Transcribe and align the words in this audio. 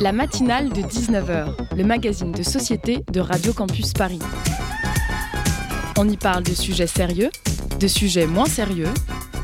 La 0.00 0.12
matinale 0.12 0.68
de 0.68 0.80
19h, 0.80 1.76
le 1.76 1.84
magazine 1.84 2.30
de 2.30 2.44
société 2.44 3.04
de 3.10 3.18
Radio 3.18 3.52
Campus 3.52 3.92
Paris. 3.92 4.20
On 5.98 6.08
y 6.08 6.16
parle 6.16 6.44
de 6.44 6.54
sujets 6.54 6.86
sérieux, 6.86 7.30
de 7.80 7.88
sujets 7.88 8.26
moins 8.26 8.46
sérieux, 8.46 8.92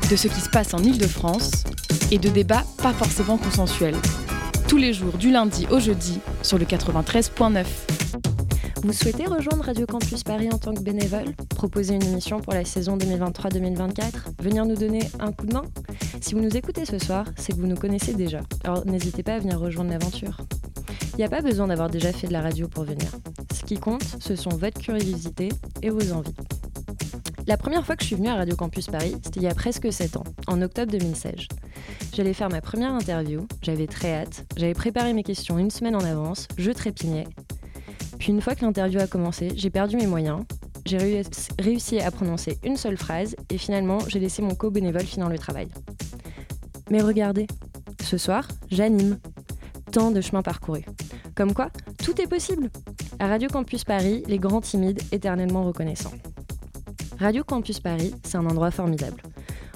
de 0.09 0.15
ce 0.15 0.29
qui 0.29 0.39
se 0.39 0.49
passe 0.49 0.73
en 0.73 0.77
Ile-de-France 0.77 1.51
et 2.09 2.19
de 2.19 2.29
débats 2.29 2.63
pas 2.81 2.93
forcément 2.93 3.37
consensuels. 3.37 3.97
Tous 4.69 4.77
les 4.77 4.93
jours 4.93 5.17
du 5.17 5.29
lundi 5.29 5.67
au 5.71 5.79
jeudi 5.79 6.19
sur 6.41 6.57
le 6.57 6.63
93.9. 6.63 7.65
Vous 8.83 8.93
souhaitez 8.93 9.25
rejoindre 9.25 9.65
Radio 9.65 9.85
Campus 9.85 10.23
Paris 10.23 10.49
en 10.53 10.57
tant 10.57 10.73
que 10.73 10.81
bénévole? 10.81 11.33
Proposer 11.49 11.95
une 11.95 12.03
émission 12.03 12.39
pour 12.39 12.53
la 12.53 12.63
saison 12.63 12.97
2023-2024 12.97 14.01
Venir 14.41 14.65
nous 14.65 14.75
donner 14.75 15.01
un 15.19 15.31
coup 15.33 15.47
de 15.47 15.53
main? 15.53 15.63
Si 16.25 16.33
vous 16.33 16.41
nous 16.41 16.57
écoutez 16.57 16.85
ce 16.85 16.97
soir, 16.97 17.27
c'est 17.37 17.53
que 17.53 17.59
vous 17.59 17.67
nous 17.67 17.75
connaissez 17.75 18.15
déjà. 18.15 18.39
Alors 18.63 18.83
n'hésitez 18.87 19.21
pas 19.21 19.35
à 19.35 19.39
venir 19.39 19.59
rejoindre 19.59 19.91
l'aventure. 19.91 20.39
Il 21.13 21.17
n'y 21.17 21.23
a 21.23 21.29
pas 21.29 21.43
besoin 21.43 21.67
d'avoir 21.67 21.87
déjà 21.87 22.11
fait 22.11 22.25
de 22.25 22.33
la 22.33 22.41
radio 22.41 22.67
pour 22.67 22.83
venir. 22.83 23.05
Ce 23.53 23.63
qui 23.63 23.75
compte, 23.77 24.01
ce 24.19 24.35
sont 24.35 24.49
votre 24.49 24.81
curiosité 24.81 25.49
et 25.83 25.91
vos 25.91 26.13
envies. 26.13 26.33
La 27.45 27.57
première 27.57 27.85
fois 27.85 27.95
que 27.95 28.01
je 28.01 28.07
suis 28.07 28.15
venue 28.15 28.29
à 28.29 28.37
Radio 28.37 28.55
Campus 28.55 28.87
Paris, 28.87 29.15
c'était 29.23 29.39
il 29.39 29.43
y 29.43 29.47
a 29.47 29.53
presque 29.53 29.93
7 29.93 30.17
ans, 30.17 30.23
en 30.47 30.63
octobre 30.63 30.91
2016. 30.91 31.47
J'allais 32.15 32.33
faire 32.33 32.49
ma 32.49 32.59
première 32.59 32.93
interview, 32.93 33.45
j'avais 33.61 33.85
très 33.85 34.15
hâte, 34.15 34.45
j'avais 34.57 34.73
préparé 34.73 35.13
mes 35.13 35.21
questions 35.21 35.59
une 35.59 35.69
semaine 35.69 35.95
en 35.95 36.03
avance, 36.03 36.47
je 36.57 36.71
trépignais. 36.71 37.27
Puis 38.17 38.31
une 38.31 38.41
fois 38.41 38.55
que 38.55 38.65
l'interview 38.65 38.99
a 38.99 39.05
commencé, 39.05 39.51
j'ai 39.55 39.69
perdu 39.69 39.95
mes 39.95 40.07
moyens, 40.07 40.39
j'ai 40.87 41.21
réussi 41.59 41.99
à 41.99 42.09
prononcer 42.09 42.57
une 42.63 42.77
seule 42.77 42.97
phrase 42.97 43.35
et 43.51 43.59
finalement 43.59 43.99
j'ai 44.07 44.19
laissé 44.19 44.41
mon 44.41 44.55
co-bénévole 44.55 45.03
finir 45.03 45.29
le 45.29 45.37
travail. 45.37 45.67
Mais 46.89 47.01
regardez, 47.01 47.47
ce 48.03 48.17
soir, 48.17 48.47
j'anime. 48.69 49.17
Tant 49.91 50.11
de 50.11 50.21
chemins 50.21 50.41
parcourus. 50.41 50.85
Comme 51.35 51.53
quoi, 51.53 51.69
tout 52.03 52.19
est 52.21 52.27
possible. 52.27 52.69
À 53.19 53.27
Radio 53.27 53.47
Campus 53.49 53.83
Paris, 53.83 54.23
les 54.27 54.39
grands 54.39 54.61
timides 54.61 55.01
éternellement 55.11 55.63
reconnaissants. 55.63 56.13
Radio 57.19 57.43
Campus 57.43 57.79
Paris, 57.79 58.13
c'est 58.23 58.37
un 58.37 58.45
endroit 58.45 58.71
formidable. 58.71 59.21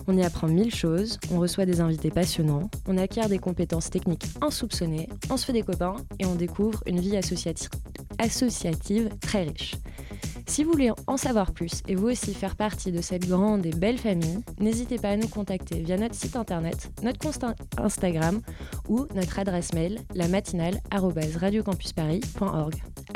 On 0.07 0.17
y 0.17 0.23
apprend 0.23 0.47
mille 0.47 0.73
choses, 0.73 1.19
on 1.31 1.39
reçoit 1.39 1.65
des 1.65 1.81
invités 1.81 2.09
passionnants, 2.09 2.69
on 2.87 2.97
acquiert 2.97 3.29
des 3.29 3.39
compétences 3.39 3.89
techniques 3.89 4.25
insoupçonnées, 4.41 5.07
on 5.29 5.37
se 5.37 5.45
fait 5.45 5.53
des 5.53 5.61
copains 5.61 5.95
et 6.17 6.25
on 6.25 6.35
découvre 6.35 6.81
une 6.85 6.99
vie 6.99 7.15
associative, 7.15 7.69
associative 8.17 9.09
très 9.21 9.43
riche. 9.43 9.75
Si 10.49 10.63
vous 10.63 10.71
voulez 10.71 10.91
en 11.05 11.15
savoir 11.15 11.51
plus 11.51 11.83
et 11.87 11.93
vous 11.93 12.07
aussi 12.07 12.33
faire 12.33 12.55
partie 12.55 12.91
de 12.91 13.01
cette 13.01 13.27
grande 13.27 13.67
et 13.67 13.71
belle 13.71 13.99
famille, 13.99 14.43
n'hésitez 14.59 14.97
pas 14.97 15.11
à 15.11 15.15
nous 15.15 15.27
contacter 15.27 15.79
via 15.79 15.95
notre 15.95 16.15
site 16.15 16.35
internet, 16.35 16.89
notre 17.03 17.19
compte 17.19 17.45
Instagram 17.77 18.41
ou 18.87 19.05
notre 19.13 19.37
adresse 19.37 19.73
mail 19.73 19.99
la 20.15 20.27
matinale. 20.27 20.79
À 20.89 21.01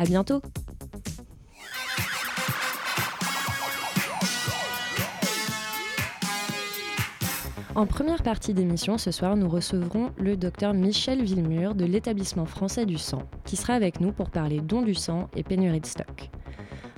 bientôt! 0.05 0.41
En 7.73 7.87
première 7.87 8.21
partie 8.21 8.53
d'émission, 8.53 8.99
ce 8.99 9.09
soir, 9.09 9.35
nous 9.35 9.49
recevrons 9.49 10.11
le 10.19 10.37
docteur 10.37 10.75
Michel 10.75 11.23
Villemur 11.23 11.73
de 11.73 11.85
l'établissement 11.85 12.45
français 12.45 12.85
du 12.85 12.99
sang, 12.99 13.23
qui 13.43 13.55
sera 13.55 13.73
avec 13.73 13.99
nous 13.99 14.11
pour 14.11 14.29
parler 14.29 14.61
don 14.61 14.83
du 14.83 14.93
sang 14.93 15.29
et 15.35 15.41
pénurie 15.41 15.81
de 15.81 15.87
stock. 15.87 16.29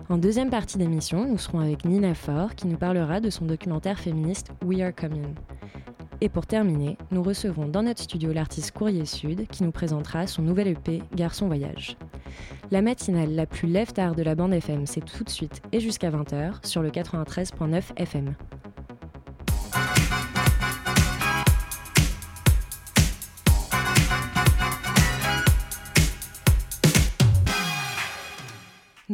En 0.07 0.17
deuxième 0.19 0.51
partie 0.51 0.77
d'émission, 0.77 1.27
nous 1.27 1.39
serons 1.39 1.59
avec 1.59 1.83
Nina 1.83 2.13
Faure, 2.13 2.53
qui 2.53 2.67
nous 2.67 2.77
parlera 2.77 3.19
de 3.19 3.31
son 3.31 3.45
documentaire 3.45 3.99
féministe 3.99 4.51
We 4.63 4.81
Are 4.81 4.93
Coming. 4.93 5.33
Et 6.21 6.29
pour 6.29 6.45
terminer, 6.45 6.95
nous 7.09 7.23
recevrons 7.23 7.67
dans 7.67 7.81
notre 7.81 8.03
studio 8.03 8.31
l'artiste 8.31 8.71
Courrier 8.71 9.05
Sud, 9.05 9.47
qui 9.47 9.63
nous 9.63 9.71
présentera 9.71 10.27
son 10.27 10.43
nouvel 10.43 10.67
EP 10.67 11.01
Garçon 11.15 11.47
Voyage. 11.47 11.97
La 12.69 12.83
matinale 12.83 13.33
la 13.33 13.47
plus 13.47 13.67
lève-tard 13.67 14.13
de 14.13 14.21
la 14.21 14.35
bande 14.35 14.53
FM, 14.53 14.85
c'est 14.85 15.03
tout 15.03 15.23
de 15.23 15.29
suite 15.29 15.63
et 15.71 15.79
jusqu'à 15.79 16.11
20h 16.11 16.67
sur 16.67 16.83
le 16.83 16.91
93.9 16.91 17.81
FM. 17.97 18.35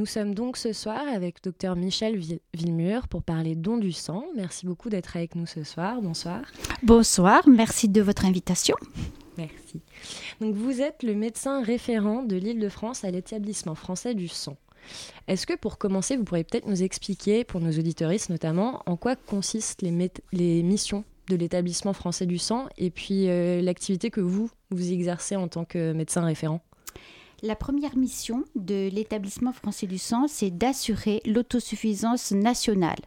Nous 0.01 0.07
sommes 0.07 0.33
donc 0.33 0.57
ce 0.57 0.73
soir 0.73 1.03
avec 1.13 1.43
Dr 1.43 1.75
Michel 1.75 2.19
Villemur 2.55 3.07
pour 3.07 3.21
parler 3.21 3.53
don 3.53 3.77
du 3.77 3.91
sang. 3.91 4.25
Merci 4.35 4.65
beaucoup 4.65 4.89
d'être 4.89 5.15
avec 5.15 5.35
nous 5.35 5.45
ce 5.45 5.63
soir. 5.63 6.01
Bonsoir. 6.01 6.41
Bonsoir, 6.81 7.47
merci 7.47 7.87
de 7.87 8.01
votre 8.01 8.25
invitation. 8.25 8.75
Merci. 9.37 9.79
Donc 10.39 10.55
vous 10.55 10.81
êtes 10.81 11.03
le 11.03 11.13
médecin 11.13 11.61
référent 11.61 12.23
de 12.23 12.35
l'Île-de-France 12.35 13.03
à 13.03 13.11
l'établissement 13.11 13.75
français 13.75 14.15
du 14.15 14.27
sang. 14.27 14.57
Est-ce 15.27 15.45
que 15.45 15.55
pour 15.55 15.77
commencer, 15.77 16.17
vous 16.17 16.23
pourriez 16.23 16.45
peut-être 16.45 16.67
nous 16.67 16.81
expliquer, 16.81 17.43
pour 17.43 17.61
nos 17.61 17.69
auditoristes 17.69 18.31
notamment, 18.31 18.81
en 18.87 18.97
quoi 18.97 19.15
consistent 19.15 19.83
les, 19.83 20.11
les 20.33 20.63
missions 20.63 21.03
de 21.27 21.35
l'établissement 21.35 21.93
français 21.93 22.25
du 22.25 22.39
sang 22.39 22.69
et 22.79 22.89
puis 22.89 23.29
euh, 23.29 23.61
l'activité 23.61 24.09
que 24.09 24.21
vous, 24.21 24.49
vous 24.71 24.91
exercez 24.91 25.35
en 25.35 25.47
tant 25.47 25.63
que 25.63 25.93
médecin 25.93 26.25
référent? 26.25 26.61
La 27.43 27.55
première 27.55 27.97
mission 27.97 28.43
de 28.55 28.89
l'établissement 28.93 29.51
français 29.51 29.87
du 29.87 29.97
sang, 29.97 30.27
c'est 30.27 30.51
d'assurer 30.51 31.21
l'autosuffisance 31.25 32.31
nationale. 32.31 32.99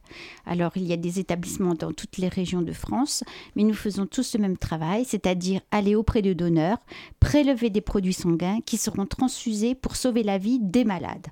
Alors, 0.45 0.72
il 0.77 0.84
y 0.84 0.93
a 0.93 0.97
des 0.97 1.21
établissements 1.21 1.75
dans 1.75 1.93
toutes 1.93 2.19
les 2.19 2.28
régions 2.28 2.62
de 2.62 2.72
France, 2.72 3.22
mais 3.55 3.62
nous 3.62 3.75
faisons 3.75 4.06
tous 4.06 4.34
le 4.34 4.41
même 4.41 4.59
travail, 4.59 5.05
c'est-à-dire 5.05 5.61
aller 5.71 5.95
auprès 5.95 6.22
de 6.22 6.33
donneurs, 6.33 6.78
prélever 7.21 7.71
des 7.71 7.81
produits 7.81 8.12
sanguins 8.12 8.61
qui 8.65 8.77
seront 8.77 9.06
transfusés 9.06 9.75
pour 9.75 9.97
sauver 9.97 10.22
la 10.22 10.39
vie 10.39 10.59
des 10.61 10.84
malades. 10.84 11.28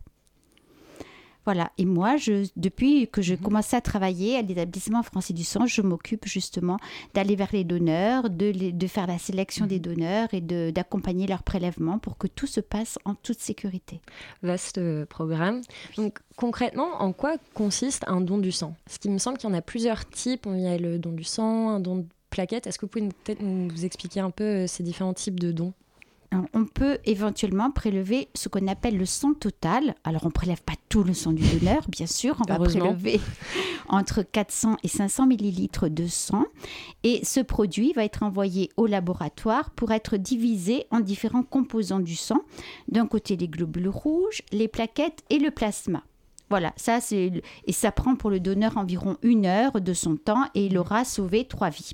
Voilà. 1.44 1.72
Et 1.78 1.84
moi, 1.84 2.16
je, 2.16 2.48
depuis 2.56 3.08
que 3.08 3.22
je 3.22 3.34
mhm. 3.34 3.40
commençais 3.40 3.76
à 3.76 3.80
travailler 3.80 4.36
à 4.36 4.42
l'établissement 4.42 5.02
français 5.02 5.32
du 5.32 5.44
sang, 5.44 5.66
je 5.66 5.82
m'occupe 5.82 6.26
justement 6.26 6.76
d'aller 7.14 7.36
vers 7.36 7.50
les 7.52 7.64
donneurs, 7.64 8.30
de, 8.30 8.70
de, 8.70 8.86
faire 8.86 9.06
la 9.06 9.18
sélection 9.18 9.66
des 9.66 9.76
mhm. 9.76 9.82
donneurs 9.82 10.28
et 10.32 10.40
d'accompagner 10.40 11.26
leur 11.26 11.42
prélèvement 11.42 11.98
pour 11.98 12.16
que 12.16 12.26
tout 12.26 12.46
se 12.46 12.60
passe 12.60 12.98
en 13.04 13.14
toute 13.14 13.40
sécurité. 13.40 14.00
Vaste 14.42 14.78
euh, 14.78 15.06
programme. 15.06 15.62
Donc 15.96 16.20
concrètement, 16.36 17.00
en 17.00 17.12
quoi 17.12 17.36
consiste 17.54 18.04
un 18.06 18.20
don 18.20 18.38
du 18.38 18.52
sang? 18.52 18.74
Ce 18.86 18.98
qui 18.98 19.08
me 19.08 19.18
semble 19.18 19.38
qu'il 19.38 19.48
y 19.48 19.52
en 19.52 19.56
a 19.56 19.62
plusieurs 19.62 20.08
types. 20.08 20.46
Il 20.46 20.60
y 20.60 20.66
a 20.66 20.78
le 20.78 20.98
don 20.98 21.12
du 21.12 21.24
sang, 21.24 21.70
un 21.70 21.80
don 21.80 21.96
de 21.96 22.06
plaquettes. 22.30 22.66
Est-ce 22.66 22.78
que 22.78 22.86
vous 22.86 22.90
pouvez 22.90 23.08
peut-être 23.24 23.42
nous 23.42 23.84
expliquer 23.84 24.20
un 24.20 24.30
peu 24.30 24.44
euh, 24.44 24.66
ces 24.66 24.82
différents 24.82 25.14
types 25.14 25.38
de 25.38 25.52
dons? 25.52 25.72
On 26.54 26.64
peut 26.64 26.98
éventuellement 27.04 27.70
prélever 27.70 28.28
ce 28.34 28.48
qu'on 28.48 28.66
appelle 28.66 28.96
le 28.96 29.06
sang 29.06 29.34
total. 29.34 29.94
Alors, 30.04 30.22
on 30.24 30.28
ne 30.28 30.32
prélève 30.32 30.62
pas 30.62 30.74
tout 30.88 31.04
le 31.04 31.14
sang 31.14 31.32
du 31.32 31.42
donneur, 31.42 31.82
bien 31.88 32.06
sûr. 32.06 32.36
On 32.40 32.52
va 32.52 32.58
prélever 32.58 33.20
entre 33.88 34.22
400 34.22 34.76
et 34.82 34.88
500 34.88 35.26
millilitres 35.26 35.88
de 35.88 36.06
sang. 36.06 36.44
Et 37.02 37.24
ce 37.24 37.40
produit 37.40 37.92
va 37.92 38.04
être 38.04 38.22
envoyé 38.22 38.70
au 38.76 38.86
laboratoire 38.86 39.70
pour 39.70 39.92
être 39.92 40.16
divisé 40.16 40.86
en 40.90 41.00
différents 41.00 41.42
composants 41.42 42.00
du 42.00 42.16
sang. 42.16 42.42
D'un 42.88 43.06
côté, 43.06 43.36
les 43.36 43.48
globules 43.48 43.88
rouges, 43.88 44.42
les 44.52 44.68
plaquettes 44.68 45.22
et 45.30 45.38
le 45.38 45.50
plasma. 45.50 46.02
Voilà, 46.52 46.74
ça 46.76 47.00
c'est 47.00 47.32
et 47.64 47.72
ça 47.72 47.92
prend 47.92 48.14
pour 48.14 48.28
le 48.28 48.38
donneur 48.38 48.76
environ 48.76 49.16
une 49.22 49.46
heure 49.46 49.80
de 49.80 49.94
son 49.94 50.16
temps 50.16 50.44
et 50.54 50.66
il 50.66 50.76
aura 50.76 51.06
sauvé 51.06 51.46
trois 51.46 51.70
vies. 51.70 51.92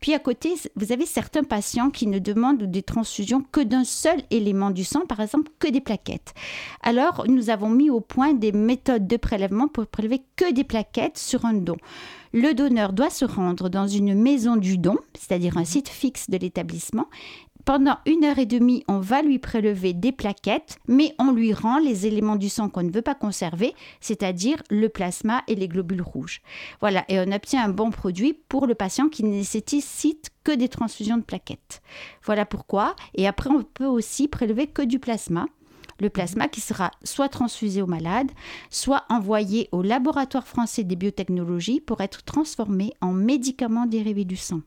Puis 0.00 0.14
à 0.14 0.18
côté, 0.18 0.54
vous 0.76 0.92
avez 0.92 1.04
certains 1.04 1.44
patients 1.44 1.90
qui 1.90 2.06
ne 2.06 2.18
demandent 2.18 2.62
des 2.62 2.82
transfusions 2.82 3.44
que 3.52 3.60
d'un 3.60 3.84
seul 3.84 4.22
élément 4.30 4.70
du 4.70 4.82
sang, 4.82 5.04
par 5.06 5.20
exemple 5.20 5.52
que 5.58 5.68
des 5.68 5.82
plaquettes. 5.82 6.32
Alors, 6.82 7.24
nous 7.28 7.50
avons 7.50 7.68
mis 7.68 7.90
au 7.90 8.00
point 8.00 8.32
des 8.32 8.52
méthodes 8.52 9.06
de 9.06 9.18
prélèvement 9.18 9.68
pour 9.68 9.86
prélever 9.86 10.22
que 10.36 10.50
des 10.50 10.64
plaquettes 10.64 11.18
sur 11.18 11.44
un 11.44 11.52
don. 11.52 11.76
Le 12.32 12.54
donneur 12.54 12.94
doit 12.94 13.10
se 13.10 13.26
rendre 13.26 13.68
dans 13.68 13.86
une 13.86 14.14
maison 14.14 14.56
du 14.56 14.78
don, 14.78 14.96
c'est-à-dire 15.18 15.58
un 15.58 15.66
site 15.66 15.90
fixe 15.90 16.30
de 16.30 16.38
l'établissement, 16.38 17.08
pendant 17.64 17.98
une 18.06 18.24
heure 18.24 18.38
et 18.38 18.46
demie, 18.46 18.84
on 18.88 18.98
va 18.98 19.22
lui 19.22 19.38
prélever 19.38 19.92
des 19.92 20.12
plaquettes, 20.12 20.78
mais 20.88 21.14
on 21.18 21.32
lui 21.32 21.52
rend 21.52 21.78
les 21.78 22.06
éléments 22.06 22.36
du 22.36 22.48
sang 22.48 22.68
qu'on 22.68 22.82
ne 22.82 22.90
veut 22.90 23.02
pas 23.02 23.14
conserver, 23.14 23.74
c'est-à-dire 24.00 24.62
le 24.70 24.88
plasma 24.88 25.42
et 25.48 25.54
les 25.54 25.68
globules 25.68 26.02
rouges. 26.02 26.42
Voilà, 26.80 27.04
et 27.08 27.20
on 27.20 27.32
obtient 27.32 27.64
un 27.64 27.68
bon 27.68 27.90
produit 27.90 28.34
pour 28.48 28.66
le 28.66 28.74
patient 28.74 29.08
qui 29.08 29.24
ne 29.24 29.30
nécessite 29.30 30.30
que 30.44 30.52
des 30.52 30.68
transfusions 30.68 31.16
de 31.16 31.22
plaquettes. 31.22 31.82
Voilà 32.24 32.44
pourquoi. 32.44 32.96
Et 33.14 33.26
après, 33.26 33.50
on 33.50 33.62
peut 33.62 33.86
aussi 33.86 34.28
prélever 34.28 34.66
que 34.66 34.82
du 34.82 34.98
plasma. 34.98 35.46
Le 36.00 36.10
plasma 36.10 36.48
qui 36.48 36.60
sera 36.60 36.90
soit 37.04 37.28
transfusé 37.28 37.80
au 37.80 37.86
malade, 37.86 38.30
soit 38.70 39.04
envoyé 39.08 39.68
au 39.70 39.82
laboratoire 39.82 40.48
français 40.48 40.82
des 40.82 40.96
biotechnologies 40.96 41.80
pour 41.80 42.00
être 42.00 42.24
transformé 42.24 42.92
en 43.00 43.12
médicaments 43.12 43.86
dérivés 43.86 44.24
du 44.24 44.36
sang. 44.36 44.62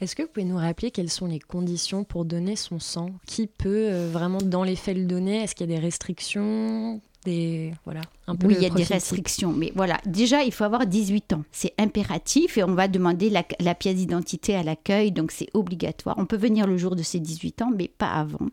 Est-ce 0.00 0.14
que 0.14 0.22
vous 0.22 0.28
pouvez 0.28 0.44
nous 0.44 0.58
rappeler 0.58 0.90
quelles 0.90 1.10
sont 1.10 1.26
les 1.26 1.38
conditions 1.38 2.04
pour 2.04 2.26
donner 2.26 2.54
son 2.54 2.78
sang? 2.78 3.10
Qui 3.26 3.46
peut 3.46 3.88
euh, 3.90 4.10
vraiment 4.12 4.38
dans 4.38 4.62
les 4.62 4.76
faits 4.76 4.96
le 4.96 5.04
donner? 5.04 5.42
Est-ce 5.42 5.54
qu'il 5.54 5.70
y 5.70 5.72
a 5.72 5.76
des 5.76 5.82
restrictions? 5.82 7.00
Des 7.24 7.72
voilà 7.84 8.02
un 8.28 8.36
peu 8.36 8.46
oui 8.46 8.54
il 8.56 8.62
y 8.62 8.66
a 8.66 8.70
des 8.70 8.84
restrictions 8.84 9.52
mais 9.52 9.72
voilà. 9.74 9.98
Déjà 10.06 10.44
il 10.44 10.52
faut 10.52 10.64
avoir 10.64 10.86
18 10.86 11.32
ans. 11.32 11.44
C'est 11.50 11.72
impératif 11.78 12.56
et 12.58 12.62
on 12.62 12.74
va 12.74 12.88
demander 12.88 13.30
la, 13.30 13.42
la 13.58 13.74
pièce 13.74 13.96
d'identité 13.96 14.54
à 14.54 14.62
l'accueil 14.62 15.12
donc 15.12 15.32
c'est 15.32 15.48
obligatoire. 15.54 16.16
On 16.18 16.26
peut 16.26 16.36
venir 16.36 16.66
le 16.66 16.76
jour 16.76 16.94
de 16.94 17.02
ses 17.02 17.18
18 17.18 17.62
ans 17.62 17.70
mais 17.74 17.88
pas 17.88 18.10
avant. 18.10 18.46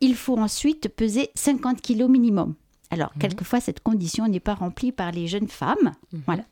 Il 0.00 0.14
faut 0.14 0.38
ensuite 0.38 0.88
peser 0.88 1.30
50 1.34 1.82
kilos 1.82 2.08
minimum 2.08 2.54
alors, 2.90 3.12
mhm. 3.14 3.20
quelquefois, 3.20 3.60
cette 3.60 3.80
condition 3.80 4.26
n'est 4.26 4.40
pas 4.40 4.54
remplie 4.54 4.92
par 4.92 5.12
les 5.12 5.28
jeunes 5.28 5.48
femmes. 5.48 5.92
Mhm. 6.12 6.22
Voilà. 6.26 6.44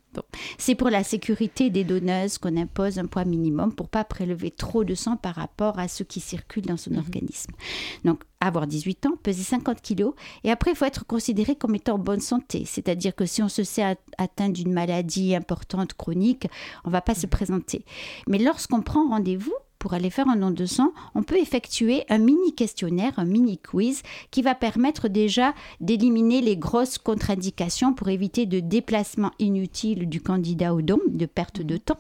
C'est 0.57 0.75
pour 0.75 0.89
la 0.89 1.05
sécurité 1.05 1.71
des 1.71 1.85
donneuses 1.85 2.39
qu'on 2.39 2.57
impose 2.57 2.99
un 2.99 3.07
poids 3.07 3.25
minimum 3.25 3.73
pour 3.73 3.89
pas 3.89 4.05
prélever 4.05 4.51
trop 4.51 4.83
de 4.83 4.95
sang 4.95 5.17
par 5.17 5.35
rapport 5.35 5.79
à 5.79 5.87
ce 5.87 6.03
qui 6.03 6.19
circule 6.19 6.65
dans 6.65 6.77
son 6.77 6.93
mhm. 6.93 6.99
organisme. 6.99 7.53
Donc, 8.05 8.23
avoir 8.41 8.67
18 8.67 9.07
ans, 9.07 9.17
peser 9.23 9.43
50 9.43 9.81
kilos, 9.83 10.15
et 10.45 10.51
après, 10.51 10.73
il 10.73 10.77
faut 10.77 10.87
être 10.87 11.07
considéré 11.07 11.57
comme 11.57 11.75
étant 11.75 11.97
en 11.97 11.99
bonne 11.99 12.21
santé. 12.21 12.65
C'est-à-dire 12.65 13.15
que 13.15 13.27
si 13.27 13.43
on 13.43 13.49
se 13.49 13.65
sait 13.65 13.97
atteint 14.17 14.49
d'une 14.49 14.73
maladie 14.73 15.35
importante, 15.35 15.95
chronique, 15.95 16.49
on 16.85 16.91
va 16.91 17.01
pas 17.01 17.15
se 17.15 17.27
présenter. 17.27 17.85
Mais 18.29 18.39
lorsqu'on 18.39 18.81
prend 18.81 19.09
rendez-vous, 19.09 19.55
pour 19.79 19.95
aller 19.95 20.11
faire 20.11 20.29
un 20.29 20.37
don 20.37 20.51
de 20.51 20.67
sang, 20.67 20.93
on 21.15 21.23
peut 21.23 21.39
effectuer 21.39 22.05
un 22.09 22.19
mini 22.19 22.55
questionnaire, 22.55 23.13
un 23.19 23.25
mini 23.25 23.59
quiz 23.59 24.03
qui 24.31 24.43
va 24.43 24.55
permettre 24.55 25.09
déjà 25.09 25.55
d'éliminer 25.81 26.41
les 26.41 26.57
grosses 26.57 26.99
contre-indications 26.99 27.93
pour 27.95 28.09
éviter 28.09 28.47
de 28.47 28.61
déplacement 28.61 29.31
inutile 29.39 30.09
du 30.09 30.21
candidat 30.21 30.75
au 30.75 30.83
don, 30.83 31.01
de 31.09 31.27
perte 31.27 31.63
de 31.63 31.77
temps. 31.77 31.99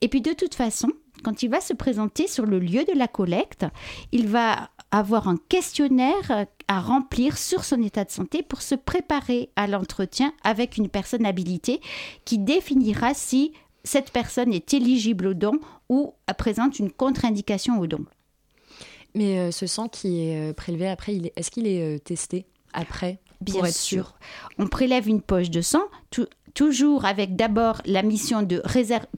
Et 0.00 0.08
puis 0.08 0.20
de 0.20 0.32
toute 0.32 0.54
façon, 0.54 0.88
quand 1.22 1.42
il 1.42 1.48
va 1.48 1.60
se 1.60 1.72
présenter 1.72 2.26
sur 2.26 2.46
le 2.46 2.58
lieu 2.58 2.84
de 2.84 2.96
la 2.96 3.08
collecte, 3.08 3.66
il 4.10 4.28
va 4.28 4.70
avoir 4.90 5.28
un 5.28 5.36
questionnaire 5.48 6.46
à 6.68 6.80
remplir 6.80 7.38
sur 7.38 7.64
son 7.64 7.82
état 7.82 8.04
de 8.04 8.10
santé 8.10 8.42
pour 8.42 8.62
se 8.62 8.74
préparer 8.74 9.50
à 9.56 9.66
l'entretien 9.66 10.32
avec 10.44 10.76
une 10.76 10.88
personne 10.88 11.24
habilitée 11.24 11.80
qui 12.24 12.38
définira 12.38 13.14
si 13.14 13.52
cette 13.84 14.10
personne 14.10 14.52
est 14.52 14.74
éligible 14.74 15.26
au 15.28 15.34
don 15.34 15.58
ou 15.92 16.14
présente 16.38 16.78
une 16.78 16.90
contre-indication 16.90 17.78
au 17.78 17.86
don. 17.86 18.06
Mais 19.14 19.38
euh, 19.38 19.50
ce 19.50 19.66
sang 19.66 19.88
qui 19.88 20.22
est 20.22 20.50
euh, 20.50 20.52
prélevé 20.54 20.88
après, 20.88 21.20
est-ce 21.36 21.50
qu'il 21.50 21.66
est, 21.66 21.82
euh, 21.82 21.98
testé 21.98 22.46
après 22.72 23.18
Bien 23.42 23.66
sûr. 23.66 24.14
On 24.58 24.68
prélève 24.68 25.06
une 25.06 25.20
poche 25.20 25.50
de 25.50 25.60
sang, 25.60 25.82
toujours 26.54 27.04
avec 27.04 27.34
d'abord 27.34 27.82
la 27.86 28.02
mission 28.02 28.42
de 28.42 28.62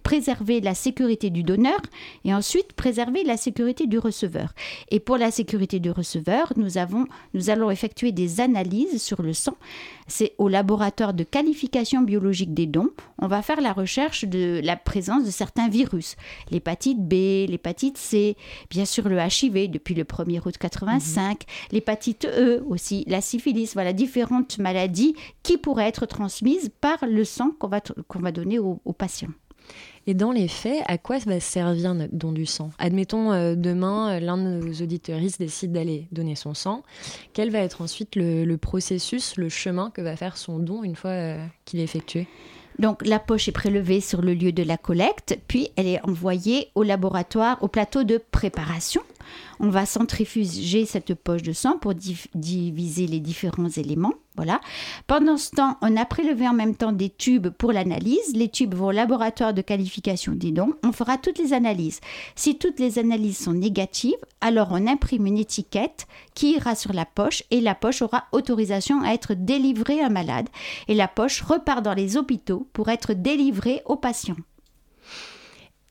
préserver 0.02 0.60
la 0.60 0.74
sécurité 0.74 1.30
du 1.30 1.42
donneur 1.42 1.78
et 2.24 2.34
ensuite 2.34 2.72
préserver 2.72 3.24
la 3.24 3.36
sécurité 3.36 3.86
du 3.86 3.98
receveur. 3.98 4.54
Et 4.90 4.98
pour 4.98 5.18
la 5.18 5.30
sécurité 5.30 5.78
du 5.78 5.90
receveur, 5.90 6.52
nous, 6.56 6.78
avons, 6.78 7.06
nous 7.34 7.50
allons 7.50 7.70
effectuer 7.70 8.12
des 8.12 8.40
analyses 8.40 9.02
sur 9.02 9.22
le 9.22 9.32
sang. 9.32 9.56
C'est 10.06 10.34
au 10.38 10.48
laboratoire 10.48 11.14
de 11.14 11.24
qualification 11.24 12.02
biologique 12.02 12.54
des 12.54 12.66
dons. 12.66 12.90
On 13.18 13.26
va 13.26 13.42
faire 13.42 13.60
la 13.60 13.72
recherche 13.72 14.24
de 14.24 14.60
la 14.62 14.76
présence 14.76 15.24
de 15.24 15.30
certains 15.30 15.68
virus. 15.68 16.16
L'hépatite 16.50 17.00
B, 17.00 17.48
l'hépatite 17.48 17.98
C, 17.98 18.36
bien 18.70 18.84
sûr 18.84 19.08
le 19.08 19.18
HIV 19.18 19.70
depuis 19.70 19.94
le 19.94 20.04
1er 20.04 20.40
août 20.46 20.56
85, 20.58 21.28
mhm. 21.28 21.36
l'hépatite 21.72 22.26
E 22.26 22.62
aussi, 22.68 23.04
la 23.06 23.20
syphilis, 23.20 23.70
voilà 23.74 23.92
différentes 23.92 24.58
maladies 24.58 25.14
qui 25.42 25.58
pourraient 25.58 25.88
être 25.88 26.06
transmises 26.06 26.70
par 26.80 27.06
le 27.06 27.24
sang 27.24 27.50
qu'on 27.58 27.68
va, 27.68 27.80
qu'on 27.80 28.20
va 28.20 28.32
donner 28.32 28.58
aux, 28.58 28.80
patients. 28.96 29.28
Et 30.06 30.14
dans 30.14 30.32
les 30.32 30.48
faits, 30.48 30.82
à 30.86 30.98
quoi 30.98 31.18
va 31.18 31.40
servir 31.40 31.94
notre 31.94 32.14
don 32.14 32.32
du 32.32 32.46
sang? 32.46 32.70
Admettons, 32.78 33.32
euh, 33.32 33.54
demain, 33.54 34.16
euh, 34.16 34.20
l'un 34.20 34.36
de 34.36 34.42
nos 34.42 34.72
auditeuristes 34.82 35.38
décide 35.38 35.72
d'aller 35.72 36.08
donner 36.12 36.34
son 36.34 36.52
sang. 36.52 36.82
Quel 37.32 37.50
va 37.50 37.60
être 37.60 37.80
ensuite 37.80 38.16
le, 38.16 38.56
processus, 38.56 39.36
le 39.36 39.48
chemin 39.48 39.90
que 39.90 40.02
va 40.02 40.16
faire 40.16 40.36
son 40.36 40.58
don 40.58 40.84
une 40.84 40.96
fois 40.96 41.10
euh, 41.10 41.46
qu'il 41.64 41.80
est 41.80 41.84
effectué? 41.84 42.26
Donc 42.78 43.06
la 43.06 43.20
poche 43.20 43.48
est 43.48 43.52
prélevée 43.52 44.00
sur 44.00 44.20
le 44.20 44.34
lieu 44.34 44.50
de 44.50 44.62
la 44.62 44.76
collecte, 44.76 45.38
puis 45.46 45.68
elle 45.76 45.86
est 45.86 46.04
envoyée 46.04 46.70
au 46.74 46.82
laboratoire, 46.82 47.62
au 47.62 47.68
plateau 47.68 48.02
de 48.02 48.18
préparation 48.18 49.00
on 49.60 49.68
va 49.68 49.86
centrifuger 49.86 50.86
cette 50.86 51.14
poche 51.14 51.42
de 51.42 51.52
sang 51.52 51.78
pour 51.78 51.94
diviser 51.94 53.06
les 53.06 53.20
différents 53.20 53.68
éléments. 53.68 54.14
Voilà. 54.36 54.60
Pendant 55.06 55.36
ce 55.36 55.50
temps, 55.50 55.76
on 55.80 55.96
a 55.96 56.04
prélevé 56.04 56.48
en 56.48 56.54
même 56.54 56.74
temps 56.74 56.90
des 56.90 57.10
tubes 57.10 57.50
pour 57.50 57.72
l'analyse. 57.72 58.34
Les 58.34 58.48
tubes 58.48 58.74
vont 58.74 58.88
au 58.88 58.90
laboratoire 58.90 59.54
de 59.54 59.62
qualification 59.62 60.32
des 60.32 60.50
dons. 60.50 60.74
On 60.82 60.90
fera 60.90 61.18
toutes 61.18 61.38
les 61.38 61.52
analyses. 61.52 62.00
Si 62.34 62.58
toutes 62.58 62.80
les 62.80 62.98
analyses 62.98 63.38
sont 63.38 63.52
négatives, 63.52 64.14
alors 64.40 64.68
on 64.72 64.88
imprime 64.88 65.26
une 65.26 65.38
étiquette 65.38 66.06
qui 66.34 66.54
ira 66.54 66.74
sur 66.74 66.92
la 66.92 67.04
poche 67.04 67.44
et 67.52 67.60
la 67.60 67.76
poche 67.76 68.02
aura 68.02 68.24
autorisation 68.32 69.02
à 69.02 69.12
être 69.12 69.34
délivrée 69.34 70.00
à 70.00 70.06
un 70.06 70.10
malade. 70.10 70.48
Et 70.88 70.94
la 70.94 71.06
poche 71.06 71.42
repart 71.42 71.84
dans 71.84 71.94
les 71.94 72.16
hôpitaux 72.16 72.68
pour 72.72 72.88
être 72.88 73.12
délivrée 73.12 73.82
aux 73.84 73.96
patients. 73.96 74.36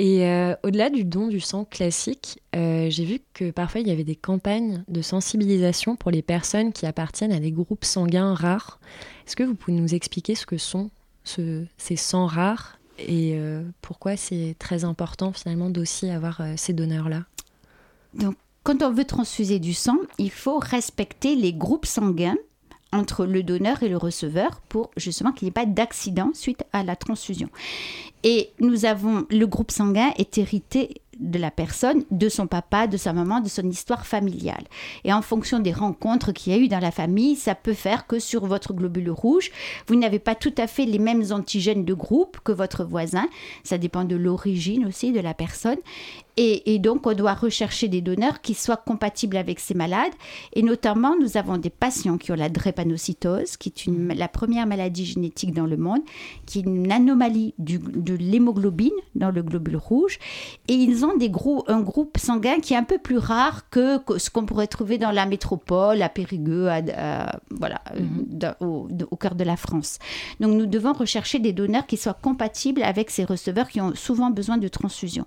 Et 0.04 0.28
euh, 0.28 0.54
au-delà 0.64 0.90
du 0.90 1.06
don 1.06 1.30
du 1.30 1.40
sang 1.40 1.64
classique, 1.64 2.42
euh, 2.58 2.90
j'ai 2.90 3.06
vu 3.06 3.20
que 3.34 3.52
parfois 3.52 3.80
il 3.80 3.88
y 3.88 3.92
avait 3.92 4.04
des 4.04 4.18
campagnes 4.18 4.84
de 4.90 5.02
sensibilisation 5.02 5.96
pour 5.96 6.12
les 6.12 6.22
personnes 6.22 6.74
qui 6.74 6.86
appartiennent 6.86 7.32
à 7.32 7.40
des 7.40 7.54
groupes 7.54 7.86
sanguins 7.86 8.34
rares. 8.34 8.82
Est-ce 9.26 9.38
que 9.38 9.44
vous 9.44 9.56
pouvez 9.56 9.78
nous 9.78 9.96
expliquer 9.96 10.36
ce 10.36 10.46
que 10.46 10.58
sont 10.58 10.90
ces 11.24 11.96
sangs 11.96 12.26
rares 12.26 12.80
et 13.00 13.36
euh, 13.36 13.64
pourquoi 13.82 14.18
c'est 14.18 14.58
très 14.60 14.84
important 14.84 15.32
finalement 15.32 15.70
d'aussi 15.70 16.10
avoir 16.10 16.42
ces 16.58 16.74
donneurs-là? 16.74 17.24
Donc, 18.14 18.36
quand 18.64 18.84
on 18.84 18.92
veut 18.92 19.06
transfuser 19.06 19.60
du 19.60 19.74
sang, 19.74 19.96
il 20.18 20.32
faut 20.32 20.60
respecter 20.60 21.38
les 21.38 21.54
groupes 21.54 21.86
sanguins 21.86 22.36
entre 22.94 23.26
le 23.26 23.44
donneur 23.44 23.84
et 23.84 23.90
le 23.90 23.98
receveur 23.98 24.62
pour 24.70 24.92
justement 24.96 25.32
qu'il 25.32 25.46
n'y 25.46 25.50
ait 25.50 25.52
pas 25.52 25.66
d'accident 25.66 26.32
suite 26.34 26.64
à 26.72 26.84
la 26.84 26.96
transfusion. 26.96 27.50
Et 28.24 28.52
nous 28.60 28.86
avons, 28.86 29.26
le 29.30 29.46
groupe 29.46 29.72
sanguin 29.72 30.12
est 30.18 30.38
hérité 30.38 31.02
de 31.20 31.40
la 31.40 31.52
personne, 31.52 32.04
de 32.12 32.30
son 32.30 32.48
papa, 32.48 32.88
de 32.88 32.98
sa 32.98 33.14
maman, 33.14 33.40
de 33.40 33.50
son 33.50 33.70
histoire 33.70 34.06
familiale. 34.06 34.64
Et 35.04 35.14
en 35.14 35.22
fonction 35.22 35.60
des 35.60 35.72
rencontres 35.72 36.32
qu'il 36.32 36.54
y 36.54 36.56
a 36.56 36.60
eu 36.60 36.68
dans 36.68 36.80
la 36.80 36.92
famille, 36.92 37.36
ça 37.36 37.56
peut 37.56 37.74
faire 37.74 38.08
que 38.08 38.20
sur 38.20 38.46
votre 38.46 38.74
globule 38.74 39.12
rouge, 39.12 39.52
vous 39.88 39.96
n'avez 39.96 40.20
pas 40.20 40.36
tout 40.36 40.54
à 40.58 40.68
fait 40.68 40.86
les 40.86 41.00
mêmes 41.00 41.24
antigènes 41.32 41.86
de 41.86 41.94
groupe 41.94 42.40
que 42.44 42.52
votre 42.52 42.84
voisin. 42.84 43.28
Ça 43.64 43.78
dépend 43.78 44.06
de 44.06 44.16
l'origine 44.16 44.86
aussi 44.86 45.12
de 45.12 45.20
la 45.20 45.34
personne. 45.34 45.78
Et, 46.36 46.80
donc, 46.80 47.06
on 47.06 47.14
doit 47.14 47.36
rechercher 47.36 47.88
des 47.88 48.02
donneurs 48.02 48.42
qui 48.42 48.56
soient 48.56 48.78
compatibles 48.78 49.38
avec 49.38 49.60
ces 49.60 49.76
malades. 49.76 50.12
Et 50.54 50.64
notamment, 50.64 51.16
nous 51.20 51.38
avons 51.38 51.58
des 51.58 51.70
patients 51.70 52.18
qui 52.18 52.32
ont 52.32 52.36
la 52.36 52.50
drépanocytose, 52.50 53.58
qui 53.58 53.70
est 53.70 53.86
une, 53.86 54.14
la 54.14 54.28
première 54.28 54.66
maladie 54.66 55.06
génétique 55.06 55.54
dans 55.54 55.68
le 55.68 55.78
monde, 55.78 56.02
qui 56.48 56.60
est 56.60 56.64
une 56.64 56.92
anomalie 56.92 57.54
de 57.60 58.16
l'hémoglobine 58.16 58.92
dans 59.14 59.30
le 59.30 59.44
globule 59.44 59.76
rouge. 59.76 60.18
Et 60.68 60.74
ils 60.74 61.06
ont 61.06 61.16
des 61.18 61.32
un 61.68 61.82
groupe 61.82 62.18
sanguin 62.18 62.60
qui 62.62 62.74
est 62.74 62.78
un 62.78 62.84
peu 62.84 62.98
plus 62.98 63.18
rare 63.18 63.70
que, 63.70 64.00
ce 64.18 64.30
qu'on 64.30 64.46
pourrait 64.46 64.68
trouver 64.68 64.98
dans 64.98 65.12
la 65.12 65.26
métropole, 65.26 66.02
à 66.02 66.10
Périgueux, 66.10 66.70
voilà, 67.52 67.82
mm-hmm. 67.96 68.56
au, 68.62 68.88
au 69.12 69.16
cœur 69.16 69.36
de 69.36 69.44
la 69.44 69.56
France. 69.56 70.00
Donc, 70.40 70.58
nous 70.58 70.66
devons 70.66 70.94
rechercher 70.94 71.40
des 71.40 71.54
donneurs 71.54 71.86
qui 71.86 71.98
soient 71.98 72.14
compatibles 72.14 72.82
avec 72.82 73.12
ces 73.12 73.24
receveurs 73.24 73.70
qui 73.70 73.82
ont 73.82 73.94
souvent 73.94 74.32
besoin 74.32 74.58
de 74.58 74.68
transfusion. 74.68 75.26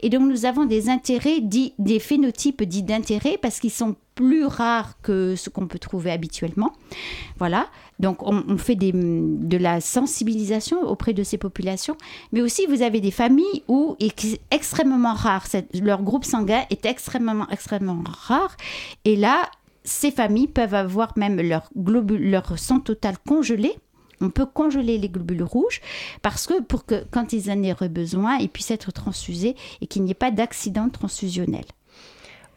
Et 0.00 0.10
donc, 0.10 0.22
nous 0.22 0.46
avons 0.48 0.64
des 0.64 0.88
intérêts 0.88 1.40
dits, 1.40 1.74
des 1.78 2.00
phénotypes 2.00 2.62
dits 2.64 2.82
d'intérêt 2.82 3.38
parce 3.40 3.60
qu'ils 3.60 3.70
sont 3.70 3.94
plus 4.14 4.44
rares 4.44 5.00
que 5.00 5.36
ce 5.36 5.48
qu'on 5.48 5.68
peut 5.68 5.78
trouver 5.78 6.10
habituellement. 6.10 6.72
Voilà, 7.38 7.68
donc 8.00 8.26
on, 8.26 8.58
fait 8.58 8.74
des, 8.74 8.90
de 8.92 9.56
la 9.56 9.80
sensibilisation 9.80 10.82
auprès 10.82 11.12
de 11.12 11.22
ces 11.22 11.38
populations, 11.38 11.96
mais 12.32 12.42
aussi 12.42 12.66
vous 12.66 12.82
avez 12.82 13.00
des 13.00 13.12
familles 13.12 13.62
où 13.68 13.96
c'est 14.16 14.40
extrêmement 14.50 15.14
rare, 15.14 15.46
leur 15.74 16.02
groupe 16.02 16.24
sanguin 16.24 16.64
est 16.70 16.84
extrêmement, 16.84 17.48
extrêmement 17.50 18.02
rare, 18.04 18.56
et 19.04 19.14
là, 19.14 19.42
ces 19.84 20.10
familles 20.10 20.48
peuvent 20.48 20.74
avoir 20.74 21.12
même 21.16 21.40
leur, 21.40 21.70
globule, 21.76 22.30
leur 22.30 22.58
sang 22.58 22.80
total 22.80 23.16
congelé 23.26 23.76
on 24.20 24.30
peut 24.30 24.46
congeler 24.46 24.98
les 24.98 25.08
globules 25.08 25.42
rouges 25.42 25.80
parce 26.22 26.46
que 26.46 26.60
pour 26.62 26.84
que 26.84 27.04
quand 27.10 27.32
ils 27.32 27.50
en 27.50 27.62
aient 27.62 27.88
besoin, 27.88 28.36
ils 28.38 28.48
puissent 28.48 28.70
être 28.70 28.92
transfusés 28.92 29.56
et 29.80 29.86
qu'il 29.86 30.02
n'y 30.02 30.10
ait 30.10 30.14
pas 30.14 30.30
d'accident 30.30 30.88
transfusionnel. 30.88 31.64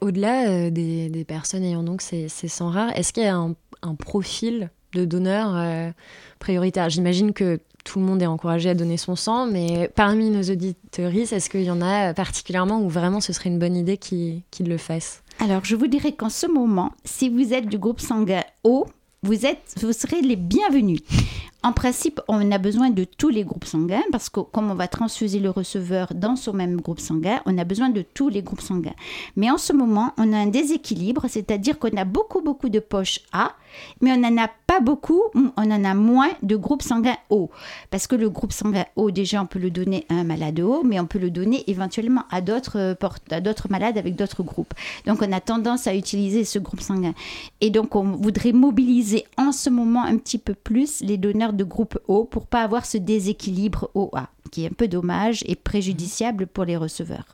Au-delà 0.01 0.49
euh, 0.49 0.69
des, 0.71 1.25
personnes 1.27 1.63
ayant 1.63 1.83
donc 1.83 2.01
ces, 2.01 2.27
sangs 2.27 2.71
rares, 2.71 2.95
est-ce 2.97 3.13
qu'il 3.13 3.23
y 3.23 3.27
a 3.27 3.35
un, 3.35 3.55
profil 3.95 4.71
de 4.93 5.05
donneur 5.05 5.55
euh, 5.55 5.91
prioritaire? 6.39 6.89
J'imagine 6.89 7.33
que 7.33 7.59
tout 7.83 7.99
le 7.99 8.05
monde 8.05 8.21
est 8.21 8.27
encouragé 8.27 8.69
à 8.69 8.73
donner 8.73 8.97
son 8.97 9.15
sang, 9.15 9.45
mais 9.45 9.89
parmi 9.95 10.29
nos 10.29 10.41
auditeurs, 10.41 11.13
est-ce 11.13 11.49
qu'il 11.49 11.63
y 11.63 11.71
en 11.71 11.81
a 11.81 12.13
particulièrement 12.13 12.81
où 12.81 12.89
vraiment 12.89 13.21
ce 13.21 13.33
serait 13.33 13.49
une 13.49 13.59
bonne 13.59 13.75
idée 13.75 13.97
qu'ils 13.97 14.43
le 14.59 14.77
fassent? 14.77 15.23
Alors, 15.39 15.65
je 15.65 15.75
vous 15.75 15.87
dirais 15.87 16.11
qu'en 16.11 16.29
ce 16.29 16.47
moment, 16.47 16.91
si 17.03 17.29
vous 17.29 17.53
êtes 17.53 17.67
du 17.67 17.77
groupe 17.77 17.99
sanguin 17.99 18.43
O, 18.63 18.85
vous, 19.23 19.45
êtes, 19.45 19.75
vous 19.81 19.93
serez 19.93 20.21
les 20.21 20.35
bienvenus. 20.35 21.01
En 21.63 21.73
principe, 21.73 22.21
on 22.27 22.51
a 22.51 22.57
besoin 22.57 22.89
de 22.89 23.03
tous 23.03 23.29
les 23.29 23.43
groupes 23.43 23.65
sanguins 23.65 24.01
parce 24.11 24.29
que 24.29 24.39
comme 24.39 24.71
on 24.71 24.75
va 24.75 24.87
transfuser 24.87 25.39
le 25.39 25.51
receveur 25.51 26.11
dans 26.15 26.35
son 26.35 26.53
même 26.53 26.81
groupe 26.81 26.99
sanguin, 26.99 27.39
on 27.45 27.57
a 27.57 27.63
besoin 27.63 27.89
de 27.89 28.01
tous 28.01 28.29
les 28.29 28.41
groupes 28.41 28.61
sanguins. 28.61 28.95
Mais 29.35 29.51
en 29.51 29.57
ce 29.57 29.71
moment, 29.71 30.13
on 30.17 30.33
a 30.33 30.37
un 30.37 30.47
déséquilibre, 30.47 31.25
c'est-à-dire 31.27 31.77
qu'on 31.77 31.95
a 31.97 32.05
beaucoup, 32.05 32.41
beaucoup 32.41 32.69
de 32.69 32.79
poches 32.79 33.19
A, 33.31 33.51
mais 34.01 34.11
on 34.11 34.17
n'en 34.17 34.41
a 34.41 34.49
pas 34.67 34.79
beaucoup, 34.79 35.21
on 35.35 35.51
en 35.55 35.83
a 35.83 35.93
moins 35.93 36.29
de 36.43 36.55
groupes 36.55 36.81
sanguins 36.81 37.17
O. 37.29 37.49
Parce 37.89 38.07
que 38.07 38.15
le 38.15 38.29
groupe 38.29 38.51
sanguin 38.51 38.85
O, 38.95 39.11
déjà, 39.11 39.41
on 39.41 39.45
peut 39.45 39.59
le 39.59 39.69
donner 39.69 40.05
à 40.09 40.15
un 40.15 40.23
malade 40.23 40.59
O, 40.59 40.83
mais 40.83 40.99
on 40.99 41.05
peut 41.05 41.19
le 41.19 41.29
donner 41.29 41.63
éventuellement 41.69 42.23
à 42.31 42.41
d'autres, 42.41 42.77
euh, 42.77 42.95
à 43.29 43.41
d'autres 43.41 43.67
malades 43.69 43.97
avec 43.97 44.15
d'autres 44.15 44.43
groupes. 44.43 44.73
Donc, 45.05 45.21
on 45.21 45.31
a 45.31 45.39
tendance 45.39 45.87
à 45.87 45.95
utiliser 45.95 46.43
ce 46.43 46.59
groupe 46.59 46.81
sanguin. 46.81 47.13
Et 47.59 47.69
donc, 47.69 47.95
on 47.95 48.03
voudrait 48.03 48.53
mobiliser 48.53 49.25
en 49.37 49.51
ce 49.51 49.69
moment 49.69 50.03
un 50.03 50.17
petit 50.17 50.37
peu 50.37 50.53
plus 50.53 51.01
les 51.01 51.17
donneurs 51.17 51.50
de 51.53 51.63
groupe 51.63 51.99
O 52.07 52.23
pour 52.23 52.45
pas 52.45 52.63
avoir 52.63 52.85
ce 52.85 52.97
déséquilibre 52.97 53.89
OA, 53.93 54.29
qui 54.51 54.63
est 54.63 54.67
un 54.67 54.73
peu 54.75 54.87
dommage 54.87 55.43
et 55.47 55.55
préjudiciable 55.55 56.47
pour 56.47 56.65
les 56.65 56.77
receveurs. 56.77 57.25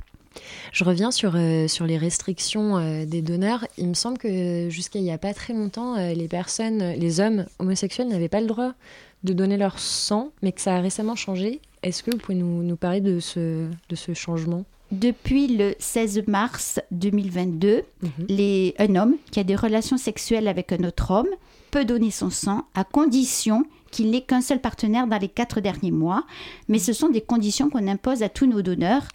Je 0.72 0.84
reviens 0.84 1.12
sur, 1.12 1.34
euh, 1.36 1.68
sur 1.68 1.86
les 1.86 1.98
restrictions 1.98 2.78
euh, 2.78 3.06
des 3.06 3.22
donneurs. 3.22 3.66
Il 3.78 3.88
me 3.88 3.94
semble 3.94 4.18
que 4.18 4.70
jusqu'à 4.70 5.00
il 5.00 5.04
n'y 5.04 5.12
a 5.12 5.18
pas 5.18 5.34
très 5.34 5.54
longtemps, 5.54 5.96
euh, 5.96 6.14
les 6.14 6.28
personnes, 6.28 6.92
les 6.92 7.20
hommes 7.20 7.46
homosexuels 7.60 8.08
n'avaient 8.08 8.30
pas 8.30 8.42
le 8.42 8.48
droit 8.48 8.74
de 9.24 9.34
donner 9.34 9.58
leur 9.58 9.80
sang, 9.80 10.32
mais 10.42 10.52
que 10.52 10.62
ça 10.62 10.76
a 10.76 10.80
récemment 10.82 11.16
changé. 11.16 11.60
Est-ce 11.84 12.04
que 12.04 12.12
vous 12.12 12.18
pouvez 12.18 12.38
nous, 12.38 12.64
nous 12.64 12.76
parler 12.76 13.02
de 13.02 13.20
ce, 13.20 13.68
de 13.90 13.96
ce 13.96 14.14
changement? 14.14 14.66
Depuis 14.92 15.48
le 15.48 15.76
16 15.80 16.28
mars 16.28 16.80
2022, 16.92 17.84
mhm. 18.02 18.12
les, 18.30 18.74
un 18.80 18.96
homme 18.96 19.16
qui 19.32 19.40
a 19.40 19.44
des 19.44 19.56
relations 19.56 19.98
sexuelles 19.98 20.48
avec 20.48 20.72
un 20.72 20.84
autre 20.86 21.12
homme 21.12 21.28
peut 21.72 21.84
donner 21.84 22.12
son 22.12 22.30
sang 22.30 22.66
à 22.74 22.86
condition 22.86 23.66
qu'il 23.98 24.12
n'ait 24.12 24.22
qu'un 24.22 24.42
seul 24.42 24.62
partenaire 24.62 25.08
dans 25.08 25.18
les 25.18 25.28
quatre 25.28 25.60
derniers 25.60 25.90
mois. 25.90 26.24
Mais 26.68 26.78
ce 26.78 26.94
sont 26.94 27.10
des 27.10 27.22
conditions 27.22 27.72
qu'on 27.72 27.88
impose 27.88 28.22
à 28.22 28.30
tous 28.30 28.46
nos 28.46 28.62
donneurs. 28.62 29.08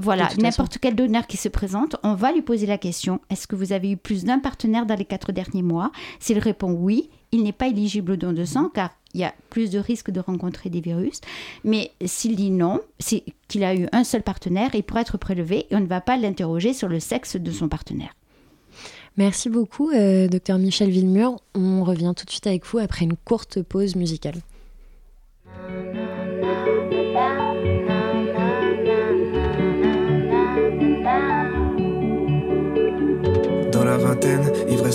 voilà, 0.00 0.30
n'importe 0.38 0.78
quel 0.78 0.94
donneur 0.94 1.26
qui 1.26 1.36
se 1.36 1.50
présente, 1.50 1.96
on 2.02 2.14
va 2.14 2.32
lui 2.32 2.40
poser 2.40 2.64
la 2.64 2.78
question 2.78 3.20
est-ce 3.28 3.46
que 3.46 3.54
vous 3.54 3.74
avez 3.74 3.90
eu 3.90 3.98
plus 3.98 4.24
d'un 4.24 4.38
partenaire 4.38 4.86
dans 4.86 4.94
les 4.94 5.04
quatre 5.04 5.30
derniers 5.30 5.62
mois? 5.62 5.92
S'il 6.20 6.38
répond 6.38 6.72
oui, 6.72 7.10
il 7.32 7.42
n'est 7.42 7.52
pas 7.52 7.68
éligible 7.68 8.12
au 8.12 8.16
don 8.16 8.32
de 8.32 8.46
sang 8.46 8.70
car 8.72 8.92
il 9.12 9.20
y 9.20 9.24
a 9.24 9.34
plus 9.50 9.68
de 9.70 9.78
risques 9.78 10.10
de 10.10 10.20
rencontrer 10.20 10.70
des 10.70 10.80
virus. 10.80 11.20
Mais 11.62 11.90
s'il 12.06 12.34
dit 12.34 12.50
non, 12.50 12.80
c'est 12.98 13.24
qu'il 13.46 13.62
a 13.62 13.74
eu 13.74 13.88
un 13.92 14.04
seul 14.04 14.22
partenaire, 14.22 14.70
il 14.74 14.84
pourra 14.84 15.02
être 15.02 15.18
prélevé 15.18 15.66
et 15.68 15.76
on 15.76 15.80
ne 15.80 15.86
va 15.86 16.00
pas 16.00 16.16
l'interroger 16.16 16.72
sur 16.72 16.88
le 16.88 16.98
sexe 16.98 17.36
de 17.36 17.50
son 17.50 17.68
partenaire. 17.68 18.14
Merci 19.16 19.48
beaucoup, 19.48 19.90
euh, 19.90 20.26
docteur 20.26 20.58
Michel 20.58 20.90
Villemur. 20.90 21.36
On 21.54 21.84
revient 21.84 22.12
tout 22.16 22.24
de 22.24 22.30
suite 22.30 22.48
avec 22.48 22.66
vous 22.66 22.78
après 22.78 23.04
une 23.04 23.14
courte 23.16 23.62
pause 23.62 23.94
musicale. 23.94 24.34
Dans 33.70 33.84
la 33.84 33.96
vingtaine, 33.96 34.50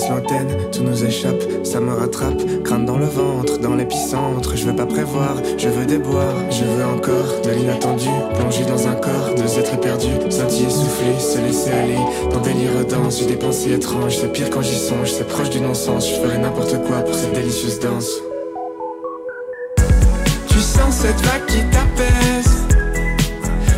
l'antenne, 0.08 0.56
tout 0.72 0.82
nous 0.82 1.04
échappe, 1.04 1.42
ça 1.64 1.80
me 1.80 1.92
rattrape, 1.92 2.40
crâne 2.64 2.86
dans 2.86 2.98
le 2.98 3.06
ventre, 3.06 3.58
dans 3.58 3.74
l'épicentre, 3.74 4.56
je 4.56 4.66
veux 4.66 4.74
pas 4.74 4.86
prévoir, 4.86 5.36
je 5.58 5.68
veux 5.68 5.84
déboire, 5.84 6.34
je 6.50 6.64
veux 6.64 6.84
encore 6.84 7.40
de 7.44 7.50
l'inattendu, 7.50 8.08
plonger 8.34 8.64
dans 8.64 8.88
un 8.88 8.94
corps, 8.94 9.34
deux 9.36 9.58
êtres 9.58 9.78
perdus, 9.80 10.30
sentir 10.30 10.70
souffler, 10.70 11.18
se 11.18 11.38
laisser 11.38 11.70
aller, 11.70 11.98
dans 12.32 12.40
délire 12.40 12.84
danse, 12.88 13.20
j'ai 13.20 13.26
des 13.26 13.36
pensées 13.36 13.72
étranges, 13.72 14.16
c'est 14.18 14.32
pire 14.32 14.50
quand 14.50 14.62
j'y 14.62 14.78
songe, 14.78 15.10
c'est 15.10 15.26
proche 15.26 15.50
du 15.50 15.60
non-sens, 15.60 16.08
je 16.08 16.14
ferai 16.14 16.38
n'importe 16.38 16.82
quoi 16.86 16.98
pour 17.00 17.14
cette 17.14 17.32
délicieuse 17.32 17.80
danse. 17.80 18.10
Tu 20.48 20.58
sens 20.58 20.94
cette 20.94 21.20
vague 21.20 21.46
qui 21.46 21.60
t'apaise, 21.70 22.52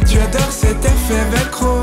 tu 0.08 0.18
adores 0.18 0.52
cet 0.52 0.84
effet 0.84 1.24
velcro. 1.32 1.82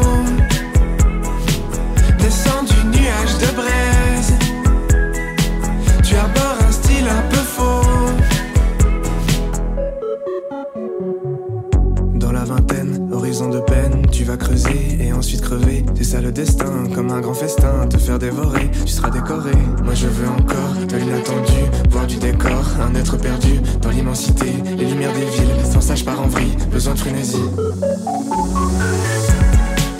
C'est 15.96 16.04
ça 16.04 16.22
le 16.22 16.32
destin, 16.32 16.88
comme 16.94 17.12
un 17.12 17.22
grand 17.22 17.34
festin, 17.34 17.88
te 17.88 17.98
faire 17.98 18.20
dévorer, 18.20 18.70
tu 18.72 18.92
seras 18.92 19.10
décoré. 19.10 19.52
Moi 19.84 19.94
je 19.94 20.08
veux 20.08 20.28
encore 20.28 20.76
de 20.88 20.98
l'inattendu, 20.98 21.60
voir 21.90 22.06
du 22.06 22.18
décor, 22.18 22.66
un 22.82 22.96
être 22.96 23.18
perdu 23.18 23.60
dans 23.82 23.90
l'immensité, 23.90 24.54
les 24.78 24.86
lumières 24.86 25.14
des 25.14 25.26
villes, 25.26 25.66
sans 25.72 25.82
sage 25.82 26.04
par 26.04 26.22
en 26.22 26.28
vrille, 26.28 26.56
besoin 26.72 26.94
de 26.94 27.00
frénésie. 27.00 27.38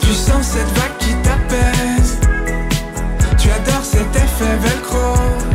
Tu 0.00 0.12
sens 0.12 0.46
cette 0.46 0.78
vague 0.78 0.98
qui 0.98 1.14
t'apaise, 1.22 2.18
tu 3.38 3.48
adores 3.50 3.84
cet 3.84 4.16
effet 4.16 4.56
velcro. 4.60 5.49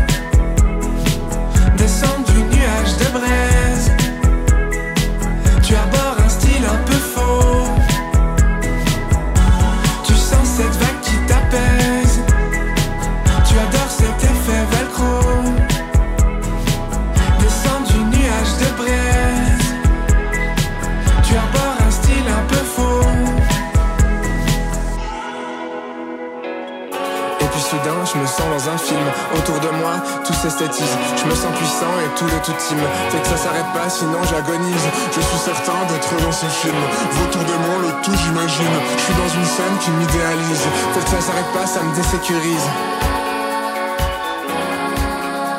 Autour 29.35 29.59
de 29.59 29.69
moi, 29.69 29.93
tout 30.25 30.33
s'esthétise. 30.33 30.97
Je 31.17 31.25
me 31.25 31.35
sens 31.35 31.51
puissant 31.57 31.91
et 32.03 32.09
tout 32.17 32.25
de 32.25 32.39
toute 32.43 32.57
team. 32.57 32.79
Fait 33.09 33.19
que 33.19 33.27
ça 33.27 33.37
s'arrête 33.37 33.65
pas, 33.73 33.89
sinon 33.89 34.19
j'agonise. 34.23 34.87
Je 35.11 35.21
suis 35.21 35.37
certain 35.37 35.85
d'être 35.89 36.15
dans 36.23 36.31
ce 36.31 36.45
film. 36.45 36.75
Autour 37.23 37.43
de 37.43 37.53
moi, 37.65 37.75
le 37.83 38.01
tout 38.01 38.15
j'imagine. 38.23 38.75
Je 38.97 39.03
suis 39.03 39.13
dans 39.13 39.33
une 39.39 39.45
scène 39.45 39.77
qui 39.81 39.91
m'idéalise. 39.91 40.65
Fait 40.93 41.03
que 41.03 41.09
ça 41.09 41.21
s'arrête 41.21 41.51
pas, 41.53 41.65
ça 41.65 41.81
me 41.83 41.93
désécurise. 41.95 42.69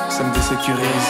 Ça 0.08 0.24
me 0.24 0.32
désécurise. 0.32 1.08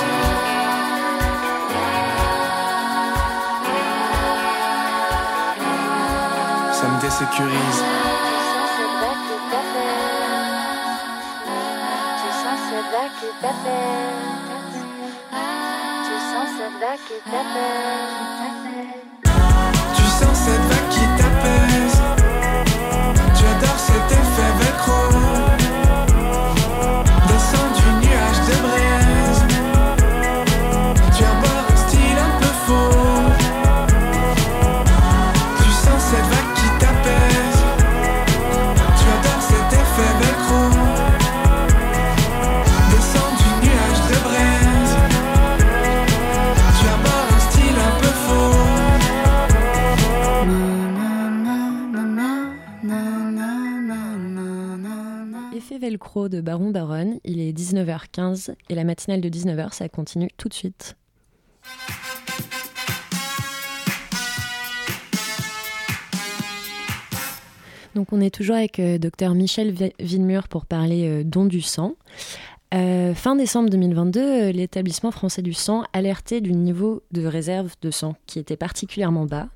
Ça 6.72 6.86
me 6.88 7.00
désécurise. 7.00 8.05
T'appelle. 13.46 15.12
Tu 16.04 16.14
sens 16.30 16.48
cette 16.58 16.80
vague 16.80 16.98
qui 17.06 17.30
t'appelle. 17.30 18.95
De 56.16 56.40
Baron 56.40 56.70
Baron. 56.70 57.20
Il 57.24 57.40
est 57.40 57.52
19h15 57.52 58.54
et 58.70 58.74
la 58.74 58.84
matinale 58.84 59.20
de 59.20 59.28
19h, 59.28 59.74
ça 59.74 59.86
continue 59.90 60.30
tout 60.38 60.48
de 60.48 60.54
suite. 60.54 60.96
Donc 67.94 68.14
on 68.14 68.20
est 68.22 68.34
toujours 68.34 68.56
avec 68.56 68.80
euh, 68.80 68.96
docteur 68.96 69.34
Michel 69.34 69.74
Villemur 70.00 70.48
pour 70.48 70.64
parler 70.64 71.06
euh, 71.06 71.22
don 71.22 71.44
du 71.44 71.60
sang. 71.60 71.96
Euh, 72.74 73.14
fin 73.14 73.36
décembre 73.36 73.70
2022, 73.70 74.20
euh, 74.20 74.52
l'établissement 74.52 75.12
français 75.12 75.40
du 75.40 75.52
sang 75.52 75.84
alertait 75.92 76.40
du 76.40 76.52
niveau 76.52 77.02
de 77.12 77.24
réserve 77.24 77.74
de 77.80 77.92
sang 77.92 78.16
qui 78.26 78.40
était 78.40 78.56
particulièrement 78.56 79.24
bas. 79.24 79.48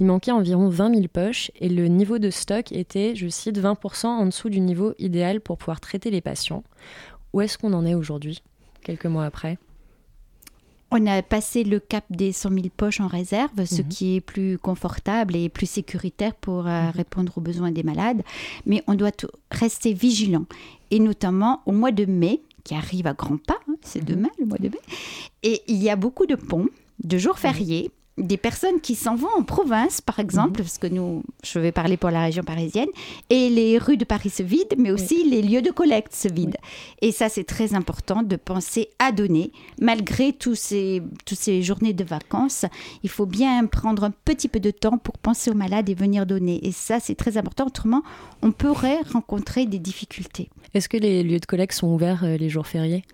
Il 0.00 0.06
manquait 0.06 0.30
environ 0.30 0.68
20 0.68 0.94
000 0.94 1.08
poches 1.12 1.50
et 1.60 1.68
le 1.68 1.88
niveau 1.88 2.18
de 2.18 2.30
stock 2.30 2.72
était, 2.72 3.14
je 3.14 3.28
cite, 3.28 3.58
20% 3.58 4.06
en 4.06 4.26
dessous 4.26 4.48
du 4.48 4.60
niveau 4.60 4.94
idéal 4.98 5.40
pour 5.42 5.58
pouvoir 5.58 5.80
traiter 5.80 6.10
les 6.10 6.22
patients. 6.22 6.64
Où 7.34 7.42
est-ce 7.42 7.58
qu'on 7.58 7.74
en 7.74 7.84
est 7.84 7.94
aujourd'hui, 7.94 8.42
quelques 8.82 9.06
mois 9.06 9.26
après? 9.26 9.58
On 10.90 11.06
a 11.06 11.22
passé 11.22 11.64
le 11.64 11.80
cap 11.80 12.04
des 12.08 12.32
100 12.32 12.50
000 12.50 12.62
poches 12.74 13.00
en 13.00 13.08
réserve, 13.08 13.64
ce 13.64 13.82
mhm. 13.82 13.88
qui 13.88 14.16
est 14.16 14.20
plus 14.20 14.58
confortable 14.58 15.34
et 15.34 15.48
plus 15.48 15.68
sécuritaire 15.68 16.34
pour 16.34 16.66
euh, 16.66 16.82
mhm. 16.84 16.90
répondre 16.90 17.32
aux 17.36 17.40
besoins 17.40 17.72
des 17.72 17.82
malades. 17.82 18.22
Mais 18.64 18.82
on 18.86 18.94
doit 18.94 19.10
rester 19.50 19.92
vigilant. 19.92 20.46
Et 20.90 21.00
notamment 21.00 21.62
au 21.66 21.72
mois 21.72 21.90
de 21.90 22.04
mai, 22.04 22.40
qui 22.64 22.74
arrive 22.74 23.06
à 23.06 23.12
grands 23.12 23.36
pas, 23.36 23.58
hein, 23.68 23.76
c'est 23.82 24.00
mhm. 24.00 24.16
demain 24.16 24.30
le 24.38 24.46
mois 24.46 24.58
de 24.58 24.68
mai, 24.68 24.80
et 25.42 25.62
il 25.68 25.82
y 25.82 25.90
a 25.90 25.96
beaucoup 25.96 26.26
de 26.26 26.34
ponts, 26.34 26.68
de 27.02 27.18
jours 27.18 27.38
fériés 27.38 27.90
des 28.16 28.36
personnes 28.36 28.80
qui 28.80 28.94
s'en 28.94 29.16
vont 29.16 29.28
en 29.36 29.42
province, 29.42 30.00
par 30.00 30.20
exemple, 30.20 30.50
mhm. 30.50 30.64
parce 30.64 30.78
que 30.78 30.86
nous, 30.86 31.22
je 31.42 31.58
vais 31.58 31.72
parler 31.72 31.96
pour 31.96 32.10
la 32.10 32.22
région 32.22 32.42
parisienne, 32.42 32.88
et 33.28 33.50
les 33.50 33.78
rues 33.78 33.96
de 33.96 34.04
Paris 34.04 34.30
se 34.30 34.42
vident, 34.42 34.76
mais 34.78 34.92
aussi 34.92 35.28
les 35.28 35.42
lieux 35.42 35.62
de 35.62 35.70
collecte 35.70 36.14
se 36.14 36.28
vident. 36.28 36.58
Et 37.02 37.10
ça, 37.10 37.28
c'est 37.28 37.44
très 37.44 37.74
important 37.74 38.22
de 38.22 38.36
penser 38.36 38.88
à 38.98 39.10
donner, 39.10 39.50
malgré 39.80 40.32
tous 40.32 40.54
ces, 40.54 41.02
toutes 41.24 41.38
ces 41.38 41.62
journées 41.62 41.92
de 41.92 42.04
vacances. 42.04 42.66
Il 43.02 43.10
faut 43.10 43.26
bien 43.26 43.66
prendre 43.66 44.04
un 44.04 44.12
petit 44.24 44.48
peu 44.48 44.60
de 44.60 44.70
temps 44.70 44.98
pour 44.98 45.18
penser 45.18 45.50
aux 45.50 45.54
malades 45.54 45.88
et 45.88 45.94
venir 45.94 46.26
donner. 46.26 46.64
Et 46.66 46.72
ça, 46.72 47.00
c'est 47.00 47.14
très 47.16 47.36
important. 47.36 47.66
Autrement, 47.66 48.02
on 48.42 48.52
pourrait 48.52 49.00
rencontrer 49.12 49.66
des 49.66 49.78
difficultés. 49.78 50.50
Est-ce 50.74 50.88
que 50.88 50.96
les 50.96 51.22
lieux 51.22 51.40
de 51.40 51.46
collecte 51.46 51.74
sont 51.74 51.88
ouverts 51.88 52.24
euh, 52.24 52.36
les 52.36 52.48
jours 52.48 52.66
fériés? 52.66 53.04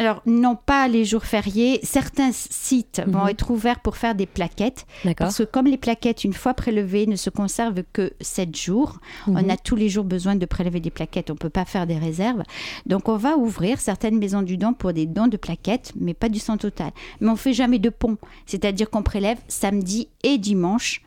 Alors, 0.00 0.22
non 0.24 0.56
pas 0.56 0.88
les 0.88 1.04
jours 1.04 1.24
fériés. 1.24 1.78
Certains 1.82 2.32
sites 2.32 3.02
vont 3.06 3.24
mhm. 3.24 3.28
être 3.28 3.50
ouverts 3.50 3.80
pour 3.80 3.98
faire 3.98 4.14
des 4.14 4.24
plaquettes. 4.24 4.86
Parce 5.18 5.36
que 5.36 5.42
comme 5.42 5.66
les 5.66 5.76
plaquettes, 5.76 6.24
une 6.24 6.32
fois 6.32 6.54
prélevées, 6.54 7.06
ne 7.06 7.16
se 7.16 7.28
conservent 7.28 7.82
que 7.92 8.14
7 8.22 8.56
jours, 8.56 8.98
on 9.26 9.32
mhm. 9.32 9.50
a 9.50 9.58
tous 9.58 9.76
les 9.76 9.90
jours 9.90 10.04
besoin 10.04 10.36
de 10.36 10.46
prélever 10.46 10.80
des 10.80 10.88
plaquettes. 10.88 11.28
On 11.28 11.34
ne 11.34 11.38
peut 11.38 11.50
pas 11.50 11.66
faire 11.66 11.86
des 11.86 11.98
réserves. 11.98 12.42
Donc, 12.86 13.10
on 13.10 13.18
va 13.18 13.36
ouvrir 13.36 13.78
certaines 13.78 14.18
maisons 14.18 14.40
du 14.40 14.56
don 14.56 14.72
pour 14.72 14.94
des 14.94 15.04
dons 15.04 15.26
de 15.26 15.36
plaquettes, 15.36 15.92
mais 16.00 16.14
pas 16.14 16.30
du 16.30 16.38
sang 16.38 16.56
total. 16.56 16.92
Mais 17.20 17.28
on 17.28 17.36
fait 17.36 17.52
jamais 17.52 17.78
de 17.78 17.90
pont. 17.90 18.16
C'est-à-dire 18.46 18.88
qu'on 18.88 19.02
prélève 19.02 19.36
samedi 19.48 20.08
et 20.22 20.38
dimanche, 20.38 21.02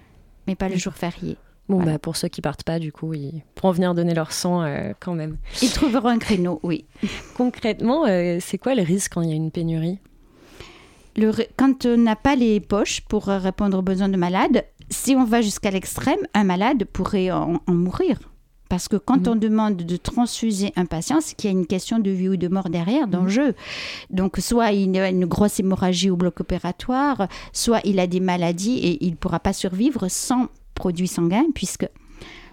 mais 0.45 0.53
pas 0.53 0.69
le 0.69 0.77
jour 0.77 0.93
férié. 0.93 1.35
Bon, 1.73 1.83
bah, 1.83 1.97
pour 1.97 2.15
ceux 2.15 2.27
qui 2.27 2.41
partent 2.41 2.63
pas, 2.63 2.77
du 2.77 2.91
coup, 2.91 3.15
ils 3.15 3.41
pourront 3.55 3.71
venir 3.71 3.95
donner 3.95 4.13
leur 4.13 4.31
sang 4.31 4.61
euh, 4.61 4.91
quand 4.99 5.15
même. 5.15 5.37
Ils 5.63 5.71
trouveront 5.71 6.09
un 6.09 6.19
créneau, 6.19 6.59
oui. 6.61 6.85
Concrètement, 7.35 8.05
euh, 8.05 8.37
c'est 8.39 8.59
quoi 8.59 8.75
le 8.75 8.83
risque 8.83 9.13
quand 9.13 9.21
il 9.21 9.29
y 9.29 9.33
a 9.33 9.35
une 9.35 9.49
pénurie? 9.49 9.97
Le, 11.15 11.31
Quand 11.57 11.87
on 11.87 11.97
n'a 11.97 12.15
pas 12.15 12.35
les 12.35 12.59
poches 12.59 13.01
pour 13.01 13.25
répondre 13.25 13.79
aux 13.79 13.81
besoins 13.81 14.09
de 14.09 14.17
malades, 14.17 14.65
si 14.91 15.15
on 15.15 15.25
va 15.25 15.41
jusqu'à 15.41 15.71
l'extrême, 15.71 16.19
un 16.35 16.43
malade 16.43 16.85
pourrait 16.85 17.31
en, 17.31 17.59
mourir. 17.67 18.19
Parce 18.69 18.87
que 18.87 18.95
quand 18.95 19.25
mhm. 19.25 19.33
on 19.33 19.35
demande 19.35 19.77
de 19.77 19.97
transfuser 19.97 20.73
un 20.75 20.85
patient, 20.85 21.21
c'est 21.21 21.35
qu'il 21.35 21.51
y 21.51 21.53
a 21.55 21.57
une 21.57 21.65
question 21.65 21.97
de 21.97 22.11
vie 22.11 22.29
ou 22.29 22.37
de 22.37 22.47
mort 22.49 22.69
derrière, 22.69 23.07
d'enjeu. 23.07 23.47
Mhm. 23.47 23.53
Donc, 24.11 24.37
soit 24.37 24.71
il 24.73 24.95
a 24.99 25.09
une 25.09 25.25
grosse 25.25 25.59
hémorragie 25.59 26.11
au 26.11 26.17
bloc 26.17 26.39
opératoire, 26.39 27.27
soit 27.51 27.81
il 27.83 27.99
a 27.99 28.05
des 28.05 28.19
maladies 28.19 28.77
et 28.77 29.03
il 29.05 29.11
ne 29.11 29.15
pourra 29.15 29.39
pas 29.39 29.53
survivre 29.53 30.07
sans 30.07 30.49
produits 30.75 31.07
sanguins, 31.07 31.45
puisque 31.53 31.87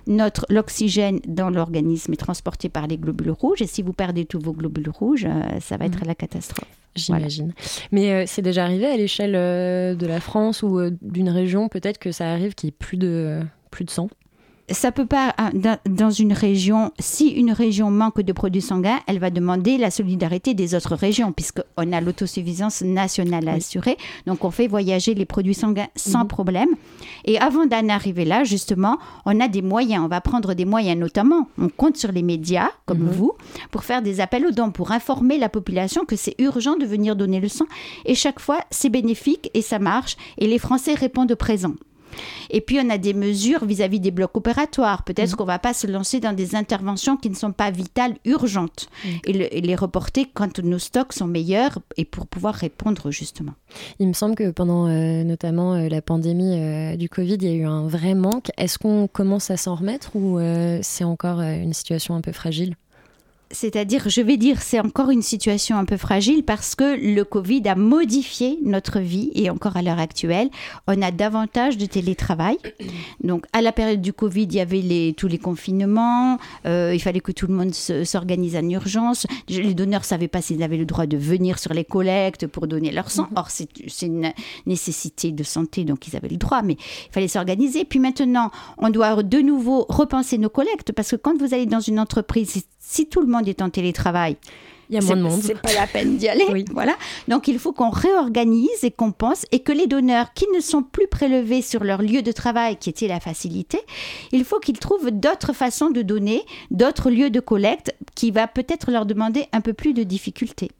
notre 0.07 0.47
l'oxygène 0.49 1.21
dans 1.27 1.50
l'organisme 1.50 2.12
est 2.12 2.17
transporté 2.17 2.69
par 2.69 2.87
les 2.87 2.99
globules 2.99 3.31
rouges 3.31 3.62
et 3.62 3.67
si 3.67 3.83
vous 3.83 3.93
perdez 3.93 4.25
tous 4.25 4.41
vos 4.41 4.53
globules 4.53 4.91
rouges, 4.91 5.27
euh, 5.27 5.61
ça 5.61 5.77
va 5.77 5.87
être 5.87 6.00
mhm. 6.00 6.09
la 6.09 6.15
catastrophe. 6.15 6.69
J'imagine. 6.97 7.53
Mais 7.93 8.12
euh, 8.12 8.25
c'est 8.27 8.43
déjà 8.43 8.65
arrivé 8.65 8.87
à 8.87 8.97
l'échelle 8.97 9.37
euh, 9.37 9.95
de 9.95 10.07
la 10.07 10.21
France 10.21 10.62
ou 10.62 10.81
d'une 11.03 11.29
région, 11.29 11.69
peut-être 11.69 11.99
que 11.99 12.11
ça 12.11 12.31
arrive 12.31 12.55
qu'il 12.55 12.69
n'y 12.69 12.71
ait 12.71 12.77
plus 12.79 12.97
de, 12.97 13.41
plus 13.71 13.85
de 13.85 13.91
sang? 13.91 14.09
Ça 14.71 14.93
peut 14.93 15.07
pas 15.07 15.35
ah, 15.37 15.50
dans 15.89 16.11
une 16.11 16.33
région. 16.33 16.93
Si 16.99 17.29
une 17.29 17.53
région 17.53 17.91
manque 17.91 18.21
de 18.21 18.33
produits 18.33 18.62
sanguins, 18.62 19.00
elle 19.07 19.19
va 19.19 19.31
demander 19.31 19.79
la 19.79 19.91
solidarité 19.91 20.55
des 20.55 20.75
autres 20.75 20.95
régions, 20.95 21.33
puisqu'on 21.33 21.93
a 21.93 22.00
l'autosuffisance 22.00 22.83
nationale 22.83 23.49
à 23.49 23.53
assurer. 23.53 23.97
Donc 24.27 24.45
on 24.45 24.50
fait 24.50 24.69
voyager 24.69 25.15
les 25.15 25.25
produits 25.25 25.55
sanguins 25.55 25.89
sans 25.97 26.21
mhm. 26.21 26.29
problème. 26.29 26.69
Et 27.25 27.39
avant 27.39 27.67
d'en 27.67 27.89
arriver 27.89 28.25
là, 28.25 28.45
justement, 28.45 28.99
on 29.27 29.41
a 29.41 29.49
des 29.49 29.62
moyens. 29.62 30.05
On 30.05 30.09
va 30.09 30.21
prendre 30.21 30.55
des 30.55 30.65
moyens, 30.65 30.99
notamment, 30.99 31.49
on 31.59 31.69
compte 31.69 31.97
sur 31.97 32.12
les 32.12 32.23
médias 32.23 32.71
comme 32.87 33.00
mhm. 33.00 33.11
vous 33.11 33.33
pour 33.71 33.85
faire 33.85 34.03
des 34.03 34.21
appels 34.21 34.47
aux 34.47 34.53
dons, 34.53 34.71
pour 34.71 34.93
informer 34.93 35.39
la 35.39 35.49
population 35.49 36.05
que 36.05 36.17
c'est 36.17 36.35
urgent 36.39 36.77
de 36.77 36.87
venir 36.87 37.17
donner 37.17 37.41
le 37.41 37.49
sang. 37.49 37.67
Et 38.05 38.15
chaque 38.15 38.41
fois, 38.41 38.61
c'est 38.71 38.89
bénéfique 38.89 39.50
et 39.55 39.62
ça 39.62 39.79
marche. 39.79 40.17
Et 40.39 40.47
les 40.47 40.59
Français 40.59 40.95
répondent 40.95 41.35
présent. 41.35 41.75
Et 42.50 42.61
puis, 42.61 42.79
on 42.83 42.90
a 42.90 42.99
des 42.99 43.14
mesures 43.14 43.64
vis-à-vis 43.64 44.00
des 44.00 44.11
blocs 44.11 44.37
opératoires. 44.37 45.05
Peut-être 45.05 45.31
mhm. 45.31 45.37
qu'on 45.37 45.45
ne 45.45 45.49
va 45.49 45.59
pas 45.59 45.75
se 45.75 45.87
lancer 45.87 46.21
dans 46.21 46.33
des 46.33 46.55
interventions 46.55 47.17
qui 47.17 47.31
ne 47.31 47.35
sont 47.35 47.52
pas 47.52 47.71
vitales, 47.71 48.17
urgentes, 48.25 48.88
et, 49.25 49.61
les 49.61 49.76
reporter 49.76 50.26
quand 50.33 50.59
nos 50.61 50.79
stocks 50.79 51.12
sont 51.12 51.26
meilleurs 51.26 51.78
et 51.97 52.04
pour 52.04 52.26
pouvoir 52.26 52.54
répondre 52.54 53.11
justement. 53.11 53.52
Il 53.99 54.08
me 54.08 54.13
semble 54.13 54.35
que 54.35 54.50
pendant 54.50 54.87
euh, 54.87 55.25
notamment 55.25 55.75
euh, 55.75 55.89
la 55.89 56.02
pandémie 56.02 56.58
euh, 56.58 56.97
du 56.97 57.08
Covid, 57.08 57.35
il 57.35 57.45
y 57.45 57.49
a 57.49 57.54
eu 57.54 57.65
un 57.65 57.87
vrai 57.87 58.15
manque. 58.15 58.50
Est-ce 58.56 58.78
qu'on 58.78 59.06
commence 59.06 59.50
à 59.50 59.56
s'en 59.56 59.75
remettre 59.75 60.17
ou 60.17 60.39
c'est 60.82 61.04
encore 61.04 61.41
une 61.41 61.73
situation 61.73 62.15
un 62.15 62.21
peu 62.21 62.32
fragile? 62.32 62.75
C'est-à-dire, 63.52 64.08
je 64.08 64.21
vais 64.21 64.36
dire, 64.36 64.63
c'est 64.63 64.78
encore 64.78 65.10
une 65.10 65.23
situation 65.23 65.76
un 65.76 65.84
peu 65.84 65.97
fragile 65.97 66.45
parce 66.45 66.76
que 66.76 66.97
le 66.97 67.25
Covid 67.25 67.63
a 67.69 67.75
modifié 67.75 68.58
notre 68.63 69.00
vie 69.00 69.32
et 69.34 69.50
encore 69.50 69.76
à 69.76 69.82
l'heure 69.82 69.99
actuelle, 69.99 70.50
on 70.86 71.02
a 71.02 71.10
davantage 71.10 71.76
de 71.76 71.86
télétravail. 71.86 72.58
Donc, 73.25 73.45
à 73.52 73.60
la 73.60 73.73
période 73.73 74.00
du 74.00 74.13
Covid, 74.13 74.45
il 74.45 74.54
y 74.54 74.60
avait 74.60 75.15
tous 75.17 75.26
les 75.26 75.39
confinements, 75.39 76.39
euh, 76.67 76.93
il 76.95 77.00
fallait 77.00 77.21
que 77.21 77.32
tout 77.32 77.49
le 77.49 77.54
monde 77.54 77.75
s'organise 77.75 78.56
en 78.56 78.69
urgence. 78.69 79.26
Les 79.49 79.75
donneurs 79.75 80.02
ne 80.02 80.06
savaient 80.06 80.28
pas 80.28 80.43
s'ils 80.43 80.63
avaient 80.63 80.76
le 80.76 80.86
droit 80.86 81.06
de 81.06 81.17
venir 81.17 81.58
sur 81.58 81.75
les 81.75 81.84
collectes 81.84 82.47
pour 82.47 82.69
donner 82.69 82.93
leur 82.93 83.10
sang. 83.10 83.28
Or, 83.34 83.49
c'est 83.50 83.69
une 84.02 84.32
nécessité 84.67 85.32
de 85.32 85.43
santé, 85.43 85.84
donc 85.84 86.06
ils 86.06 86.17
avaient 86.17 86.28
le 86.28 86.36
droit, 86.36 86.63
mais 86.63 86.75
il 86.75 87.13
fallait 87.13 87.28
s'organiser. 87.28 87.84
Puis 87.84 87.99
maintenant, 87.99 88.52
on 88.78 88.91
doit 88.91 89.25
de 89.25 89.39
nouveau 89.39 89.86
repenser 89.89 90.39
nos 90.39 90.50
collectes 90.50 90.93
parce 90.93 91.10
que 91.10 91.17
quand 91.17 91.36
vous 91.36 91.52
allez 91.52 91.67
dans 91.67 91.80
une 91.80 91.99
entreprise, 91.99 92.63
si 92.78 93.06
tout 93.06 93.21
le 93.21 93.26
monde 93.26 93.40
est 93.49 93.63
en 93.63 93.71
télétravail, 93.71 94.37
il 94.91 94.97
y 94.97 94.99
a 94.99 95.03
moins 95.03 95.17
de 95.17 95.23
monde. 95.23 95.41
C'est 95.43 95.61
pas 95.61 95.73
la 95.73 95.87
peine 95.87 96.17
d'y 96.17 96.29
aller. 96.29 96.45
Voilà. 96.73 96.97
Donc 97.29 97.49
il 97.49 97.59
faut 97.59 97.73
qu'on 97.73 97.91
réorganise 97.91 98.83
et 98.83 98.91
qu'on 98.91 99.13
pense 99.13 99.47
et 99.53 99.61
que 99.61 99.73
les 99.73 99.87
donneurs 99.87 100.33
qui 100.35 100.47
ne 100.55 100.61
sont 100.61 100.83
plus 100.83 101.07
prélevés 101.07 101.63
sur 101.63 101.85
leur 101.85 102.03
lieu 102.03 102.23
de 102.23 102.33
travail, 102.33 102.76
qui 102.76 102.91
était 102.91 103.07
la 103.07 103.21
facilité, 103.21 103.79
il 104.33 104.45
faut 104.45 104.59
qu'ils 104.59 104.79
trouvent 104.79 105.11
d'autres 105.11 105.53
façons 105.53 105.91
de 105.91 106.03
donner, 106.03 106.43
d'autres 106.71 107.11
lieux 107.11 107.31
de 107.31 107.41
collecte 107.41 107.95
qui 108.15 108.31
va 108.31 108.49
peut-être 108.49 108.91
leur 108.91 109.07
demander 109.07 109.47
un 109.53 109.61
peu 109.61 109.73
plus 109.73 109.95
de 109.95 110.03
difficultés. 110.03 110.71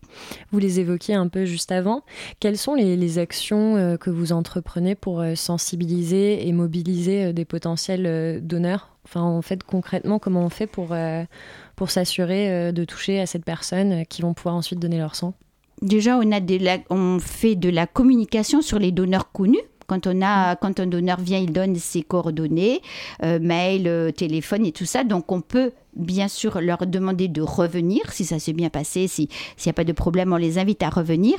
Vous 0.51 0.59
les 0.59 0.81
évoquiez 0.81 1.15
un 1.15 1.29
peu 1.29 1.45
juste 1.45 1.71
avant. 1.73 2.03
Quelles 2.41 2.59
sont 2.59 2.75
les, 2.75 3.19
actions 3.19 3.77
euh, 3.77 3.97
que 3.97 4.11
vous 4.11 4.33
entreprenez 4.33 4.95
pour 4.95 5.21
euh, 5.21 5.35
sensibiliser 5.35 6.47
et 6.47 6.53
mobiliser 6.53 7.27
euh, 7.27 7.33
des 7.33 7.45
potentiels 7.45 8.41
donneurs? 8.43 8.90
Enfin, 9.11 9.23
en 9.23 9.43
fait, 9.43 9.65
concrètement, 9.65 10.21
comment 10.21 10.45
on 10.45 10.51
fait 10.51 10.69
pour, 10.69 10.95
pour 11.75 11.91
s'assurer 11.91 12.73
de 12.73 12.85
toucher 12.85 13.19
à 13.19 13.27
cette 13.27 13.45
personne 13.45 14.07
qui 14.07 14.23
vont 14.23 14.35
pouvoir 14.35 14.55
ensuite 14.55 14.79
donner 14.79 14.99
leur 14.99 15.17
sang? 15.17 15.35
Déjà, 15.83 16.17
on, 16.17 16.31
a 16.31 16.39
on 16.91 17.19
fait 17.19 17.57
de 17.57 17.71
la 17.71 17.89
communication 17.89 18.63
sur 18.63 18.79
les 18.79 18.93
donneurs 18.93 19.33
connus. 19.33 19.59
Quand, 19.89 20.07
on 20.07 20.23
a, 20.23 20.55
quand 20.55 20.79
un 20.79 20.87
donneur 20.87 21.21
vient, 21.21 21.39
il 21.39 21.53
donne 21.53 21.75
ses 21.75 22.03
coordonnées, 22.03 22.83
mail, 23.21 24.13
téléphone 24.17 24.65
et 24.65 24.71
tout 24.71 24.85
ça. 24.85 25.03
Donc 25.03 25.33
on 25.33 25.41
peut 25.41 25.73
bien 25.95 26.29
sûr 26.29 26.61
leur 26.61 26.87
demander 26.87 27.29
de 27.29 27.43
revenir 27.43 28.13
si 28.13 28.25
ça 28.25 28.39
s'est 28.39 28.53
bien 28.53 28.71
passé, 28.71 29.09
s'il 29.09 29.29
n'y 29.65 29.71
a 29.71 29.73
pas 29.73 29.85
de 29.85 29.93
problème, 29.93 30.33
on 30.33 30.37
les 30.37 30.59
invite 30.59 30.83
à 30.83 30.91
revenir. 30.91 31.37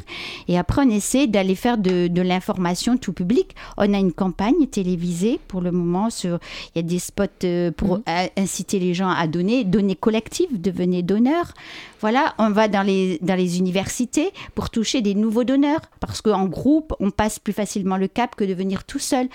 Et 0.47 0.57
après, 0.57 0.83
on 0.85 0.89
essaie 0.89 1.27
d'aller 1.27 1.55
faire 1.55 1.77
de, 1.77 2.21
l'information 2.21 2.97
tout 2.97 3.13
public. 3.13 3.55
On 3.77 3.93
a 3.93 3.97
une 3.97 4.13
campagne 4.13 4.67
télévisée 4.67 5.39
pour 5.47 5.61
le 5.61 5.71
moment. 5.71 6.09
Sur, 6.09 6.39
il 6.75 6.79
y 6.81 6.85
a 6.85 6.87
des 6.87 6.99
spots 6.99 7.23
euh, 7.43 7.71
pour 7.71 7.97
mhm. 7.97 8.03
inciter 8.37 8.79
les 8.79 8.93
gens 8.93 9.09
à 9.09 9.27
donner, 9.27 9.63
donner 9.63 9.95
collectif, 9.95 10.47
devenez 10.51 11.01
donneur. 11.01 11.53
Voilà, 11.99 12.33
on 12.37 12.49
va 12.49 12.67
dans 12.67 12.83
les, 12.83 13.19
dans 13.21 13.35
les 13.35 13.57
universités 13.59 14.31
pour 14.55 14.69
toucher 14.69 15.01
des 15.01 15.15
nouveaux 15.15 15.43
donneurs 15.43 15.81
parce 15.99 16.21
qu'en 16.21 16.45
groupe, 16.45 16.93
on 16.99 17.11
passe 17.11 17.39
plus 17.39 17.53
facilement 17.53 17.97
le 17.97 18.07
cap 18.07 18.35
que 18.35 18.43
de 18.43 18.53
venir 18.53 18.83
tout 18.83 18.99
seul. 18.99 19.27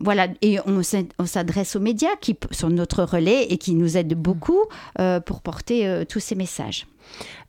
Voilà, 0.00 0.28
et 0.42 0.58
on 0.64 0.82
s'adresse 0.82 1.74
aux 1.74 1.80
médias 1.80 2.14
qui 2.20 2.36
sont 2.52 2.70
notre 2.70 3.02
relais 3.02 3.44
et 3.44 3.58
qui 3.58 3.74
nous 3.74 3.96
aident 3.96 4.14
beaucoup 4.14 4.60
euh, 5.00 5.18
pour 5.18 5.42
porter 5.42 5.86
euh, 5.86 6.04
tous 6.04 6.20
ces 6.20 6.36
messages. 6.36 6.86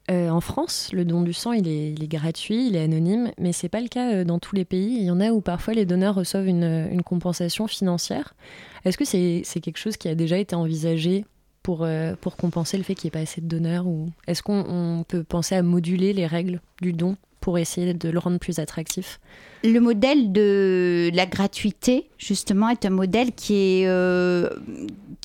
Euh, 0.09 0.29
en 0.29 0.41
France, 0.41 0.89
le 0.91 1.05
don 1.05 1.21
du 1.21 1.33
sang, 1.33 1.51
il 1.51 1.67
est, 1.67 2.07
gratuit, 2.07 2.67
il 2.67 2.75
est 2.75 2.83
anonyme, 2.83 3.31
mais 3.37 3.53
c'est 3.53 3.69
pas 3.69 3.81
le 3.81 3.87
cas 3.87 4.23
dans 4.23 4.39
tous 4.39 4.55
les 4.55 4.65
pays. 4.65 4.97
Il 4.97 5.03
y 5.03 5.11
en 5.11 5.21
a 5.21 5.31
où 5.31 5.41
parfois 5.41 5.75
les 5.75 5.85
donneurs 5.85 6.15
reçoivent 6.15 6.47
une, 6.47 7.03
compensation 7.05 7.67
financière. 7.67 8.33
Est-ce 8.83 8.97
que 8.97 9.05
c'est 9.05 9.59
quelque 9.61 9.77
chose 9.77 9.97
qui 9.97 10.07
a 10.07 10.15
déjà 10.15 10.37
été 10.37 10.55
envisagé 10.55 11.25
pour, 11.61 11.87
pour 12.21 12.37
compenser 12.37 12.77
le 12.77 12.83
fait 12.83 12.95
qu'il 12.95 13.07
n'y 13.07 13.09
ait 13.09 13.19
pas 13.19 13.29
assez 13.29 13.41
de 13.41 13.47
donneurs 13.47 13.85
ou 13.85 14.09
est-ce 14.25 14.41
qu'on 14.41 15.05
peut 15.07 15.23
penser 15.23 15.53
à 15.53 15.61
moduler 15.61 16.13
les 16.13 16.25
règles 16.25 16.61
du 16.81 16.93
don 16.93 17.15
pour 17.39 17.59
essayer 17.59 17.93
de 17.93 18.09
le 18.09 18.17
rendre 18.17 18.39
plus 18.39 18.57
attractif? 18.57 19.19
Le 19.63 19.79
modèle 19.79 20.31
de 20.31 21.09
la 21.13 21.25
gratuité, 21.25 22.09
justement, 22.17 22.69
est 22.69 22.85
un 22.85 22.89
modèle 22.91 23.33
qui 23.33 23.55
est, 23.81 23.87
euh, 23.87 24.49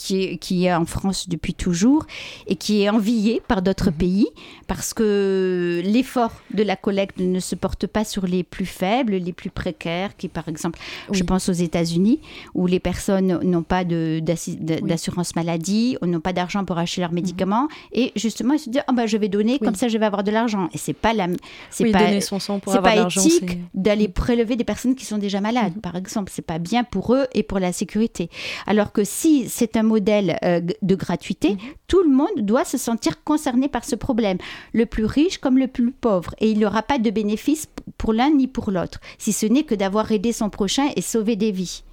qui 0.05 0.23
est, 0.23 0.37
qui 0.37 0.67
est 0.67 0.75
en 0.75 0.85
France 0.85 1.31
depuis 1.31 1.55
toujours 1.55 2.05
et 2.47 2.57
qui 2.57 2.83
est 2.83 2.91
envié 2.91 3.41
par 3.49 3.63
d'autres 3.63 3.91
mhm. 3.91 3.97
pays 3.97 4.27
parce 4.67 4.93
que 4.93 5.81
l'effort 5.83 6.33
de 6.53 6.63
la 6.63 6.77
collecte 6.77 7.19
ne 7.21 7.41
se 7.41 7.55
porte 7.55 7.87
pas 7.87 8.05
sur 8.05 8.27
les 8.27 8.43
plus 8.43 8.67
faibles, 8.67 9.15
les 9.15 9.33
plus 9.33 9.49
précaires, 9.49 10.15
qui 10.17 10.29
par 10.29 10.49
exemple, 10.49 10.79
je 11.11 11.23
pense 11.23 11.49
aux 11.49 11.53
États-Unis, 11.53 12.21
où 12.55 12.67
les 12.67 12.81
personnes 12.81 13.41
n'ont 13.43 13.63
pas 13.63 13.85
d'assurance 13.85 15.37
maladie, 15.37 15.97
n'ont 16.03 16.21
pas 16.21 16.35
d'argent 16.35 16.67
pour 16.67 16.77
acheter 16.77 17.01
leurs 17.01 17.11
mhm. 17.11 17.17
médicaments 17.17 17.69
et 17.93 18.13
justement 18.15 18.55
ils 18.55 18.59
se 18.59 18.69
disent 18.69 18.83
oh, 18.89 18.93
bah, 18.93 19.07
je 19.07 19.17
vais 19.17 19.29
donner 19.29 19.59
comme 19.59 19.75
ça 19.75 19.89
je 19.89 19.97
vais 19.97 20.07
avoir 20.07 20.23
de 20.23 20.31
l'argent. 20.31 20.69
Et 20.75 20.79
c'est 20.79 20.93
pas 20.93 21.15
la 21.15 21.29
c'est 21.71 21.91
pas 21.91 22.21
son 22.21 22.39
sang 22.39 22.59
pour 22.59 22.75
avoir 22.75 22.95
pas 22.95 23.03
éthique 23.07 23.59
d'aller 23.73 24.09
prélever 24.09 24.57
des 24.57 24.65
personnes 24.65 24.95
qui 24.95 25.07
sont 25.07 25.19
déjà 25.19 25.41
malades 25.41 25.77
mhm. 25.77 25.81
par 25.81 25.97
exemple. 25.97 26.31
C'est 26.35 26.43
pas 26.43 26.59
bien 26.59 26.85
pour 26.85 27.15
eux 27.15 27.27
et 27.33 27.43
pour 27.43 27.59
la 27.59 27.73
sécurité. 27.73 28.29
Alors 28.67 28.93
que 28.93 29.03
si 29.03 29.49
c'est 29.49 29.79
un 29.79 29.94
modèle 29.95 30.39
euh, 30.45 30.61
de 30.61 30.95
gratuité, 30.95 31.51
mhm. 31.51 31.59
tout 31.87 32.03
le 32.03 32.11
monde 32.11 32.39
doit 32.39 32.65
se 32.65 32.79
sentir 32.79 33.23
concerné 33.23 33.69
par 33.69 33.85
ce 33.85 33.97
problème, 33.97 34.39
le 34.73 34.87
plus 34.87 35.05
riche 35.05 35.39
comme 35.39 35.59
le 35.59 35.69
plus 35.69 35.93
pauvre, 35.93 36.35
et 36.41 36.51
il 36.51 36.59
n'y 36.59 36.67
aura 36.67 36.83
pas 36.83 36.99
de 36.99 37.11
bénéfice 37.11 37.67
pour 37.99 38.13
l'un 38.13 38.31
ni 38.31 38.47
pour 38.49 38.71
l'autre, 38.71 39.01
si 39.19 39.33
ce 39.33 39.47
n'est 39.47 39.63
que 39.63 39.75
d'avoir 39.75 40.11
aidé 40.11 40.33
son 40.33 40.51
prochain 40.51 40.89
et 40.97 41.03
sauvé 41.03 41.37
des 41.37 41.53
vies. 41.53 41.85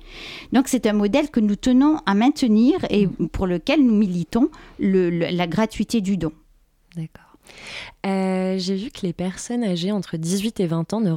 Donc 0.52 0.68
c'est 0.68 0.88
un 0.88 0.94
modèle 0.94 1.30
que 1.30 1.40
nous 1.40 1.56
tenons 1.56 1.98
à 2.06 2.14
maintenir 2.16 2.80
et 2.90 3.08
mhm. 3.08 3.30
pour 3.30 3.46
lequel 3.48 3.86
nous 3.86 3.96
militons 3.96 4.50
la 4.80 5.48
gratuité 5.48 6.02
du 6.02 6.18
don. 6.18 6.32
D'accord. 6.96 7.32
Euh, 8.06 8.56
j'ai 8.58 8.76
vu 8.76 8.90
que 8.92 9.06
les 9.06 9.14
personnes 9.14 9.64
âgées 9.64 9.92
entre 9.92 10.18
18 10.18 10.60
et 10.60 10.68
20 10.68 10.94
ans 10.94 11.02
ne, 11.02 11.12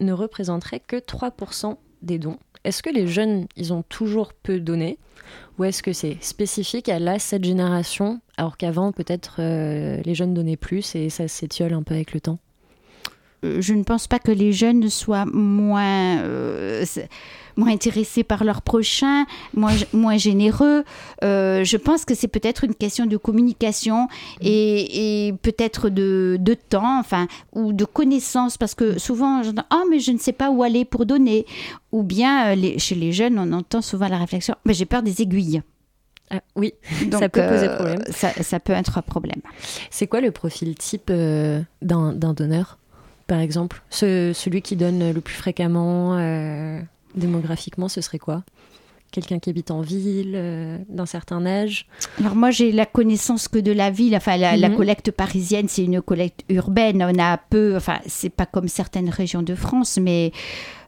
ne 0.00 0.12
représenteraient 0.12 0.80
que 0.80 0.96
3% 0.96 1.76
des 2.02 2.18
dons. 2.18 2.38
Est-ce 2.68 2.82
que 2.82 2.90
les 2.90 3.06
jeunes, 3.06 3.46
ils 3.56 3.72
ont 3.72 3.82
toujours 3.82 4.34
peu 4.34 4.60
donné 4.60 4.98
ou 5.58 5.64
est-ce 5.64 5.82
que 5.82 5.94
c'est 5.94 6.22
spécifique 6.22 6.90
à 6.90 6.98
la, 6.98 7.18
cette 7.18 7.44
génération, 7.44 8.20
alors 8.36 8.58
qu'avant, 8.58 8.92
peut-être, 8.92 9.36
euh, 9.38 10.02
les 10.04 10.14
jeunes 10.14 10.34
donnaient 10.34 10.58
plus 10.58 10.94
et 10.94 11.08
ça 11.08 11.28
s'étiole 11.28 11.72
un 11.72 11.82
peu 11.82 11.94
avec 11.94 12.12
le 12.12 12.20
temps? 12.20 12.38
Je 13.42 13.74
ne 13.74 13.82
pense 13.82 14.06
pas 14.06 14.18
que 14.18 14.32
les 14.32 14.52
jeunes 14.52 14.88
soient 14.88 15.26
moins... 15.26 16.18
Euh, 16.22 16.84
moins 17.58 17.72
intéressés 17.72 18.22
par 18.22 18.44
leur 18.44 18.62
prochain, 18.62 19.26
moins, 19.52 19.74
moins 19.92 20.16
généreux. 20.16 20.84
Euh, 21.24 21.64
je 21.64 21.76
pense 21.76 22.04
que 22.04 22.14
c'est 22.14 22.28
peut-être 22.28 22.64
une 22.64 22.74
question 22.74 23.04
de 23.04 23.16
communication 23.16 24.08
et, 24.40 25.34
peut-être 25.42 25.90
de, 25.90 26.38
de, 26.40 26.54
temps, 26.54 26.98
enfin, 26.98 27.26
ou 27.52 27.72
de 27.72 27.84
connaissance, 27.84 28.56
parce 28.56 28.74
que 28.74 28.98
souvent, 28.98 29.42
j'entends 29.42 29.66
«Ah, 29.70 29.82
mais 29.90 29.98
je 29.98 30.12
ne 30.12 30.18
sais 30.18 30.32
pas 30.32 30.50
où 30.50 30.62
aller 30.62 30.84
pour 30.84 31.04
donner». 31.04 31.44
Ou 31.92 32.02
bien, 32.02 32.54
euh, 32.54 32.74
chez 32.78 32.94
les 32.94 33.12
jeunes, 33.12 33.38
on 33.38 33.52
entend 33.52 33.82
souvent 33.82 34.08
la 34.08 34.18
réflexion 34.18 34.54
«Mais 34.64 34.74
j'ai 34.74 34.86
peur 34.86 35.02
des 35.02 35.20
aiguilles». 35.20 35.62
Ah, 36.30 36.40
oui, 36.54 36.74
ça 37.10 37.28
peut 37.28 37.40
poser 37.42 37.68
euh, 37.68 37.74
problème. 37.74 38.02
Ça, 38.10 38.30
ça, 38.42 38.60
peut 38.60 38.74
être 38.74 38.98
un 38.98 39.02
problème. 39.02 39.40
C'est 39.90 40.06
quoi 40.06 40.20
le 40.20 40.30
profil 40.30 40.74
type 40.74 41.10
d'un 41.10 42.12
donneur, 42.34 42.78
par 43.28 43.38
exemple 43.38 43.82
Celui 43.90 44.62
qui 44.62 44.74
donne 44.74 45.12
le 45.12 45.20
plus 45.20 45.36
fréquemment 45.36 46.18
Démographiquement, 47.14 47.88
ce 47.88 48.00
serait 48.00 48.18
quoi? 48.18 48.44
Quelqu'un 49.10 49.38
qui 49.38 49.48
habite 49.48 49.70
en 49.70 49.80
ville, 49.80 50.34
euh, 50.36 50.76
d'un 50.90 51.06
certain 51.06 51.46
âge? 51.46 51.86
Alors 52.20 52.34
moi, 52.34 52.50
j'ai 52.50 52.72
la 52.72 52.84
connaissance 52.84 53.48
que 53.48 53.58
de 53.58 53.72
la 53.72 53.90
ville. 53.90 54.14
Enfin, 54.14 54.36
la, 54.36 54.56
mhm. 54.56 54.76
collecte 54.76 55.10
parisienne, 55.10 55.66
c'est 55.68 55.84
une 55.84 56.02
collecte 56.02 56.44
urbaine. 56.50 57.02
On 57.02 57.18
a 57.18 57.38
peu, 57.38 57.74
enfin, 57.76 57.98
c'est 58.06 58.28
pas 58.28 58.44
comme 58.44 58.68
certaines 58.68 59.08
régions 59.08 59.42
de 59.42 59.54
France, 59.54 59.98
mais 60.00 60.32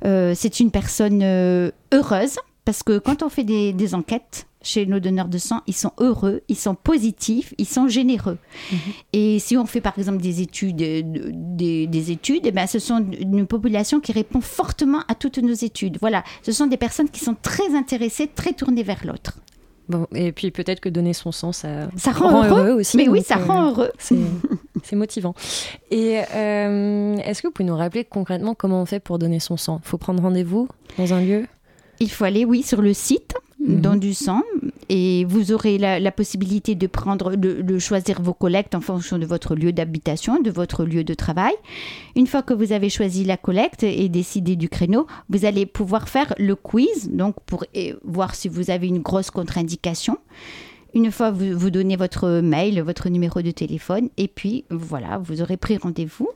euh, 0.05 0.35
c'est 0.37 0.61
une 0.61 0.71
personne 0.71 1.23
euh, 1.23 1.71
heureuse 1.93 2.39
parce 2.67 2.83
que 2.83 2.99
quand 2.99 3.23
on 3.23 3.31
fait 3.31 3.45
des 3.45 3.95
enquêtes, 3.95 4.47
chez 4.63 4.87
nos 4.87 5.01
donneurs 5.01 5.29
de 5.29 5.39
sang, 5.39 5.61
ils 5.67 5.75
sont 5.75 5.93
heureux, 5.99 6.43
ils 6.49 6.57
sont 6.57 6.75
positifs, 6.75 7.55
ils 7.59 7.67
sont 7.67 7.89
généreux. 7.89 8.39
Mhm. 8.73 8.79
Et 9.13 9.39
si 9.39 9.57
on 9.57 9.67
fait 9.67 9.81
par 9.81 9.99
exemple 9.99 10.21
des 10.21 10.43
études, 10.43 10.83
euh, 10.83 11.03
des, 11.05 12.11
études, 12.11 12.47
eh 12.47 12.53
ben, 12.53 12.67
ce 12.67 12.79
sont 12.79 13.05
une 13.19 13.47
population 13.47 14.01
qui 14.01 14.13
répond 14.13 14.41
fortement 14.41 15.01
à 15.09 15.15
toutes 15.15 15.39
nos 15.39 15.55
études. 15.55 15.99
Voilà, 16.01 16.25
ce 16.43 16.53
sont 16.53 16.67
des 16.67 16.77
personnes 16.77 17.09
qui 17.09 17.21
sont 17.21 17.37
très 17.41 17.75
intéressées, 17.75 18.29
très 18.29 18.53
tournées 18.53 18.83
vers 18.83 19.05
l'autre. 19.07 19.39
Bon, 19.89 20.07
et 20.15 20.31
puis 20.31 20.53
peut-être 20.53 20.79
que 20.79 20.89
donner 20.89 21.13
son 21.13 21.33
sang, 21.33 21.53
ça, 21.53 21.89
ça 21.97 22.13
rend, 22.13 22.45
heureux. 22.45 22.71
aussi. 22.71 22.97
Mais 22.97 23.09
oui, 23.09 23.23
ça 23.23 23.39
euh, 23.39 23.45
rend 23.45 23.71
heureux. 23.71 23.91
C'est 24.83 24.97
motivant. 24.97 25.35
Et 25.91 26.21
euh, 26.35 27.17
est-ce 27.17 27.43
que 27.43 27.49
vous 27.49 27.53
pouvez 27.53 27.69
nous 27.69 27.77
rappeler 27.77 28.05
concrètement 28.05 28.55
comment 28.55 28.81
on 28.81 28.87
fait 28.87 29.01
pour 29.01 29.19
donner 29.19 29.41
son 29.41 29.57
sang? 29.57 29.81
Il 29.85 29.89
faut 29.89 29.99
prendre 29.99 30.23
rendez-vous 30.23 30.69
dans 30.97 31.13
un 31.13 31.21
lieu? 31.21 31.47
Il 31.99 32.11
faut 32.11 32.25
aller, 32.25 32.45
oui, 32.45 32.63
sur 32.63 32.83
le 32.83 32.95
site 32.95 33.35
Mhm. 33.61 33.81
dans 33.83 33.97
du 33.97 34.15
sang 34.15 34.43
et 34.89 35.27
vous 35.27 35.53
aurez 35.53 35.77
la, 35.77 36.13
possibilité 36.13 36.75
de 36.75 36.87
prendre, 36.87 37.37
de, 37.37 37.79
choisir 37.79 38.23
vos 38.23 38.33
collectes 38.33 38.75
en 38.75 38.81
fonction 38.81 39.19
de 39.19 39.27
votre 39.27 39.55
lieu 39.55 39.73
d'habitation, 39.73 40.41
de 40.41 40.51
votre 40.51 40.85
lieu 40.85 41.05
de 41.05 41.13
travail. 41.13 41.53
Une 42.17 42.27
fois 42.27 42.43
que 42.43 42.55
vous 42.55 42.73
avez 42.73 42.89
choisi 42.89 43.25
la 43.25 43.37
collecte 43.37 43.83
et 43.83 44.09
décidé 44.09 44.57
du 44.57 44.69
créneau, 44.69 45.07
vous 45.29 45.45
allez 45.45 45.67
pouvoir 45.67 46.09
faire 46.09 46.35
le 46.39 46.57
quiz, 46.57 47.11
donc 47.13 47.37
pour 47.45 47.67
voir 48.03 48.35
si 48.35 48.49
vous 48.49 48.71
avez 48.71 48.89
une 48.89 49.01
grosse 49.01 49.31
contre-indication. 49.31 50.17
Une 50.95 51.13
fois 51.13 51.31
vous, 51.31 51.57
vous 51.57 51.71
donnez 51.71 51.97
votre 51.97 52.41
mail, 52.41 52.81
votre 52.81 53.11
numéro 53.11 53.43
de 53.43 53.51
téléphone, 53.51 54.09
et 54.17 54.27
puis 54.27 54.65
voilà, 54.71 55.19
vous 55.19 55.41
aurez 55.43 55.57
pris 55.57 55.77
rendez-vous. 55.77 56.29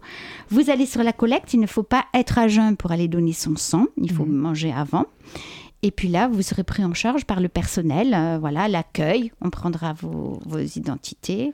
Vous 0.50 0.70
allez 0.70 0.86
sur 0.86 1.02
la 1.02 1.12
collecte, 1.12 1.54
il 1.54 1.60
ne 1.60 1.66
faut 1.66 1.82
pas 1.82 2.04
être 2.14 2.38
à 2.38 2.48
jeun 2.48 2.76
pour 2.76 2.92
aller 2.92 3.08
donner 3.08 3.32
son 3.32 3.56
sang, 3.56 3.86
il 3.96 4.12
faut 4.12 4.26
mhm. 4.26 4.36
manger 4.36 4.72
avant. 4.72 5.06
Et 5.84 5.90
puis 5.90 6.08
là, 6.08 6.28
vous 6.28 6.40
serez 6.40 6.64
pris 6.64 6.82
en 6.82 6.94
charge 6.94 7.26
par 7.26 7.40
le 7.40 7.48
personnel, 7.48 8.14
euh, 8.14 8.38
voilà, 8.40 8.68
l'accueil, 8.68 9.32
on 9.42 9.50
prendra 9.50 9.92
vos, 9.92 10.40
identités, 10.58 11.52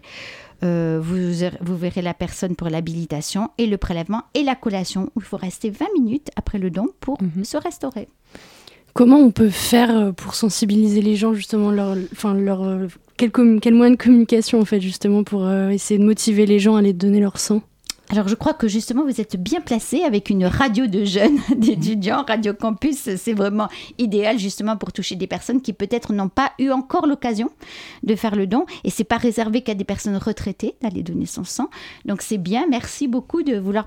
euh, 0.63 1.01
vous, 1.03 1.17
vous, 1.61 1.77
verrez 1.77 2.01
la 2.01 2.15
personne 2.15 2.55
pour 2.55 2.69
l'habilitation 2.69 3.51
et 3.59 3.67
le 3.67 3.77
prélèvement 3.77 4.23
et 4.35 4.45
la 4.45 4.55
collation, 4.55 5.11
où 5.17 5.21
il 5.21 5.25
faut 5.25 5.37
rester 5.37 5.69
20 5.69 5.87
minutes 5.95 6.29
après 6.37 6.59
le 6.59 6.71
don 6.71 6.87
pour 7.01 7.21
mhm. 7.21 7.43
se 7.43 7.57
restaurer. 7.57 8.09
Comment 8.95 9.19
on 9.19 9.33
peut 9.33 9.51
faire 9.51 9.91
euh, 9.91 10.13
pour 10.13 10.37
sensibiliser 10.37 11.03
les 11.03 11.17
gens, 11.17 11.35
justement, 11.35 11.73
leur, 11.73 11.97
enfin, 12.13 12.33
leur, 12.33 12.87
quel, 13.17 13.33
quel 13.33 13.75
moyen 13.75 13.91
de 13.91 14.01
communication, 14.01 14.61
en 14.61 14.65
fait, 14.65 14.81
justement, 14.81 15.25
pour 15.25 15.51
essayer 15.51 15.99
de 15.99 16.05
motiver 16.05 16.47
les 16.47 16.61
gens 16.61 16.77
à 16.77 16.79
aller 16.79 16.93
donner 16.93 17.19
leur 17.19 17.41
sang? 17.41 17.63
Alors 18.11 18.27
je 18.27 18.35
crois 18.35 18.55
que 18.55 18.67
justement 18.67 19.05
vous 19.05 19.21
êtes 19.21 19.37
bien 19.37 19.61
placé 19.61 20.03
avec 20.03 20.31
une 20.31 20.45
radio 20.45 20.89
de 20.89 21.05
jeunes, 21.05 21.39
d'étudiants, 21.57 22.25
Radio 22.27 22.53
Campus, 22.53 23.15
c'est 23.17 23.33
vraiment 23.33 23.69
idéal 23.99 24.37
justement 24.37 24.77
pour 24.77 24.93
toucher 24.93 25.15
des 25.15 25.29
personnes 25.29 25.63
qui 25.63 25.73
peut-être 25.73 26.13
n'ont 26.13 26.29
pas 26.29 26.51
eu 26.59 26.71
encore 26.71 27.07
l'occasion 27.07 27.51
de 28.03 28.17
faire 28.17 28.35
le 28.35 28.49
don. 28.49 28.67
Et 28.83 28.91
c'est 28.91 29.05
pas 29.05 29.17
réservé 29.17 29.63
qu'à 29.63 29.75
des 29.75 29.85
personnes 29.85 30.17
retraitées 30.17 30.75
d'aller 30.83 31.05
donner 31.05 31.27
son 31.27 31.45
sang. 31.45 31.71
Donc 32.05 32.23
c'est 32.23 32.39
bien, 32.39 32.67
merci 32.69 33.07
beaucoup 33.07 33.45
de 33.45 33.57
vouloir 33.57 33.87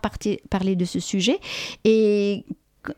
parler 0.50 0.78
de 0.78 0.86
ce 0.86 1.02
sujet. 1.02 1.40
Et 1.84 2.46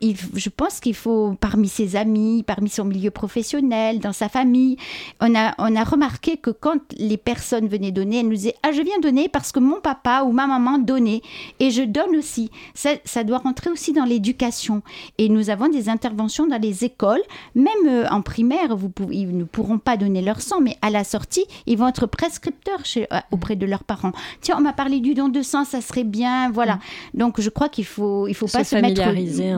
je 0.02 0.50
pense 0.50 0.80
qu'il 0.80 0.95
faut, 0.95 1.36
parmi 1.39 1.67
ses 1.67 1.95
amis, 1.95 2.43
parmi 2.45 2.69
son 2.69 2.86
milieu 2.86 3.12
professionnel, 3.12 4.00
dans 4.00 4.13
sa 4.13 4.30
famille, 4.30 4.78
on 5.21 5.36
a, 5.36 5.54
on 5.58 5.76
a 5.76 5.84
remarqué 5.84 6.38
que 6.38 6.50
quand 6.50 6.80
les 6.98 7.17
personnes 7.17 7.67
venaient 7.67 7.91
donner, 7.91 8.19
elles 8.19 8.28
nous 8.28 8.36
disaient 8.36 8.56
Ah, 8.63 8.71
je 8.71 8.82
viens 8.82 9.00
donner 9.02 9.30
parce 9.30 9.52
que 9.52 9.60
mon 9.60 9.80
papa 9.80 10.24
ou 10.26 10.32
ma 10.32 10.48
maman 10.48 10.78
donnait 10.78 11.21
et 11.60 11.71
je 11.71 11.84
donne 11.84 12.15
aussi. 12.15 12.50
Ça, 12.74 12.91
ça 13.06 13.24
doit 13.24 13.39
rentrer 13.39 13.69
aussi 13.69 13.93
dans 13.93 14.06
l'éducation. 14.06 14.82
Et 15.17 15.30
nous 15.30 15.50
avons 15.50 15.67
des 15.67 15.89
interventions 15.89 16.48
dans 16.48 16.62
les 16.62 16.84
écoles, 16.84 17.21
même 17.54 17.74
euh, 17.88 18.08
en 18.10 18.21
primaire, 18.21 18.76
vous 18.76 18.89
pouvez, 18.89 19.17
ils 19.17 19.38
ne 19.38 19.43
pourront 19.43 19.78
pas 19.78 19.98
donner 19.98 20.21
leur 20.21 20.41
sang, 20.41 20.62
mais 20.62 20.78
à 20.82 20.89
la 20.89 21.04
sortie, 21.04 21.45
ils 21.65 21.78
vont 21.78 21.88
être 21.88 22.08
prescripteurs 22.08 22.86
chez, 22.86 23.08
euh, 23.13 23.19
auprès 23.32 23.56
de 23.56 23.65
leurs 23.65 23.84
parents. 23.84 24.12
Tiens, 24.41 24.56
on 24.58 24.62
m'a 24.62 24.74
parlé 24.74 25.00
du 25.00 25.13
don 25.13 25.30
de 25.30 25.41
sang, 25.41 25.65
ça 25.65 25.82
serait 25.82 26.04
bien, 26.04 26.50
voilà. 26.52 26.76
Mm. 27.13 27.19
Donc 27.19 27.41
je 27.41 27.50
crois 27.50 27.69
qu'il 27.69 27.86
faut, 27.86 28.28
il 28.28 28.34
faut 28.34 28.48
pas 28.48 28.63
se 28.63 28.76
mettre 28.76 29.02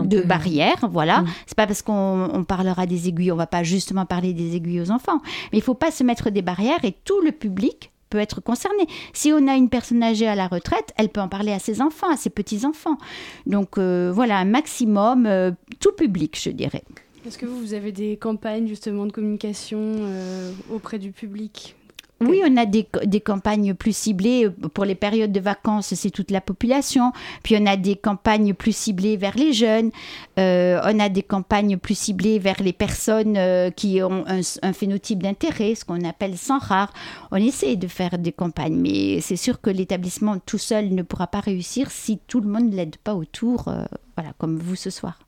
de 0.07 0.16
de 0.21 0.27
barrières, 0.27 0.87
voilà. 0.91 1.21
Mm. 1.21 1.27
C'est 1.45 1.55
pas 1.55 1.67
parce 1.67 1.81
qu'on 1.81 2.45
parlera 2.47 2.85
des 2.85 3.07
aiguilles, 3.07 3.31
on 3.31 3.35
va 3.37 3.47
pas 3.47 3.63
justement 3.63 4.05
parler 4.05 4.33
des 4.33 4.55
aiguilles 4.55 4.81
aux 4.81 4.91
enfants, 4.91 5.19
mais 5.51 5.59
il 5.59 5.61
faut 5.61 5.73
pas 5.73 5.91
se 5.91 6.03
mettre 6.03 6.29
des 6.29 6.41
barrières 6.41 6.83
et 6.83 6.93
tout 7.03 7.21
le 7.21 7.31
public 7.31 7.91
peut 8.09 8.17
être 8.17 8.41
concerné. 8.41 8.85
Si 9.13 9.31
on 9.31 9.47
a 9.47 9.55
une 9.55 9.69
personne 9.69 10.01
âgée 10.03 10.27
à 10.27 10.35
la 10.35 10.47
retraite, 10.47 10.93
elle 10.97 11.09
peut 11.09 11.21
en 11.21 11.27
parler 11.27 11.51
à 11.51 11.59
ses 11.59 11.81
enfants, 11.81 12.09
à 12.09 12.17
ses 12.17 12.29
petits-enfants. 12.29 12.97
Donc 13.45 13.77
euh, 13.77 14.11
voilà, 14.13 14.37
un 14.37 14.45
maximum, 14.45 15.25
euh, 15.25 15.51
tout 15.79 15.91
public, 15.91 16.39
je 16.41 16.49
dirais. 16.49 16.83
Est-ce 17.25 17.37
que 17.37 17.45
vous, 17.45 17.59
vous 17.59 17.73
avez 17.73 17.91
des 17.91 18.15
campagnes 18.17 18.67
justement 18.67 19.05
de 19.05 19.11
communication 19.11 19.79
euh, 19.81 20.51
auprès 20.71 20.99
du 20.99 21.11
public? 21.11 21.75
Oui, 22.19 22.41
on 22.43 22.57
a 22.57 22.65
des, 22.65 22.87
campagnes 23.21 23.75
plus 23.75 23.95
ciblées 23.95 24.49
pour 24.73 24.85
les 24.85 24.95
périodes 24.95 25.31
de 25.31 25.39
vacances, 25.39 25.93
c'est 25.93 26.09
toute 26.09 26.31
la 26.31 26.41
population. 26.41 27.11
Puis 27.43 27.55
on 27.59 27.65
a 27.67 27.77
des 27.77 27.95
campagnes 27.95 28.55
plus 28.55 28.75
ciblées 28.75 29.17
vers 29.17 29.37
les 29.37 29.53
jeunes. 29.53 29.91
Euh, 30.39 30.81
on 30.83 30.99
a 30.99 31.09
des 31.09 31.21
campagnes 31.21 31.77
plus 31.77 31.97
ciblées 31.97 32.39
vers 32.39 32.61
les 32.61 32.73
personnes 32.73 33.37
euh, 33.37 33.69
qui 33.69 34.01
ont 34.01 34.25
un, 34.27 34.73
phénotype 34.73 35.21
d'intérêt, 35.21 35.75
ce 35.75 35.85
qu'on 35.85 36.03
appelle 36.03 36.37
sans 36.37 36.57
rare. 36.57 36.91
On 37.31 37.37
essaie 37.37 37.75
de 37.75 37.87
faire 37.87 38.17
des 38.17 38.31
campagnes, 38.31 38.77
mais 38.77 39.21
c'est 39.21 39.35
sûr 39.35 39.61
que 39.61 39.69
l'établissement 39.69 40.39
tout 40.39 40.57
seul 40.57 40.93
ne 40.95 41.03
pourra 41.03 41.27
pas 41.27 41.39
réussir 41.39 41.91
si 41.91 42.17
tout 42.27 42.41
le 42.41 42.49
monde 42.49 42.71
ne 42.71 42.75
l'aide 42.75 42.97
pas 42.97 43.13
autour, 43.13 43.67
euh, 43.67 43.83
voilà, 44.15 44.33
comme 44.39 44.57
vous 44.57 44.75
ce 44.75 44.89
soir. 44.89 45.19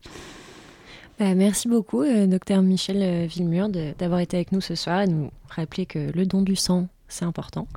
Bah, 1.20 1.36
merci 1.36 1.68
beaucoup, 1.68 2.06
docteur 2.28 2.62
Michel 2.62 3.28
Villemur, 3.28 3.68
d'avoir 3.70 4.22
été 4.22 4.38
avec 4.38 4.54
nous 4.54 4.62
ce 4.62 4.76
soir 4.76 5.02
et 5.02 5.08
nous 5.08 5.32
rappeler 5.50 5.86
que 5.86 6.12
le 6.14 6.26
don 6.26 6.42
du 6.42 6.56
sang, 6.56 6.88
c'est 7.10 7.26
important. 7.26 7.68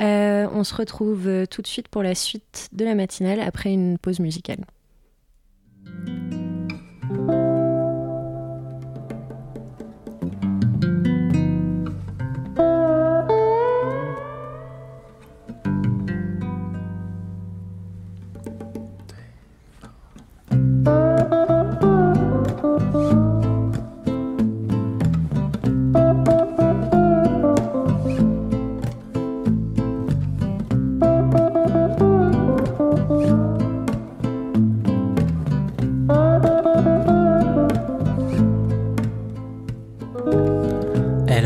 on 0.00 0.64
se 0.64 0.74
retrouve 0.74 1.46
tout 1.48 1.62
de 1.62 1.66
suite 1.68 1.86
pour 1.86 2.02
la 2.02 2.16
suite 2.16 2.68
de 2.72 2.84
la 2.84 2.96
matinale 2.96 3.40
après 3.40 3.72
une 3.72 3.98
pause 3.98 4.18
musicale. 4.18 4.64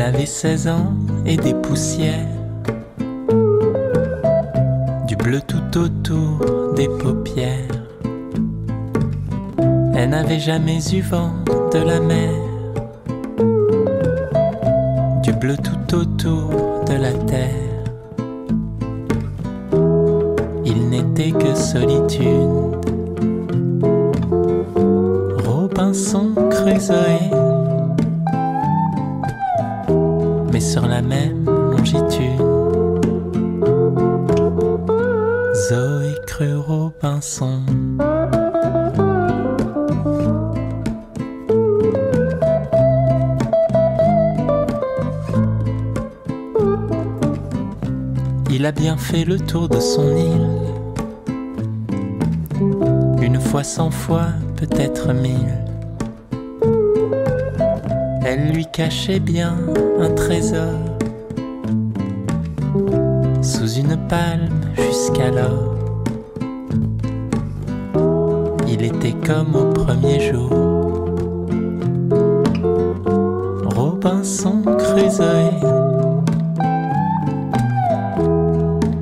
Avait 0.01 0.25
16 0.25 0.67
ans 0.67 0.93
et 1.25 1.37
des 1.37 1.53
poussières, 1.53 2.27
du 5.07 5.15
bleu 5.15 5.41
tout 5.41 5.77
autour 5.77 6.73
des 6.75 6.87
paupières. 6.87 7.67
Elle 9.95 10.09
n'avait 10.09 10.39
jamais 10.39 10.79
eu 10.93 11.01
vent 11.01 11.31
de 11.73 11.79
la 11.79 11.99
mer, 11.99 12.31
du 15.23 15.33
bleu 15.33 15.55
tout 15.57 15.95
autour 15.95 16.49
de 16.85 16.93
la 16.93 17.13
terre. 17.13 17.67
Il 20.65 20.89
n'était 20.89 21.31
que 21.31 21.55
solitude. 21.55 22.56
Il 48.49 48.65
a 48.65 48.71
bien 48.71 48.97
fait 48.97 49.25
le 49.25 49.37
tour 49.39 49.69
de 49.69 49.79
son 49.79 50.15
île. 50.15 50.49
Une 53.21 53.39
fois, 53.39 53.63
cent 53.63 53.91
fois, 53.91 54.27
peut-être 54.55 55.13
mille 55.13 55.57
lui 58.57 58.65
cachait 58.65 59.19
bien 59.19 59.55
un 59.99 60.09
trésor 60.11 60.73
sous 63.41 63.71
une 63.73 63.97
palme 64.07 64.61
jusqu'alors. 64.75 65.66
Comme 69.27 69.55
au 69.55 69.73
premier 69.73 70.19
jour. 70.21 70.49
Robinson 73.75 74.61
Crusoe. 74.77 75.51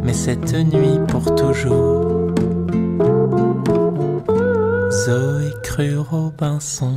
Mais 0.03 0.13
cette 0.13 0.53
nuit 0.53 0.99
pour 1.07 1.35
toujours. 1.35 2.31
Zoé 4.89 5.51
crut 5.61 5.99
Robinson. 6.09 6.95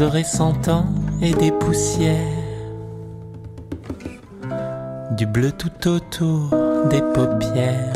auraient 0.00 0.24
cent 0.24 0.68
ans 0.68 0.86
et 1.20 1.32
des 1.32 1.52
poussières, 1.52 2.31
du 5.22 5.26
bleu 5.26 5.52
tout 5.52 5.88
autour 5.88 6.50
des 6.90 7.00
paupières. 7.14 7.92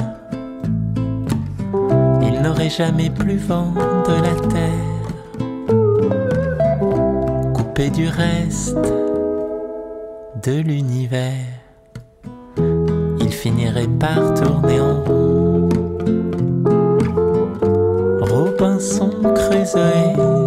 Il 2.22 2.40
n'aurait 2.40 2.70
jamais 2.70 3.10
plus 3.10 3.36
vent 3.36 3.72
de 4.06 4.14
la 4.26 4.34
terre, 4.54 5.02
coupé 7.52 7.90
du 7.90 8.06
reste 8.06 8.78
de 10.44 10.60
l'univers. 10.60 11.50
Il 13.18 13.32
finirait 13.32 13.88
par 13.98 14.34
tourner 14.34 14.80
en 14.80 15.02
rond. 15.02 15.68
Robinson 18.20 19.10
Crusoe 19.34 20.46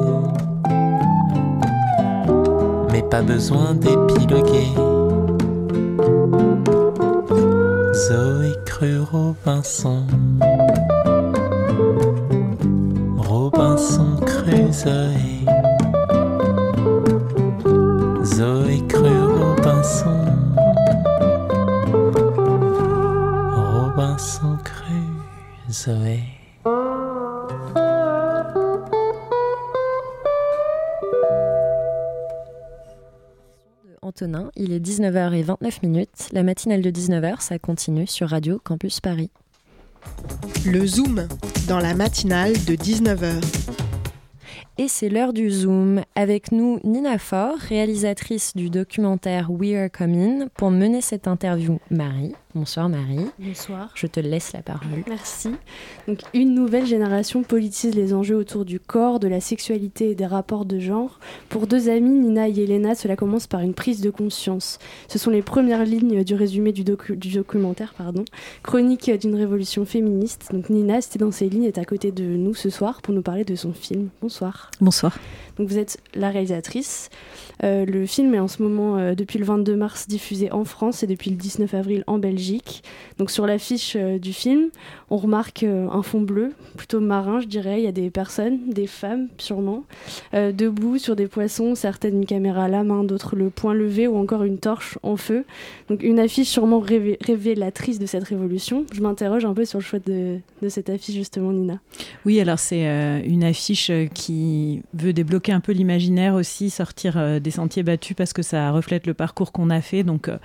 pas 3.10 3.22
besoin 3.24 3.74
d'épiloguer. 3.74 4.89
Zoé 8.10 8.56
crut 8.66 9.06
Robinson. 9.12 10.08
Robinson 13.18 14.18
Crusoe. 14.26 15.46
Zoé 18.26 18.82
crut 18.88 19.26
Robinson. 19.38 20.26
Robinson 23.54 24.58
Il 34.56 34.74
est 34.74 34.80
19h29 34.80 36.08
La 36.34 36.44
matinale 36.44 36.82
de 36.82 36.92
19h, 36.92 37.42
ça 37.42 37.60
continue 37.60 38.08
sur 38.08 38.30
Radio 38.30 38.60
Campus 38.64 39.00
Paris. 39.00 39.30
Le 40.66 40.86
Zoom, 40.86 41.28
dans 41.68 41.80
la 41.80 41.94
matinale 41.94 42.54
de 42.54 42.76
19h. 42.76 43.42
Et 44.78 44.88
c'est 44.88 45.10
l'heure 45.10 45.34
du 45.34 45.50
Zoom. 45.50 46.02
Avec 46.16 46.52
nous, 46.52 46.80
Nina 46.84 47.18
Faure, 47.18 47.58
réalisatrice 47.58 48.56
du 48.56 48.70
documentaire 48.70 49.52
We 49.52 49.76
Are 49.76 49.92
Coming. 49.92 50.48
Pour 50.56 50.72
mener 50.72 51.02
cette 51.02 51.28
interview, 51.28 51.80
Marie. 51.90 52.34
Bonsoir 52.56 52.90
Marie. 52.90 53.28
Bonsoir. 53.38 53.92
Je 53.94 54.08
te 54.08 54.20
laisse 54.20 54.54
la 54.54 54.64
parole. 54.64 55.04
Merci. 55.08 55.52
Donc 56.08 56.22
une 56.34 56.56
nouvelle 56.56 56.88
génération 56.88 57.44
politise 57.44 57.94
les 57.94 58.12
enjeux 58.12 58.36
autour 58.38 58.66
du 58.66 58.80
corps, 58.80 59.20
de 59.20 59.28
la 59.28 59.40
sexualité 59.40 60.10
et 60.10 60.16
des 60.16 60.26
rapports 60.26 60.66
de 60.66 60.80
genre. 60.80 61.20
Pour 61.50 61.68
deux 61.68 61.90
amies, 61.90 62.10
Nina 62.10 62.50
et 62.50 62.64
Elena, 62.64 62.96
cela 62.96 63.16
commence 63.16 63.46
par 63.46 63.60
une 63.60 63.76
prise 63.76 64.02
de 64.02 64.10
conscience. 64.10 64.80
Ce 65.08 65.20
sont 65.20 65.30
les 65.30 65.44
premières 65.44 65.86
lignes 65.86 66.24
du 66.24 66.34
résumé 66.34 66.72
du, 66.72 66.84
du 66.84 67.32
documentaire, 67.32 67.94
pardon, 67.96 68.26
chronique 68.64 69.12
d'une 69.12 69.36
révolution 69.36 69.86
féministe. 69.86 70.50
Donc 70.52 70.72
Nina, 70.72 71.02
c'était 71.02 71.20
dans 71.20 71.32
ces 71.32 71.50
lignes, 71.50 71.66
est 71.66 71.78
à 71.78 71.86
côté 71.86 72.12
de 72.12 72.24
nous 72.24 72.56
ce 72.56 72.72
soir 72.72 73.04
pour 73.04 73.14
nous 73.14 73.22
parler 73.22 73.44
de 73.44 73.56
son 73.56 73.74
film. 73.74 74.10
Bonsoir. 74.24 74.72
Bonsoir. 74.82 75.20
Donc 75.60 75.68
vous 75.68 75.78
êtes 75.78 76.00
la 76.16 76.32
réalisatrice. 76.32 77.12
Euh, 77.64 77.86
le 77.86 78.06
film 78.06 78.34
est 78.34 78.40
en 78.40 78.48
ce 78.48 78.62
moment, 78.64 78.98
euh, 78.98 79.16
depuis 79.16 79.40
le 79.40 79.46
22 79.46 79.76
mars, 79.76 80.08
diffusé 80.08 80.52
en 80.52 80.64
France 80.64 81.04
et 81.04 81.08
depuis 81.08 81.30
le 81.30 81.36
19 81.36 81.74
avril 81.74 82.04
en 82.08 82.18
Belgique. 82.18 82.84
Donc 83.18 83.32
sur 83.32 83.46
l'affiche 83.46 83.96
euh, 83.98 84.18
du 84.18 84.34
film, 84.34 84.70
on 85.10 85.18
remarque 85.18 85.64
un 85.64 86.02
fond 86.04 86.22
bleu, 86.22 86.54
plutôt 86.78 87.00
marin, 87.00 87.40
je 87.40 87.48
dirais. 87.48 87.82
Il 87.82 87.84
y 87.84 87.88
a 87.88 87.92
des 87.92 88.10
personnes, 88.10 88.70
des 88.70 88.86
femmes 88.86 89.28
sûrement, 89.40 89.84
debout 90.34 91.00
sur 91.00 91.16
des 91.16 91.26
poissons, 91.28 91.74
certaines 91.74 92.18
une 92.20 92.26
caméra 92.28 92.66
à 92.66 92.68
la 92.68 92.84
main, 92.84 93.04
d'autres 93.04 93.36
le 93.36 93.50
poing 93.50 93.74
levé 93.74 94.08
ou 94.08 94.18
encore 94.18 94.44
une 94.44 94.60
torche 94.60 95.00
en 95.02 95.18
feu. 95.18 95.46
Donc 95.90 96.04
une 96.04 96.20
affiche 96.20 96.48
sûrement 96.48 96.80
révélatrice 96.80 97.98
de 97.98 98.06
cette 98.06 98.24
révolution. 98.24 98.86
Je 98.94 99.02
m'interroge 99.02 99.46
un 99.46 99.54
peu 99.56 99.66
sur 99.66 99.80
le 99.80 99.84
choix 99.84 100.00
de 100.00 100.40
cette 100.70 100.92
affiche 100.92 101.16
justement, 101.16 101.52
Nina. 101.52 101.80
Oui, 102.26 102.40
alors 102.40 102.60
c'est 102.60 102.84
une 103.26 103.44
affiche 103.44 103.92
qui 104.14 104.84
veut 104.94 105.14
débloquer 105.14 105.54
un 105.54 105.60
peu 105.60 105.72
l'imaginaire 105.72 106.36
aussi, 106.36 106.70
sortir 106.70 107.42
des 107.42 107.49
sentiers 107.52 107.84
battus 107.84 108.16
parce 108.16 108.34
que 108.34 108.42
ça 108.42 108.72
reflète 108.72 109.08
le 109.08 109.14
parcours 109.14 109.52
qu'on 109.52 109.70
a 109.70 109.82
fait. 109.82 110.04
Donc, 110.04 110.28
euh, 110.28 110.38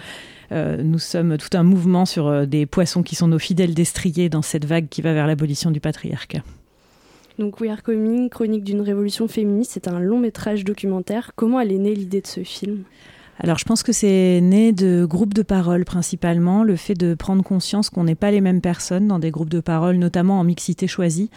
euh, 0.52 0.82
nous 0.82 0.98
sommes 0.98 1.36
tout 1.38 1.56
un 1.56 1.62
mouvement 1.62 2.06
sur 2.06 2.26
euh, 2.26 2.46
des 2.46 2.66
poissons 2.66 3.02
qui 3.02 3.14
sont 3.14 3.28
nos 3.28 3.38
fidèles 3.38 3.74
destriers 3.74 4.28
dans 4.28 4.42
cette 4.42 4.64
vague 4.64 4.88
qui 4.88 5.02
va 5.02 5.14
vers 5.14 5.26
l'abolition 5.26 5.70
du 5.70 5.80
patriarcat. 5.80 6.42
Donc 7.38 7.60
We 7.60 7.70
Are 7.70 7.82
Coming, 7.82 8.28
chronique 8.28 8.62
d'une 8.62 8.80
révolution 8.80 9.26
féministe, 9.26 9.72
c'est 9.74 9.88
un 9.88 9.98
long 9.98 10.20
métrage 10.20 10.64
documentaire. 10.64 11.32
Comment 11.34 11.60
elle 11.60 11.72
est 11.72 11.78
née 11.78 11.94
l'idée 11.94 12.20
de 12.20 12.26
ce 12.26 12.44
film? 12.44 12.84
Alors 13.40 13.58
je 13.58 13.64
pense 13.64 13.82
que 13.82 13.92
c'est 13.92 14.40
né 14.40 14.72
de 14.72 15.04
groupes 15.04 15.34
de 15.34 15.42
parole 15.42 15.84
principalement, 15.84 16.62
le 16.62 16.76
fait 16.76 16.94
de 16.94 17.14
prendre 17.14 17.42
conscience 17.42 17.90
qu'on 17.90 18.04
n'est 18.04 18.14
pas 18.14 18.30
les 18.30 18.40
mêmes 18.40 18.60
personnes 18.60 19.08
dans 19.08 19.18
des 19.18 19.30
groupes 19.30 19.50
de 19.50 19.60
parole, 19.60 19.96
notamment 19.96 20.38
en 20.38 20.44
mixité 20.44 20.86
choisie 20.86 21.30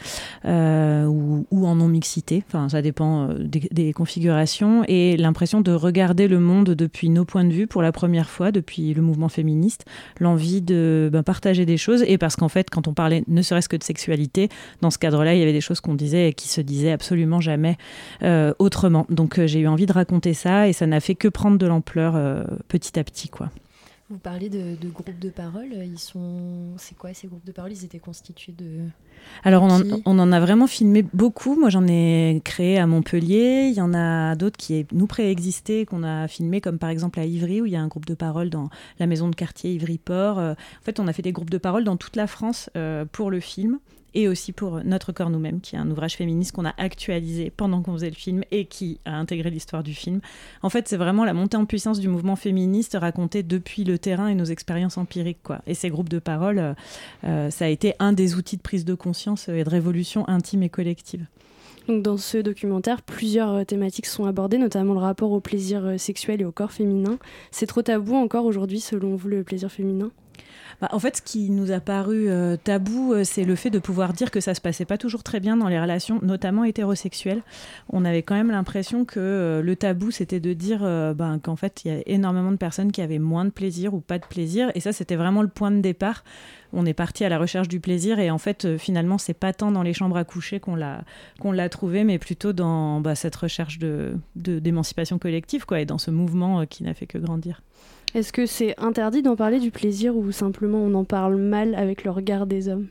euh, 0.45 1.05
ou, 1.05 1.65
en 1.65 1.75
non-mixité, 1.75 2.43
enfin 2.47 2.69
ça 2.69 2.81
dépend 2.81 3.29
euh, 3.29 3.36
des, 3.39 3.93
configurations, 3.93 4.83
et 4.88 5.17
l'impression 5.17 5.62
de 5.62 5.71
regarder 5.71 6.27
le 6.27 6.39
monde 6.39 6.69
depuis 6.71 7.10
nos 7.10 7.25
points 7.25 7.45
de 7.45 7.51
vue 7.51 7.67
pour 7.67 7.81
la 7.81 7.91
première 7.91 8.29
fois 8.29 8.51
depuis 8.51 8.93
le 8.93 9.01
mouvement 9.01 9.29
féministe, 9.29 9.86
l'envie 10.19 10.62
de 10.62 11.10
ben, 11.12 11.23
partager 11.23 11.65
des 11.65 11.77
choses, 11.77 12.03
et 12.07 12.17
parce 12.17 12.36
qu'en 12.36 12.49
fait 12.49 12.69
quand 12.69 12.88
on 12.88 12.93
parlait 12.93 13.23
ne 13.27 13.41
serait-ce 13.41 13.69
que 13.69 13.77
de 13.77 13.83
sexualité, 13.83 14.49
dans 14.81 14.91
ce 14.91 14.99
cadre-là 14.99 15.33
il 15.33 15.39
y 15.39 15.43
avait 15.43 15.53
des 15.53 15.62
choses 15.62 15.79
qu'on 15.79 15.95
disait 15.95 16.29
et 16.29 16.33
qui 16.33 16.47
se 16.47 16.62
disaient 16.62 16.91
absolument 16.91 17.41
jamais 17.41 17.77
euh, 18.23 18.53
autrement. 18.60 19.05
Donc 19.10 19.43
j'ai 19.45 19.60
eu 19.60 19.67
envie 19.67 19.88
de 19.88 19.93
raconter 19.93 20.33
ça 20.33 20.67
et 20.67 20.73
ça 20.73 20.86
n'a 20.86 20.99
fait 20.99 21.15
que 21.15 21.27
prendre 21.27 21.57
de 21.57 21.65
l'ampleur 21.65 21.87
euh, 21.95 22.43
petit 22.67 23.00
à 23.00 23.04
petit, 23.04 23.30
quoi. 23.30 23.50
Vous 24.10 24.19
parlez 24.19 24.47
de, 24.47 24.78
groupes 24.88 25.19
de 25.19 25.30
parole. 25.30 25.73
Ils 25.84 26.00
sont, 26.00 26.76
c'est 26.78 26.97
quoi 26.97 27.13
ces 27.13 27.28
groupes 27.28 27.45
de 27.45 27.52
parole? 27.52 27.73
Ils 27.73 27.84
étaient 27.84 28.00
constitués 28.00 28.54
de. 28.54 28.86
Alors 29.43 29.63
on 29.63 29.69
en, 29.69 29.82
on 30.06 30.17
en, 30.17 30.32
a 30.32 30.39
vraiment 30.39 30.65
filmé 30.65 31.04
beaucoup. 31.13 31.60
Moi 31.60 31.69
j'en 31.69 31.86
ai 31.86 32.41
créé 32.45 32.78
à 32.78 32.88
Montpellier. 32.88 33.67
Il 33.69 33.73
y 33.73 33.82
en 33.82 33.93
a 33.93 34.38
d'autres 34.38 34.56
qui 34.56 34.86
nous 34.93 35.08
préexistaient 35.08 35.86
qu'on 35.86 36.04
a 36.04 36.30
filmé, 36.30 36.62
comme 36.62 36.80
par 36.80 36.89
exemple 36.89 37.19
à 37.19 37.26
Ivry 37.26 37.60
où 37.60 37.65
il 37.65 37.73
y 37.73 37.76
a 37.76 37.82
un 37.82 37.88
groupe 37.88 38.06
de 38.06 38.13
parole 38.13 38.50
dans 38.50 38.69
la 39.00 39.08
maison 39.08 39.28
de 39.28 39.36
quartier 39.36 39.73
Ivry-Port. 39.73 40.39
Euh, 40.39 40.54
en 40.54 40.86
fait, 40.86 41.02
on 41.02 41.08
a 41.10 41.12
fait 41.12 41.21
des 41.21 41.34
groupes 41.34 41.50
de 41.50 41.58
parole 41.58 41.84
dans 41.84 41.97
toute 41.97 42.15
la 42.15 42.28
France 42.28 42.69
euh, 42.78 43.04
pour 43.12 43.30
le 43.30 43.41
film 43.41 43.80
et 44.17 44.27
aussi 44.27 44.51
pour 44.51 44.84
Notre 44.84 45.12
corps 45.12 45.30
nous-mêmes, 45.30 45.62
qui 45.62 45.75
est 45.75 45.80
un 45.80 45.89
ouvrage 45.91 46.15
féministe 46.15 46.51
qu'on 46.51 46.65
a 46.65 46.73
actualisé 46.80 47.51
pendant 47.56 47.84
qu'on 47.84 47.93
faisait 47.93 48.10
le 48.10 48.15
film 48.15 48.43
et 48.49 48.65
qui 48.65 48.99
a 49.06 49.15
intégré 49.15 49.51
l'histoire 49.51 49.84
du 49.84 49.93
film. 49.93 50.21
En 50.63 50.69
fait, 50.69 50.88
c'est 50.88 50.97
vraiment 50.97 51.23
la 51.23 51.36
montée 51.36 51.56
en 51.56 51.65
puissance 51.65 51.99
du 51.99 52.08
mouvement 52.08 52.36
féministe 52.36 52.97
raconté 52.99 53.43
depuis 53.43 53.84
le 53.84 53.99
terrain 53.99 54.27
et 54.27 54.34
nos 54.34 54.45
expériences 54.45 54.97
empiriques. 54.97 55.43
Quoi. 55.43 55.60
Et 55.67 55.75
ces 55.75 55.91
groupes 55.91 56.10
de 56.10 56.17
parole, 56.17 56.58
euh, 56.58 56.73
euh, 57.25 57.51
ça 57.51 57.65
a 57.65 57.67
été 57.67 57.93
un 57.99 58.12
des 58.12 58.34
outils 58.34 58.58
de 58.58 58.63
prise 58.63 58.86
de 58.86 58.95
conscience 58.95 59.49
et 59.49 59.63
de 59.63 59.69
révolution 59.69 60.27
intime 60.27 60.63
et 60.63 60.69
collective. 60.69 61.27
Donc 61.88 62.01
dans 62.01 62.17
ce 62.17 62.39
documentaire, 62.39 63.03
plusieurs 63.03 63.53
euh, 63.53 63.63
thématiques 63.65 64.08
sont 64.08 64.25
abordées, 64.25 64.58
notamment 64.58 64.93
le 64.93 64.99
rapport 64.99 65.32
au 65.32 65.41
plaisir 65.41 65.93
sexuel 65.99 66.41
et 66.41 66.45
au 66.45 66.51
corps 66.51 66.71
féminin. 66.71 67.19
C'est 67.51 67.67
trop 67.67 67.84
tabou 67.84 68.15
encore 68.15 68.45
aujourd'hui, 68.45 68.80
selon 68.80 69.15
vous, 69.15 69.27
le 69.27 69.43
plaisir 69.43 69.71
féminin? 69.71 70.10
Bah, 70.80 70.89
en 70.91 71.00
fait, 71.00 71.17
ce 71.17 71.21
qui 71.23 71.50
nous 71.50 71.71
a 71.71 71.80
paru 71.80 72.30
euh, 72.30 72.56
tabou, 72.56 73.13
euh, 73.13 73.23
c'est 73.23 73.45
le 73.45 73.56
fait 73.56 73.71
de 73.71 73.80
pouvoir 73.80 74.13
dire 74.13 74.30
que 74.30 74.39
ça 74.39 74.54
se 74.54 74.62
passait 74.62 74.86
pas 74.86 74.97
toujours 74.97 75.23
très 75.23 75.39
bien 75.39 75.58
dans 75.58 75.67
les 75.67 75.80
relations, 75.80 76.19
notamment 76.21 76.63
hétérosexuelles. 76.63 77.41
On 77.89 78.06
avait 78.06 78.21
quand 78.21 78.36
même 78.36 78.52
l'impression 78.52 79.04
que 79.04 79.19
euh, 79.19 79.62
le 79.63 79.76
tabou, 79.76 80.12
c'était 80.12 80.39
de 80.39 80.54
dire 80.54 80.80
ben, 81.15 81.39
qu'en 81.39 81.56
fait, 81.56 81.84
il 81.84 81.91
y 81.91 81.95
a 81.95 82.02
énormément 82.06 82.52
de 82.52 82.58
personnes 82.58 82.91
qui 82.91 83.02
avaient 83.02 83.17
moins 83.17 83.45
de 83.45 83.50
plaisir 83.50 83.93
ou 83.95 84.02
pas 84.02 84.19
de 84.19 84.26
plaisir. 84.26 84.71
Et 84.76 84.80
ça, 84.80 84.93
c'était 84.93 85.15
vraiment 85.15 85.41
le 85.41 85.47
point 85.47 85.71
de 85.71 85.82
départ. 85.82 86.23
On 86.73 86.86
est 86.86 86.93
parti 86.93 87.23
à 87.23 87.30
la 87.30 87.39
recherche 87.39 87.69
du 87.69 87.80
plaisir 87.80 88.19
et 88.19 88.30
en 88.30 88.38
fait, 88.38 88.78
finalement, 88.78 89.17
c'est 89.17 89.34
pas 89.34 89.54
tant 89.54 89.71
dans 89.71 89.84
les 89.84 89.93
chambres 89.93 90.17
à 90.17 90.26
coucher 90.26 90.60
qu'on 90.60 90.76
l'a 90.76 91.69
trouvé, 91.69 92.04
mais 92.04 92.19
plutôt 92.19 92.54
dans 92.54 93.00
bah, 93.00 93.15
cette 93.15 93.36
recherche 93.36 93.80
de 93.80 94.15
d'émancipation 94.36 95.17
collective, 95.17 95.65
quoi, 95.65 95.80
et 95.80 95.86
dans 95.86 95.97
ce 95.97 96.12
mouvement 96.12 96.65
qui 96.65 96.84
n'a 96.84 96.93
fait 96.93 97.08
que 97.08 97.17
grandir. 97.17 97.62
Est-ce 98.13 98.32
que 98.32 98.46
c'est 98.46 98.74
interdit 98.80 99.22
d'en 99.22 99.36
parler 99.36 99.60
du 99.60 99.70
plaisir 99.70 100.15
ou 100.15 100.32
simplement 100.32 100.80
on 100.80 100.93
en 100.93 101.04
parle 101.04 101.36
mal 101.36 101.76
avec 101.76 102.04
le 102.04 102.12
regard 102.12 102.48
des 102.48 102.70
hommes? 102.70 102.88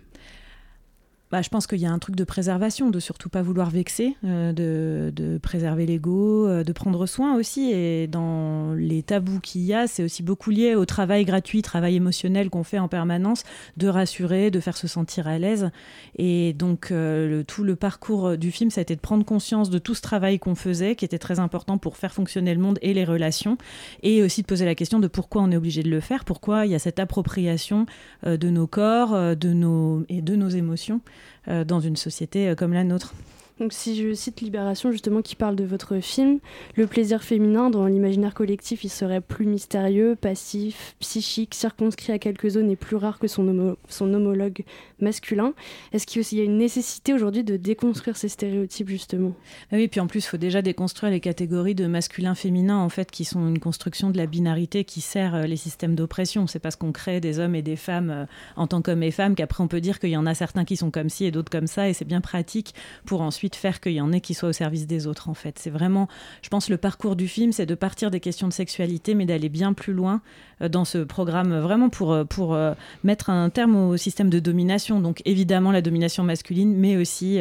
Bah, 1.33 1.43
je 1.43 1.49
pense 1.49 1.67
qu'il 1.67 1.81
y 1.81 1.87
a 1.87 1.91
un 1.91 1.99
truc 1.99 2.15
de 2.15 2.23
préservation, 2.23 2.91
de 2.91 3.01
surtout 3.01 3.29
pas 3.29 3.43
vouloir 3.43 3.69
vexer, 3.69 4.17
euh, 4.25 4.53
de, 4.53 5.39
préserver 5.43 5.85
l'ego, 5.85 6.47
euh, 6.47 6.63
de 6.63 6.73
prendre 6.73 7.05
soin 7.07 7.35
aussi. 7.35 7.73
Et 7.73 8.07
dans 8.07 8.75
les 8.75 9.03
tabous 9.03 9.41
qu'il 9.41 9.63
y 9.63 9.75
a, 9.75 9.89
c'est 9.89 10.05
aussi 10.05 10.23
beaucoup 10.23 10.51
lié 10.51 10.77
au 10.77 10.85
travail 10.85 11.25
gratuit, 11.25 11.63
travail 11.63 11.97
émotionnel 11.97 12.49
qu'on 12.49 12.63
fait 12.63 12.79
en 12.79 12.87
permanence, 12.87 13.43
de 13.77 13.89
rassurer, 13.89 14.53
de 14.53 14.61
faire 14.61 14.77
se 14.77 14.87
sentir 14.87 15.27
à 15.27 15.39
l'aise. 15.39 15.71
Et 16.17 16.53
donc 16.53 16.93
euh, 16.93 17.43
tout 17.43 17.65
le 17.65 17.75
parcours 17.75 18.39
du 18.39 18.53
film, 18.53 18.71
ça 18.71 18.81
a 18.81 18.83
été 18.83 18.95
de 18.95 19.01
prendre 19.01 19.25
conscience 19.25 19.69
de 19.69 19.79
tout 19.79 19.97
ce 19.97 20.03
travail 20.03 20.39
qu'on 20.39 20.55
faisait, 20.55 20.95
qui 20.95 21.05
était 21.05 21.19
très 21.19 21.41
important 21.41 21.77
pour 21.77 21.97
faire 21.97 22.13
fonctionner 22.13 22.55
le 22.55 22.61
monde 22.61 22.79
et 22.83 22.95
les 22.95 23.05
relations, 23.05 23.59
et 24.05 24.23
aussi 24.23 24.43
de 24.43 24.47
poser 24.47 24.65
la 24.65 24.77
question 24.77 25.01
de 25.01 25.09
pourquoi 25.09 25.43
on 25.43 25.51
est 25.51 25.57
obligé 25.57 25.83
de 25.83 25.91
le 25.91 26.01
faire, 26.01 26.25
pourquoi 26.25 26.67
il 26.67 26.73
y 26.73 26.77
a 26.77 26.79
cette 26.79 27.01
appropriation 27.01 27.87
de 28.25 28.51
nos 28.51 28.69
corps, 28.69 29.37
de 29.37 29.53
nos 29.53 30.05
et 30.09 30.23
de 30.23 30.37
nos 30.37 30.49
émotions. 30.49 31.01
Euh, 31.49 31.65
dans 31.65 31.79
une 31.79 31.95
société 31.95 32.49
euh, 32.49 32.55
comme 32.57 32.73
la 32.73 32.83
nôtre. 32.83 33.15
Donc 33.59 33.73
si 33.73 33.97
je 33.97 34.13
cite 34.13 34.43
Libération 34.43 34.93
justement 34.93 35.23
qui 35.23 35.35
parle 35.35 35.57
de 35.57 35.65
votre 35.65 35.99
film, 36.01 36.41
le 36.75 36.87
plaisir 36.87 37.23
féminin 37.23 37.71
dans 37.71 37.87
l'imaginaire 37.87 38.35
collectif, 38.35 38.85
il 38.85 38.91
serait 38.91 39.23
plus 39.23 39.47
mystérieux, 39.47 40.15
passif, 40.15 40.95
psychique, 41.01 41.55
circonscrit 41.55 42.13
à 42.13 42.19
quelques 42.19 42.51
zones 42.51 42.71
et 42.71 42.77
plus 42.77 42.97
rare 42.97 43.19
que 43.19 43.29
son, 43.29 43.77
homologue 44.01 44.63
masculin. 45.01 45.55
Est-ce 45.93 46.07
qu'il 46.07 46.23
y 46.39 46.41
a 46.41 46.45
une 46.45 46.59
nécessité 46.59 47.15
aujourd'hui 47.15 47.45
de 47.45 47.57
déconstruire 47.57 48.19
ces 48.19 48.29
stéréotypes 48.29 48.89
justement? 48.89 49.33
Ah 49.73 49.77
Oui, 49.77 49.89
puis 49.89 50.01
en 50.01 50.07
plus, 50.07 50.21
il 50.21 50.29
faut 50.29 50.37
déjà 50.37 50.61
déconstruire 50.61 51.11
les 51.11 51.21
catégories 51.21 51.75
de 51.75 51.87
masculin-féminin 51.87 52.77
en 52.77 52.91
fait 52.91 53.11
qui 53.11 53.25
sont 53.25 53.49
une 53.49 53.59
construction 53.59 54.11
de 54.11 54.19
la 54.19 54.27
binarité 54.27 54.85
qui 54.85 55.01
sert 55.01 55.35
euh, 55.35 55.43
les 55.45 55.57
systèmes 55.57 55.95
d'oppression. 55.95 56.47
C'est 56.47 56.59
parce 56.59 56.77
qu'on 56.77 56.93
crée 56.93 57.21
des 57.21 57.39
hommes 57.39 57.55
et 57.55 57.63
des 57.63 57.77
femmes 57.77 58.11
euh, 58.11 58.27
en 58.57 58.67
tant 58.67 58.83
qu'hommes 58.83 59.03
et 59.03 59.11
femmes 59.11 59.35
qu'après 59.35 59.63
on 59.63 59.69
peut 59.69 59.81
dire 59.81 59.99
qu'il 59.99 60.11
y 60.11 60.17
en 60.17 60.27
a 60.27 60.35
certains 60.35 60.67
qui 60.67 60.77
sont 60.77 60.91
comme 60.91 61.09
ci 61.09 61.25
et 61.25 61.31
d'autres 61.31 61.51
comme 61.51 61.67
ça 61.67 61.89
et 61.89 61.95
c'est 61.95 62.05
bien 62.05 62.21
pratique 62.21 62.75
pour 63.07 63.23
ensuite 63.23 63.46
de 63.49 63.57
faire 63.57 63.81
qu'il 63.81 63.93
y 63.93 64.01
en 64.01 64.13
ait 64.13 64.21
qui 64.21 64.35
soient 64.35 64.51
au 64.51 64.53
service 64.53 64.87
des 64.87 65.07
autres, 65.07 65.29
en 65.29 65.35
fait. 65.35 65.59
C'est 65.59 65.71
vraiment, 65.71 66.09
je 66.43 66.49
pense, 66.49 66.69
le 66.69 66.77
parcours 66.77 67.17
du 67.17 67.29
film, 67.29 67.53
c'est 67.53 67.67
de 67.67 67.75
partir 67.75 68.11
des 68.11 68.21
questions 68.21 68.49
de 68.49 68.53
sexualité, 68.53 69.15
mais 69.15 69.27
d'aller 69.27 69.49
bien 69.49 69.73
plus 69.73 69.93
loin 69.93 70.21
euh, 70.63 70.69
dans 70.69 70.85
ce 70.85 70.99
programme, 70.99 71.59
vraiment 71.59 71.89
pour, 71.89 72.13
euh, 72.13 72.25
pour 72.25 72.55
euh, 72.55 72.75
mettre 73.05 73.31
un 73.31 73.51
terme 73.51 73.77
au 73.77 73.97
système 73.97 74.31
de 74.31 74.39
domination. 74.39 75.01
Donc, 75.01 75.23
évidemment, 75.25 75.73
la 75.73 75.83
domination 75.83 76.23
masculine, 76.23 76.75
mais 76.77 76.97
aussi 76.97 77.41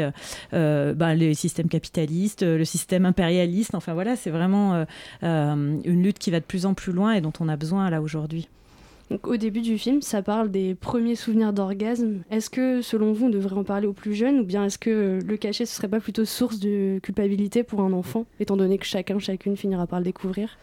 bah, 0.51 1.15
les 1.15 1.33
systèmes 1.33 1.69
capitalistes, 1.69 2.43
le 2.43 2.65
système 2.65 3.05
impérialiste. 3.05 3.75
Enfin, 3.75 3.93
voilà, 3.93 4.15
c'est 4.15 4.29
vraiment 4.29 4.85
une 5.21 6.03
lutte 6.03 6.19
qui 6.19 6.31
va 6.31 6.39
de 6.39 6.45
plus 6.45 6.65
en 6.65 6.73
plus 6.73 6.91
loin 6.91 7.13
et 7.13 7.21
dont 7.21 7.33
on 7.39 7.47
a 7.49 7.55
besoin 7.55 7.89
là 7.89 8.01
aujourd'hui 8.01 8.47
au 9.23 9.37
début 9.37 9.61
du 9.61 9.77
film, 9.77 10.01
ça 10.01 10.21
parle 10.21 10.49
des 10.51 10.75
premiers 10.75 11.15
souvenirs 11.15 11.53
d'orgasme. 11.53 12.23
Est-ce 12.31 12.49
que, 12.49 12.81
selon 12.81 13.13
vous, 13.13 13.27
on 13.27 13.29
devrait 13.29 13.55
en 13.55 13.63
parler 13.63 13.87
aux 13.87 13.93
plus 13.93 14.13
jeunes 14.13 14.39
ou 14.39 14.43
bien 14.43 14.65
est-ce 14.65 14.77
que 14.77 15.19
le 15.23 15.37
cacher, 15.37 15.65
ce 15.65 15.75
serait 15.75 15.87
pas 15.87 15.99
plutôt 15.99 16.25
source 16.25 16.59
de 16.59 16.99
culpabilité 17.01 17.63
pour 17.63 17.81
un 17.81 17.93
enfant, 17.93 18.25
étant 18.39 18.57
donné 18.57 18.77
que 18.77 18.85
chacun, 18.85 19.19
chacune 19.19 19.57
finira 19.57 19.87
par 19.87 19.99
le 19.99 20.05
découvrir? 20.05 20.57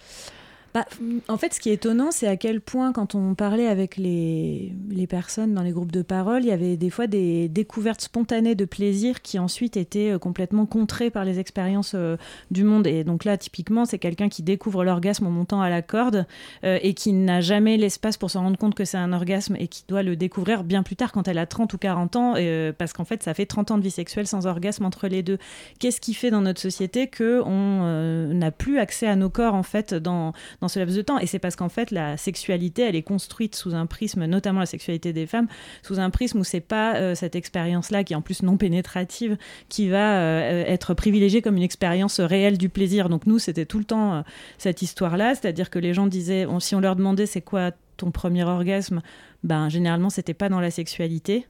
Bah, 0.74 0.86
en 1.28 1.36
fait, 1.36 1.52
ce 1.52 1.60
qui 1.60 1.68
est 1.68 1.74
étonnant, 1.74 2.10
c'est 2.10 2.26
à 2.26 2.36
quel 2.36 2.62
point, 2.62 2.92
quand 2.92 3.14
on 3.14 3.34
parlait 3.34 3.66
avec 3.66 3.96
les, 3.98 4.72
personnes 5.08 5.52
dans 5.52 5.62
les 5.62 5.72
groupes 5.72 5.92
de 5.92 6.00
parole, 6.00 6.42
il 6.44 6.48
y 6.48 6.52
avait 6.52 6.76
des 6.76 6.88
fois 6.88 7.06
des 7.06 7.48
découvertes 7.48 8.00
spontanées 8.00 8.54
de 8.54 8.64
plaisir 8.64 9.20
qui 9.20 9.38
ensuite 9.38 9.76
étaient 9.76 10.12
euh, 10.12 10.18
complètement 10.18 10.64
contrées 10.64 11.10
par 11.10 11.24
les 11.24 11.38
expériences 11.38 11.92
euh, 11.94 12.16
du 12.50 12.64
monde. 12.64 12.86
Et 12.86 13.04
donc 13.04 13.24
là, 13.24 13.36
typiquement, 13.36 13.84
c'est 13.84 13.98
quelqu'un 13.98 14.28
qui 14.28 14.42
découvre 14.42 14.84
l'orgasme 14.84 15.26
en 15.26 15.30
montant 15.30 15.60
à 15.60 15.68
la 15.68 15.82
corde 15.82 16.24
euh, 16.64 16.78
et 16.82 16.94
qui 16.94 17.12
n'a 17.12 17.40
jamais 17.40 17.76
l'espace 17.76 18.16
pour 18.16 18.30
se 18.30 18.38
rendre 18.38 18.56
compte 18.56 18.74
que 18.74 18.84
c'est 18.84 18.96
un 18.96 19.12
orgasme 19.12 19.56
et 19.58 19.68
qui 19.68 19.84
doit 19.88 20.02
le 20.02 20.16
découvrir 20.16 20.64
bien 20.64 20.82
plus 20.82 20.96
tard 20.96 21.12
quand 21.12 21.28
elle 21.28 21.38
a 21.38 21.46
30 21.46 21.74
ou 21.74 21.78
40 21.78 22.16
ans, 22.16 22.34
parce 22.78 22.92
qu'en 22.92 23.04
fait, 23.04 23.22
ça 23.22 23.34
fait 23.34 23.46
30 23.46 23.72
ans 23.72 23.78
de 23.78 23.82
vie 23.82 23.90
sexuelle 23.90 24.26
sans 24.26 24.46
orgasme 24.46 24.84
entre 24.84 25.08
les 25.08 25.22
deux. 25.22 25.38
Qu'est-ce 25.78 26.00
qui 26.00 26.14
fait 26.14 26.30
dans 26.30 26.40
notre 26.40 26.60
société 26.60 27.10
qu'on 27.10 28.32
n'a 28.32 28.50
plus 28.50 28.78
accès 28.78 29.06
à 29.06 29.16
nos 29.16 29.28
corps, 29.28 29.54
en 29.54 29.62
fait, 29.62 29.94
dans 29.94 30.32
dans 30.62 30.68
ce 30.68 30.78
laps 30.78 30.96
de 30.96 31.02
temps. 31.02 31.18
Et 31.18 31.26
c'est 31.26 31.40
parce 31.40 31.56
qu'en 31.56 31.68
fait, 31.68 31.90
la 31.90 32.16
sexualité, 32.16 32.82
elle 32.82 32.96
est 32.96 33.02
construite 33.02 33.54
sous 33.54 33.74
un 33.74 33.84
prisme, 33.84 34.24
notamment 34.24 34.60
la 34.60 34.66
sexualité 34.66 35.12
des 35.12 35.26
femmes, 35.26 35.48
sous 35.82 35.98
un 35.98 36.08
prisme 36.08 36.38
où 36.38 36.44
c'est 36.44 36.60
pas 36.60 36.94
euh, 36.94 37.14
cette 37.14 37.36
expérience-là, 37.36 38.04
qui 38.04 38.14
est 38.14 38.16
en 38.16 38.22
plus 38.22 38.42
non 38.42 38.56
pénétrative, 38.56 39.36
qui 39.68 39.88
va 39.88 40.20
euh, 40.20 40.64
être 40.66 40.94
privilégiée 40.94 41.42
comme 41.42 41.56
une 41.56 41.62
expérience 41.62 42.20
réelle 42.20 42.58
du 42.58 42.68
plaisir. 42.68 43.08
Donc 43.08 43.26
nous, 43.26 43.38
c'était 43.38 43.66
tout 43.66 43.78
le 43.78 43.84
temps 43.84 44.14
euh, 44.14 44.22
cette 44.56 44.80
histoire-là, 44.82 45.34
c'est-à-dire 45.34 45.68
que 45.68 45.80
les 45.80 45.92
gens 45.92 46.06
disaient, 46.06 46.46
si 46.60 46.74
on 46.74 46.80
leur 46.80 46.96
demandait 46.96 47.26
c'est 47.26 47.42
quoi 47.42 47.72
ton 47.96 48.10
premier 48.12 48.44
orgasme, 48.44 49.02
ben 49.42 49.68
généralement 49.68 50.10
c'était 50.10 50.34
pas 50.34 50.48
dans 50.48 50.60
la 50.60 50.70
sexualité, 50.70 51.46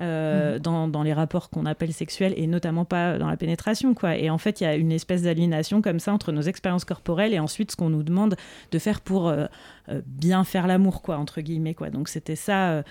euh, 0.00 0.56
mhm. 0.56 0.90
dans, 0.90 1.02
les 1.04 1.12
rapports 1.12 1.50
qu'on 1.50 1.66
appelle 1.66 1.92
sexuels 1.92 2.34
et 2.36 2.48
notamment 2.48 2.84
pas 2.84 3.16
dans 3.16 3.28
la 3.28 3.36
pénétration 3.36 3.94
quoi. 3.94 4.16
Et 4.16 4.28
en 4.28 4.38
fait 4.38 4.60
il 4.60 4.64
y 4.64 4.66
a 4.66 4.74
une 4.74 4.90
espèce 4.90 5.22
d'aliénation 5.22 5.82
comme 5.82 6.00
ça 6.00 6.12
entre 6.12 6.32
nos 6.32 6.42
expériences 6.42 6.84
corporelles 6.84 7.32
et 7.32 7.38
ensuite 7.38 7.70
ce 7.70 7.76
qu'on 7.76 7.90
nous 7.90 8.02
demande 8.02 8.34
de 8.72 8.78
faire 8.80 9.00
pour 9.00 9.28
euh, 9.28 9.46
euh, 9.88 10.00
bien 10.06 10.42
faire 10.42 10.66
l'amour 10.66 11.00
quoi 11.00 11.16
entre 11.18 11.40
guillemets 11.40 11.74
quoi. 11.74 11.90
Donc 11.90 12.08
c'était 12.08 12.36
ça 12.36 12.82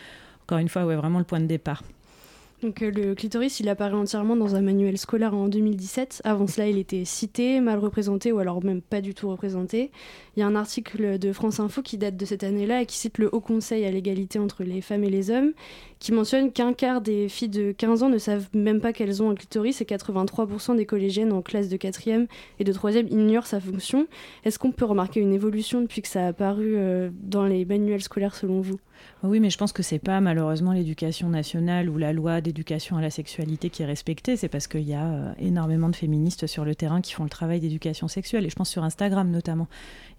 encore 0.44 0.60
une 0.60 0.70
fois 0.70 0.86
ouais 0.86 0.96
vraiment 0.96 1.20
le 1.20 1.26
point 1.26 1.42
de 1.42 1.46
départ 1.46 1.84
Donc 2.64 2.82
euh, 2.82 2.92
le 2.92 3.14
clitoris, 3.14 3.60
il 3.60 3.68
apparaît 3.68 3.94
entièrement 3.94 4.38
dans 4.38 4.56
un 4.56 4.62
manuel 4.62 4.98
scolaire 4.98 5.34
en 5.34 5.50
2017. 5.50 6.22
Avant 6.24 6.48
cela, 6.48 6.70
il 6.70 6.78
était 6.78 7.04
cité, 7.04 7.60
mal 7.60 7.78
représenté 7.78 8.32
ou 8.32 8.40
alors 8.40 8.64
même 8.64 8.82
pas 8.82 9.02
du 9.02 9.14
tout 9.14 9.30
représenté. 9.30 9.92
Il 10.38 10.40
y 10.40 10.44
a 10.44 10.48
un 10.48 10.56
article 10.56 11.20
de 11.20 11.34
France 11.34 11.60
Info 11.60 11.82
qui 11.82 11.98
date 11.98 12.16
de 12.16 12.24
cette 12.24 12.46
année-là 12.46 12.82
et 12.82 12.86
qui 12.86 12.96
cite 12.96 13.18
le 13.18 13.30
Haut 13.36 13.42
Conseil 13.42 13.84
à 13.84 13.92
l'égalité 13.92 14.40
entre 14.40 14.64
les 14.64 14.80
femmes 14.80 15.04
et 15.04 15.10
les 15.10 15.30
hommes, 15.30 15.52
qui 16.00 16.14
mentionne 16.14 16.54
qu'un 16.54 16.72
quart 16.72 17.02
des 17.02 17.28
filles 17.28 17.50
de 17.50 17.74
15 17.74 18.04
ans 18.04 18.10
ne 18.10 18.18
savent 18.18 18.48
même 18.54 18.80
pas 18.80 18.94
qu'elles 18.94 19.22
ont 19.22 19.30
un 19.30 19.36
clitoris 19.36 19.82
et 19.82 19.86
83% 19.86 20.78
des 20.78 20.86
collégiennes 20.86 21.34
en 21.34 21.42
classe 21.42 21.68
de 21.68 21.76
4e 21.76 22.28
et 22.60 22.64
de 22.64 22.72
3e 22.72 23.12
ignorent 23.12 23.46
sa 23.46 23.60
fonction. 23.60 24.08
Est-ce 24.46 24.58
qu'on 24.58 24.72
peut 24.72 24.86
remarquer 24.86 25.20
une 25.20 25.34
évolution 25.34 25.82
depuis 25.82 26.02
que 26.02 26.08
ça 26.08 26.24
a 26.24 26.28
apparu 26.28 26.76
euh, 26.78 27.10
dans 27.24 27.46
les 27.46 27.66
manuels 27.66 28.02
scolaires 28.02 28.36
selon 28.36 28.62
vous? 28.62 28.80
Oui, 29.24 29.40
mais 29.40 29.50
je 29.50 29.58
pense 29.58 29.72
que 29.72 29.84
c'est 29.84 30.00
pas 30.00 30.20
malheureusement 30.20 30.74
l'éducation 30.74 31.30
nationale 31.30 31.90
ou 31.90 31.98
la 31.98 32.12
loi 32.12 32.42
d'éducation 32.42 32.98
à 32.98 33.02
la 33.02 33.10
sexualité 33.10 33.70
qui 33.70 33.82
est 33.82 33.86
respectée. 33.86 34.36
C'est 34.36 34.50
parce 34.50 34.68
qu'il 34.68 34.82
y 34.82 34.94
a 34.94 35.06
euh, 35.06 35.34
énormément 35.40 35.90
de 35.90 35.96
féministes 35.96 36.46
sur 36.46 36.66
le 36.66 36.76
terrain 36.76 37.00
qui 37.00 37.14
font 37.14 37.24
le 37.24 37.30
travail 37.30 37.62
d'éducation 37.62 38.10
sexuelle. 38.10 38.46
Et 38.46 38.50
je 38.50 38.56
pense 38.56 38.70
sur 38.70 38.84
Instagram 38.84 39.32
notamment. 39.32 39.68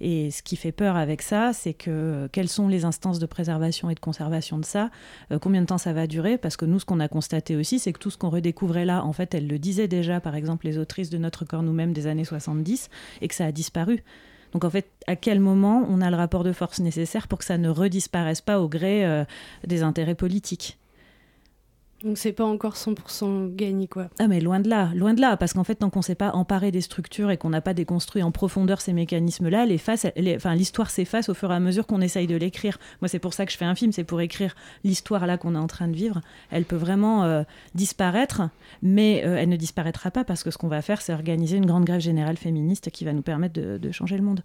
Et 0.00 0.30
ce 0.30 0.42
qui 0.42 0.56
fait 0.56 0.72
peur 0.72 0.96
avec 0.96 1.20
ça, 1.20 1.52
c'est 1.52 1.74
que 1.74 1.90
euh, 1.90 2.28
quelles 2.32 2.48
sont 2.48 2.66
les 2.66 2.86
instances 2.86 3.18
de 3.18 3.26
préservation 3.26 3.90
et 3.90 3.94
de 3.94 4.00
conservation 4.00 4.58
de 4.58 4.64
ça 4.64 4.90
euh, 5.32 5.38
Combien 5.38 5.60
de 5.60 5.66
temps 5.66 5.78
ça 5.78 5.92
va 5.92 6.06
durer? 6.06 6.38
Parce 6.38 6.56
que 6.56 6.64
nous, 6.64 6.80
ce 6.80 6.86
qu'on 6.86 7.00
a 7.00 7.08
constaté 7.08 7.56
aussi, 7.56 7.78
c'est 7.78 7.92
que 7.92 7.98
tout 7.98 8.10
ce 8.10 8.16
qu'on 8.16 8.30
redécouvrait 8.30 8.86
là, 8.86 9.04
en 9.04 9.12
fait, 9.12 9.34
elles 9.34 9.46
le 9.46 9.58
disaient 9.58 9.88
déjà, 9.88 10.20
par 10.20 10.34
exemple, 10.34 10.66
les 10.66 10.78
autrices 10.78 11.10
de 11.10 11.18
Notre 11.18 11.44
corps 11.44 11.62
nous-mêmes 11.62 11.92
des 11.92 12.06
années 12.06 12.24
70, 12.24 12.88
et 13.20 13.28
que 13.28 13.34
ça 13.34 13.44
a 13.44 13.52
disparu. 13.52 14.02
Donc 14.54 14.64
en 14.64 14.70
fait, 14.70 14.88
à 15.06 15.16
quel 15.16 15.40
moment 15.40 15.84
on 15.90 16.00
a 16.00 16.10
le 16.10 16.16
rapport 16.16 16.44
de 16.44 16.52
force 16.52 16.78
nécessaire 16.78 17.28
pour 17.28 17.40
que 17.40 17.44
ça 17.44 17.58
ne 17.58 17.68
redisparaisse 17.68 18.40
pas 18.40 18.60
au 18.60 18.68
gré 18.68 19.04
euh, 19.04 19.24
des 19.66 19.82
intérêts 19.82 20.14
politiques? 20.14 20.78
Donc 22.04 22.18
c'est 22.18 22.32
pas 22.32 22.44
encore 22.44 22.74
100% 22.74 23.54
gagné 23.54 23.88
quoi. 23.88 24.08
Ah 24.18 24.28
mais 24.28 24.40
loin 24.40 24.60
de 24.60 24.68
là, 24.68 24.90
loin 24.94 25.14
de 25.14 25.20
là, 25.20 25.36
parce 25.36 25.54
qu'en 25.54 25.64
fait 25.64 25.76
tant 25.76 25.90
qu'on 25.90 26.02
s'est 26.02 26.14
pas 26.14 26.32
emparé 26.32 26.70
des 26.70 26.82
structures 26.82 27.30
et 27.30 27.36
qu'on 27.36 27.50
n'a 27.50 27.60
pas 27.60 27.74
déconstruit 27.74 28.22
en 28.22 28.30
profondeur 28.30 28.80
ces 28.80 28.92
mécanismes-là, 28.92 29.66
l'histoire 29.66 30.90
s'efface 30.90 31.28
au 31.28 31.34
fur 31.34 31.50
et 31.50 31.54
à 31.54 31.60
mesure 31.60 31.86
qu'on 31.86 32.00
essaye 32.00 32.26
de 32.26 32.36
l'écrire. 32.36 32.78
Moi 33.00 33.08
c'est 33.08 33.18
pour 33.18 33.32
ça 33.32 33.46
que 33.46 33.52
je 33.52 33.56
fais 33.56 33.64
un 33.64 33.74
film, 33.74 33.92
c'est 33.92 34.04
pour 34.04 34.20
écrire 34.20 34.54
l'histoire 34.84 35.26
là 35.26 35.38
qu'on 35.38 35.54
est 35.54 35.58
en 35.58 35.66
train 35.66 35.88
de 35.88 35.96
vivre. 35.96 36.20
Elle 36.50 36.64
peut 36.64 36.76
vraiment 36.76 37.24
euh, 37.24 37.42
disparaître, 37.74 38.42
mais 38.82 39.22
euh, 39.24 39.36
elle 39.36 39.48
ne 39.48 39.56
disparaîtra 39.56 40.10
pas 40.10 40.24
parce 40.24 40.44
que 40.44 40.50
ce 40.50 40.58
qu'on 40.58 40.68
va 40.68 40.82
faire 40.82 41.00
c'est 41.00 41.14
organiser 41.14 41.56
une 41.56 41.66
grande 41.66 41.84
grève 41.84 42.00
générale 42.00 42.36
féministe 42.36 42.90
qui 42.90 43.04
va 43.04 43.12
nous 43.12 43.22
permettre 43.22 43.54
de 43.54 43.92
changer 43.92 44.16
le 44.16 44.22
monde. 44.22 44.42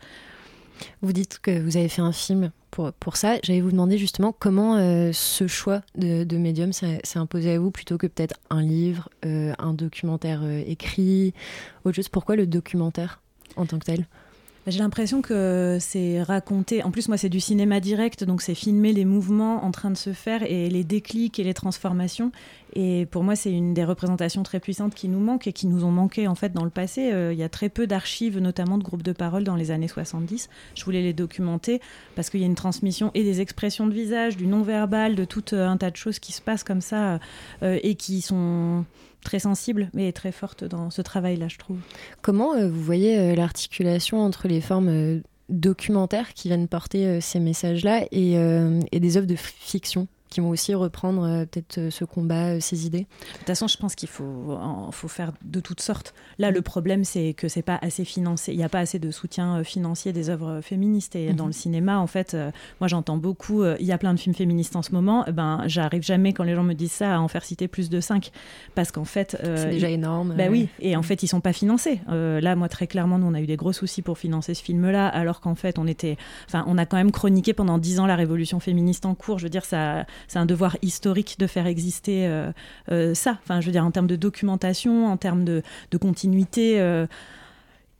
Vous 1.02 1.14
dites 1.14 1.40
que 1.40 1.60
vous 1.60 1.78
avez 1.78 1.90
fait 1.90 2.02
un 2.02 2.12
film 2.12 2.52
pour, 2.72 3.18
ça. 3.18 3.38
J'allais 3.44 3.62
vous 3.62 3.72
demander 3.72 3.98
justement 3.98 4.34
comment 4.38 4.78
euh, 4.78 5.12
ce 5.14 5.48
choix 5.48 5.82
de, 5.96 6.24
de 6.24 6.38
médium 6.38 6.72
s'est 6.72 7.02
imposé 7.16 7.54
à 7.54 7.60
vous 7.60 7.72
plutôt 7.72 7.98
que 7.98 8.08
peut-être 8.08 8.36
un 8.50 8.62
livre, 8.62 9.10
euh, 9.26 9.54
un 9.60 9.74
documentaire 9.74 10.42
euh, 10.44 10.64
écrit, 10.66 11.34
autre 11.84 11.96
chose. 11.96 12.10
Pourquoi 12.10 12.36
le 12.36 12.48
documentaire 12.48 13.22
en 13.56 13.66
tant 13.66 13.80
que 13.80 13.86
tel? 13.86 14.08
J'ai 14.68 14.80
l'impression 14.80 15.22
que 15.22 15.78
c'est 15.80 16.22
raconté. 16.22 16.84
En 16.84 16.91
plus, 16.91 17.07
moi, 17.07 17.18
c'est 17.18 17.30
du 17.30 17.39
cinéma 17.39 17.80
direct, 17.80 18.24
donc 18.24 18.41
c'est 18.41 18.55
filmer 18.55 18.93
les 18.93 19.05
mouvements 19.05 19.64
en 19.64 19.72
train 19.72 19.89
de 19.89 19.97
se 19.97 20.14
faire 20.14 20.43
et 20.43 20.70
les 20.70 20.84
déclics 20.84 21.39
et 21.39 21.43
les 21.43 21.53
transformations. 21.53 22.32
Et 22.74 23.07
pour 23.07 23.24
moi, 23.24 23.36
c'est 23.36 23.51
une 23.51 23.74
des 23.74 23.84
représentations 23.84 24.43
très 24.43 24.60
puissantes 24.60 24.93
qui 24.93 25.07
nous 25.07 25.20
manquent 25.20 25.47
et 25.47 25.53
qui 25.53 25.66
nous 25.66 25.84
ont 25.86 25.91
manqué 25.91 26.28
en 26.28 26.36
fait 26.36 26.53
dans 26.53 26.64
le 26.64 26.70
passé. 26.70 27.12
Euh, 27.12 27.34
il 27.34 27.39
y 27.39 27.43
a 27.43 27.49
très 27.49 27.70
peu 27.70 27.88
d'archives, 27.88 28.38
notamment 28.39 28.78
de 28.78 28.84
groupes 28.84 29.01
de 29.01 29.12
parole 29.12 29.43
dans 29.43 29.55
les 29.55 29.72
années 29.72 29.88
70. 29.88 30.49
Je 30.76 30.86
voulais 30.86 31.01
les 31.01 31.14
documenter 31.14 31.82
parce 32.16 32.30
qu'il 32.30 32.41
y 32.41 32.43
a 32.43 32.45
une 32.45 32.55
transmission 32.55 33.12
et 33.16 33.24
des 33.24 33.41
expressions 33.41 33.88
de 33.88 33.93
visage, 33.93 34.38
du 34.38 34.45
non-verbal, 34.45 35.16
de 35.16 35.26
tout 35.26 35.53
euh, 35.53 35.68
un 35.68 35.78
tas 35.78 35.89
de 35.89 35.95
choses 35.95 36.20
qui 36.20 36.32
se 36.32 36.41
passent 36.41 36.64
comme 36.64 36.82
ça 36.82 37.20
euh, 37.64 37.80
et 37.82 37.95
qui 37.95 38.22
sont 38.22 38.86
très 39.24 39.39
sensible 39.39 39.89
mais 39.93 40.11
très 40.11 40.32
forte 40.32 40.63
dans 40.63 40.89
ce 40.89 41.01
travail-là, 41.01 41.47
je 41.47 41.57
trouve. 41.57 41.78
Comment 42.22 42.53
euh, 42.53 42.70
vous 42.70 42.82
voyez 42.82 43.17
euh, 43.17 43.36
l'articulation 43.36 44.22
entre 44.22 44.47
les 44.47 44.61
formes 44.61 44.89
euh, 44.89 45.20
documentaires 45.49 46.34
qui 46.34 46.47
viennent 46.47 46.67
porter 46.67 47.22
ces 47.22 47.39
messages-là 47.39 48.05
et, 48.11 48.34
et, 48.91 48.99
des 48.99 49.17
œuvres 49.17 49.26
de 49.26 49.36
fiction? 49.36 50.07
Qui 50.30 50.42
vont 50.42 50.50
aussi 50.50 50.74
reprendre 50.76 51.24
euh, 51.24 51.46
peut-être 51.46 51.78
euh, 51.80 51.90
ce 51.90 52.06
combat, 52.06 52.50
euh, 52.50 52.60
ces 52.60 52.86
idées 52.86 53.08
De 53.34 53.38
toute 53.40 53.48
façon, 53.48 53.68
je 53.68 53.78
pense 53.78 53.96
qu'il 53.96 54.10
faut, 54.10 54.58
faut 54.92 55.08
faire 55.08 55.32
de 55.44 55.60
toutes 55.60 55.82
sortes. 55.82 56.14
Là, 56.38 56.52
le 56.52 56.62
problème, 56.62 57.04
c'est 57.04 57.34
que 57.34 57.48
c'est 57.48 57.62
pas 57.62 57.80
assez 57.82 58.06
financé. 58.06 58.52
Il 58.52 58.58
n'y 58.58 58.64
a 58.64 58.70
pas 58.70 58.80
assez 58.80 59.00
de 59.00 59.12
soutien 59.12 59.64
financier 59.64 60.14
des 60.14 60.30
œuvres 60.30 60.62
féministes. 60.62 61.16
Et 61.16 61.34
dans 61.34 61.46
mhm. 61.46 61.50
le 61.50 61.54
cinéma, 61.54 62.00
en 62.00 62.08
fait, 62.08 62.36
moi, 62.80 62.88
j'entends 62.88 63.18
beaucoup. 63.18 63.64
Il 63.64 63.86
y 63.86 63.92
a 63.92 63.98
plein 63.98 64.14
de 64.14 64.20
films 64.20 64.36
féministes 64.36 64.76
en 64.76 64.82
ce 64.82 64.92
moment. 64.92 65.24
Eh 65.28 65.32
ben, 65.32 65.64
j'arrive 65.66 66.04
jamais 66.04 66.34
quand 66.34 66.44
les 66.44 66.56
gens 66.56 66.64
me 66.64 66.74
disent 66.74 66.92
ça 66.92 67.16
à 67.16 67.20
en 67.20 67.28
faire 67.28 67.44
citer 67.44 67.68
plus 67.68 67.90
de 67.90 68.00
5 68.00 68.32
parce 68.76 68.92
qu'en 68.92 69.06
fait, 69.06 69.38
c'est 69.42 69.70
déjà 69.70 69.90
énorme. 69.90 70.36
Bah 70.38 70.48
oui. 70.50 70.70
Et 70.80 70.96
en 70.96 71.04
fait, 71.04 71.24
ils 71.24 71.28
sont 71.28 71.42
pas 71.42 71.54
financés. 71.54 72.02
là, 72.08 72.56
moi, 72.56 72.70
très 72.70 72.88
clairement, 72.88 73.18
nous, 73.18 73.28
on 73.28 73.34
a 73.34 73.42
eu 73.42 73.48
des 73.48 73.58
gros 73.58 73.74
soucis 73.74 74.02
pour 74.02 74.18
financer 74.18 74.54
ce 74.54 74.64
film-là, 74.64 75.08
alors 75.08 75.42
qu'en 75.42 75.56
fait, 75.56 75.80
on 75.80 75.88
était, 75.88 76.18
enfin, 76.48 76.64
on 76.68 76.78
a 76.78 76.86
quand 76.86 76.98
même 76.98 77.12
chroniqué 77.12 77.54
pendant 77.54 77.78
10 77.78 78.00
ans 78.00 78.06
la 78.06 78.16
révolution 78.16 78.60
féministe 78.60 79.06
en 79.06 79.16
cours. 79.16 79.40
Je 79.40 79.44
veux 79.44 79.50
dire, 79.50 79.66
ça 79.66 80.06
c'est 80.28 80.39
un 80.39 80.45
devoir 80.45 80.78
historique 80.82 81.36
de 81.39 81.47
faire 81.47 81.67
exister 81.67 82.28
euh, 82.28 82.51
euh, 82.91 83.13
ça. 83.13 83.38
Enfin, 83.43 83.61
je 83.61 83.65
veux 83.65 83.72
dire, 83.72 83.86
en 83.86 83.91
termes 83.91 84.07
de 84.07 84.15
documentation, 84.15 85.07
en 85.07 85.17
termes 85.17 85.43
de, 85.43 85.63
continuité. 85.99 86.80
Euh, 86.80 87.07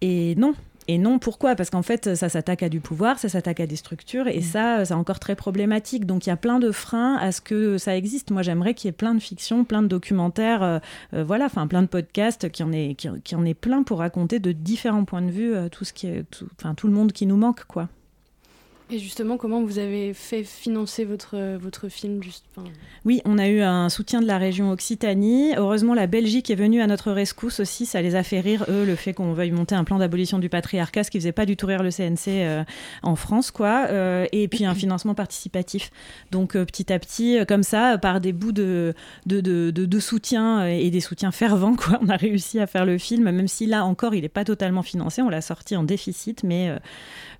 et 0.02 0.36
non, 0.36 0.54
et 0.88 0.98
non, 0.98 1.20
pourquoi? 1.20 1.56
Parce 1.56 1.70
qu'en 1.70 1.82
fait, 1.82 2.16
ça 2.16 2.30
s'attaque 2.30 2.64
à 2.64 2.70
du 2.70 2.80
pouvoir, 2.80 3.20
ça 3.20 3.30
s'attaque 3.30 3.60
à 3.60 3.68
des 3.68 3.76
structures, 3.76 4.28
et 4.28 4.40
mm. 4.40 4.44
ça, 4.44 4.86
c'est 4.86 4.94
encore 4.94 5.20
très 5.20 5.36
problématique. 5.36 6.06
Donc 6.06 6.26
il 6.26 6.30
y 6.30 6.32
a 6.32 6.38
plein 6.38 6.60
de 6.60 6.72
freins 6.72 7.18
à 7.18 7.32
ce 7.32 7.42
que 7.42 7.78
ça 7.78 7.96
existe. 7.96 8.32
Moi, 8.32 8.42
j'aimerais 8.42 8.74
qu'il 8.74 8.88
y 8.88 8.90
ait 8.90 8.94
plein 8.94 9.14
de 9.14 9.20
fictions, 9.20 9.66
plein 9.66 9.82
de 9.82 9.88
documentaires, 9.88 10.82
voilà, 11.12 11.46
enfin 11.46 11.68
plein 11.68 11.82
de 11.82 11.88
podcasts, 11.88 12.50
qui 12.50 12.64
en, 12.64 12.72
est, 12.72 12.96
qui, 12.96 13.36
en 13.36 13.46
est 13.46 13.54
plein 13.54 13.84
pour 13.84 14.00
raconter 14.00 14.40
de 14.40 14.52
différents 14.52 15.06
points 15.06 15.22
de 15.22 15.32
vue 15.32 15.54
tout 15.72 15.84
ce 15.84 15.94
qui 15.94 16.08
est, 16.08 16.26
enfin 16.58 16.74
tout 16.74 16.88
le 16.88 16.94
monde 16.94 17.12
qui 17.12 17.26
nous 17.26 17.38
manque, 17.38 17.66
quoi. 17.66 17.90
Et 18.92 18.98
justement, 18.98 19.38
comment 19.38 19.62
vous 19.62 19.78
avez 19.78 20.16
fait 20.16 20.44
financer 20.44 21.06
votre, 21.06 21.58
votre 21.58 21.90
film 21.90 22.24
juste, 22.24 22.44
Oui, 23.06 23.22
on 23.24 23.38
a 23.38 23.48
eu 23.48 23.62
un 23.62 23.88
soutien 23.88 24.20
de 24.20 24.26
la 24.26 24.40
région 24.40 24.72
Occitanie. 24.72 25.54
Heureusement, 25.56 25.94
la 25.94 26.08
Belgique 26.08 26.50
est 26.50 26.56
venue 26.56 26.82
à 26.82 26.88
notre 26.88 27.12
rescousse 27.12 27.60
aussi. 27.60 27.86
Ça 27.86 28.02
les 28.02 28.16
a 28.16 28.24
fait 28.24 28.40
rire, 28.40 28.66
eux, 28.68 28.86
le 28.86 28.96
fait 28.96 29.14
qu'on 29.14 29.34
veuille 29.34 29.52
monter 29.52 29.76
un 29.76 29.84
plan 29.84 30.00
d'abolition 30.00 30.40
du 30.40 30.50
patriarcat, 30.50 31.04
ce 31.04 31.12
qui 31.12 31.20
faisait 31.20 31.32
pas 31.32 31.46
du 31.46 31.56
tout 31.56 31.68
rire 31.68 31.84
le 31.84 31.92
CNC 31.92 32.30
euh, 32.30 32.64
en 33.04 33.16
France, 33.16 33.52
quoi. 33.52 33.86
Euh, 33.90 34.26
et 34.32 34.48
puis 34.48 34.66
un 34.66 34.74
financement 34.74 35.14
participatif. 35.14 35.92
Donc, 36.32 36.56
euh, 36.56 36.66
petit 36.66 36.92
à 36.92 36.98
petit, 36.98 37.38
comme 37.48 37.64
ça, 37.64 38.00
par 38.00 38.20
des 38.20 38.34
bouts 38.34 38.54
de, 38.54 38.96
de, 39.28 39.40
de, 39.40 39.70
de, 39.70 40.00
soutien 40.00 40.66
et 40.66 40.90
des 40.90 41.02
soutiens 41.02 41.32
fervents, 41.32 41.76
quoi, 41.76 42.00
on 42.02 42.10
a 42.10 42.16
réussi 42.16 42.60
à 42.60 42.66
faire 42.66 42.86
le 42.86 42.98
film, 42.98 43.30
même 43.30 43.48
si 43.48 43.68
là 43.68 43.86
encore, 43.86 44.16
il 44.16 44.24
n'est 44.24 44.30
pas 44.30 44.46
totalement 44.46 44.82
financé. 44.82 45.22
On 45.22 45.30
l'a 45.30 45.42
sorti 45.42 45.76
en 45.76 45.84
déficit, 45.84 46.44
mais, 46.44 46.76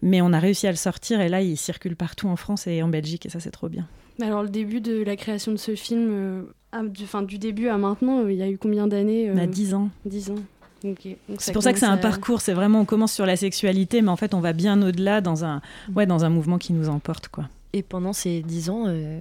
mais 0.02 0.22
on 0.22 0.34
a 0.34 0.40
réussi 0.40 0.68
à 0.68 0.72
le 0.72 0.78
sortir. 0.78 1.22
Et 1.22 1.30
là, 1.30 1.42
il 1.42 1.58
circule 1.58 1.96
partout 1.96 2.28
en 2.28 2.36
France 2.36 2.68
et 2.68 2.82
en 2.82 2.88
Belgique, 2.88 3.26
et 3.26 3.30
ça, 3.30 3.40
c'est 3.40 3.52
trop 3.52 3.70
bien. 3.70 3.88
Alors, 4.22 4.44
le 4.44 4.50
début 4.50 4.82
de 4.82 5.02
la 5.02 5.16
création 5.16 5.52
de 5.52 5.58
ce 5.58 5.76
film, 5.76 6.10
euh, 6.12 6.44
du, 6.84 7.06
du 7.26 7.38
début 7.38 7.68
à 7.68 7.78
maintenant, 7.78 8.24
euh, 8.24 8.32
il 8.32 8.38
y 8.38 8.44
a 8.44 8.50
eu 8.50 8.58
combien 8.58 8.88
d'années 8.88 9.30
euh... 9.30 9.46
10 9.46 9.74
ans. 9.74 9.90
10 10.06 10.32
ans. 10.32 10.36
C'est 11.38 11.54
pour 11.54 11.64
ça 11.64 11.74
que 11.74 11.80
c'est 11.80 11.86
un 11.86 11.98
parcours, 11.98 12.42
c'est 12.42 12.54
vraiment, 12.54 12.82
on 12.82 12.86
commence 12.86 13.14
sur 13.14 13.26
la 13.26 13.36
sexualité, 13.36 14.02
mais 14.02 14.10
en 14.10 14.16
fait, 14.16 14.34
on 14.34 14.40
va 14.40 14.54
bien 14.54 14.82
au-delà 14.82 15.22
dans 15.22 15.44
un, 15.44 15.62
ouais, 15.96 16.06
dans 16.06 16.24
un 16.24 16.30
mouvement 16.30 16.58
qui 16.58 16.74
nous 16.74 16.90
emporte, 16.90 17.28
quoi. 17.28 17.50
Et 17.72 17.84
pendant 17.84 18.14
ces 18.14 18.42
dix 18.42 18.72
ans, 18.72 18.86
euh, 18.88 19.20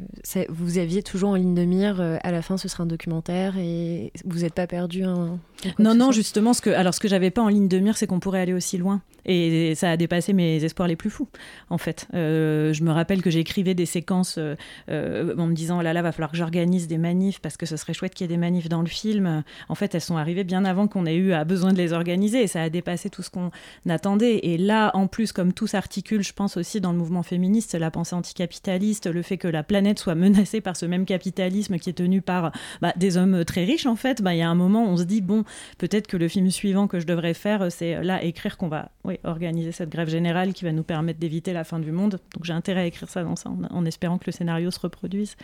vous 0.49 0.79
aviez 0.79 1.03
toujours 1.03 1.31
en 1.31 1.35
ligne 1.35 1.55
de 1.55 1.64
mire, 1.64 2.01
euh, 2.01 2.16
à 2.22 2.31
la 2.31 2.41
fin 2.41 2.57
ce 2.57 2.66
sera 2.66 2.85
un 2.85 2.87
documentaire 2.87 3.59
et 3.59 4.11
vous 4.24 4.39
n'êtes 4.39 4.55
pas 4.55 4.66
perdu 4.66 5.05
un... 5.05 5.39
Non, 5.79 5.95
non, 5.95 6.12
justement, 6.12 6.55
ce 6.55 6.62
que, 6.62 6.70
alors 6.70 6.95
ce 6.95 7.01
que 7.01 7.09
j'avais 7.09 7.31
pas 7.31 7.43
en 7.43 7.49
ligne 7.49 7.68
de 7.68 7.79
mire, 7.79 7.99
c'est 7.99 8.07
qu'on 8.07 8.20
pourrait 8.20 8.41
aller 8.41 8.55
aussi 8.55 8.79
loin. 8.79 9.03
Et 9.29 9.74
ça 9.74 9.91
a 9.91 9.97
dépassé 9.97 10.33
mes 10.33 10.64
espoirs 10.64 10.89
les 10.89 10.97
plus 10.97 11.11
fous, 11.11 11.29
en 11.70 11.79
fait. 11.79 12.09
Euh, 12.14 12.72
je 12.72 12.83
me 12.83 12.91
rappelle 12.91 13.22
que 13.22 13.31
j'écrivais 13.31 13.74
des 13.74 13.87
séquences 13.87 14.39
en 14.39 15.47
me 15.47 15.53
disant, 15.53 15.79
oh 15.79 15.83
là 15.83 15.93
là, 15.93 16.03
va 16.03 16.12
falloir 16.12 16.31
que 16.31 16.37
j'organise 16.37 16.89
des 16.89 16.99
manifs 16.99 17.41
parce 17.41 17.57
que 17.57 17.66
ce 17.66 17.76
serait 17.76 17.95
chouette 17.95 18.14
qu'il 18.14 18.24
y 18.24 18.26
ait 18.26 18.35
des 18.35 18.41
manifs 18.41 18.68
dans 18.68 18.81
le 18.81 18.89
film. 18.89 19.45
En 19.68 19.74
fait, 19.74 19.95
elles 19.95 20.01
sont 20.01 20.16
arrivées 20.16 20.45
bien 20.45 20.64
avant 20.64 20.89
qu'on 20.89 21.07
ait 21.07 21.16
eu 21.16 21.33
besoin 21.45 21.72
de 21.72 21.79
les 21.79 21.93
organiser 21.93 22.43
et 22.43 22.47
ça 22.47 22.62
a 22.62 22.70
dépassé 22.70 23.11
tout 23.11 23.22
ce 23.22 23.31
qu'on 23.31 23.51
attendait. 23.89 24.41
Et 24.43 24.59
là, 24.59 24.91
en 24.95 25.07
plus, 25.07 25.33
comme 25.33 25.53
tout 25.53 25.66
s'articule, 25.66 26.22
je 26.22 26.33
pense 26.33 26.57
aussi 26.57 26.81
dans 26.81 26.93
le 26.93 26.99
mouvement 26.99 27.22
féministe, 27.22 27.74
la 27.74 27.91
pensée 27.91 28.14
anti 28.14 28.35
capitaliste, 28.35 29.07
le 29.07 29.22
fait 29.22 29.37
que 29.37 29.49
la 29.49 29.62
planète 29.62 29.99
soit 29.99 30.14
menacée 30.14 30.61
par 30.61 30.76
ce 30.76 30.87
même 30.87 31.05
capitalisme 31.05 31.79
qui 31.79 31.91
est 31.91 31.95
tenu 31.95 32.22
par 32.22 32.53
bah, 32.81 32.93
des 32.97 33.16
hommes 33.16 33.45
très 33.45 33.64
riches, 33.64 33.87
en 33.87 33.97
fait, 33.97 34.22
bah, 34.22 34.35
il 34.35 34.39
y 34.39 34.43
a 34.43 34.49
un 34.49 34.55
moment, 34.55 34.85
on 34.85 34.97
se 34.97 35.05
dit, 35.05 35.20
bon, 35.20 35.45
peut-être 35.79 36.07
que 36.07 36.16
le 36.16 36.29
film 36.29 36.51
suivant 36.51 36.87
que 36.87 37.01
je 37.01 37.07
devrais 37.07 37.35
faire, 37.35 37.70
c'est 37.70 38.03
là 38.03 38.22
écrire 38.22 38.57
qu'on 38.57 38.68
va 38.68 38.91
organiser 39.25 39.73
cette 39.73 39.91
grève 39.91 40.09
générale 40.09 40.53
qui 40.53 40.64
va 40.64 40.73
nous 40.73 40.83
permettre 40.83 41.19
d'éviter 41.19 41.53
la 41.53 41.64
fin 41.64 41.79
du 41.79 41.93
monde. 41.93 42.21
Donc 42.35 42.45
j'ai 42.45 42.53
intérêt 42.53 42.81
à 42.83 42.87
écrire 42.87 43.09
ça 43.09 43.23
dans 43.23 43.37
ça, 43.37 43.51
en, 43.51 43.85
espérant 43.85 44.19
que 44.19 44.27
le 44.27 44.33
scénario 44.33 44.71
se 44.71 44.81
reproduise. 44.81 45.37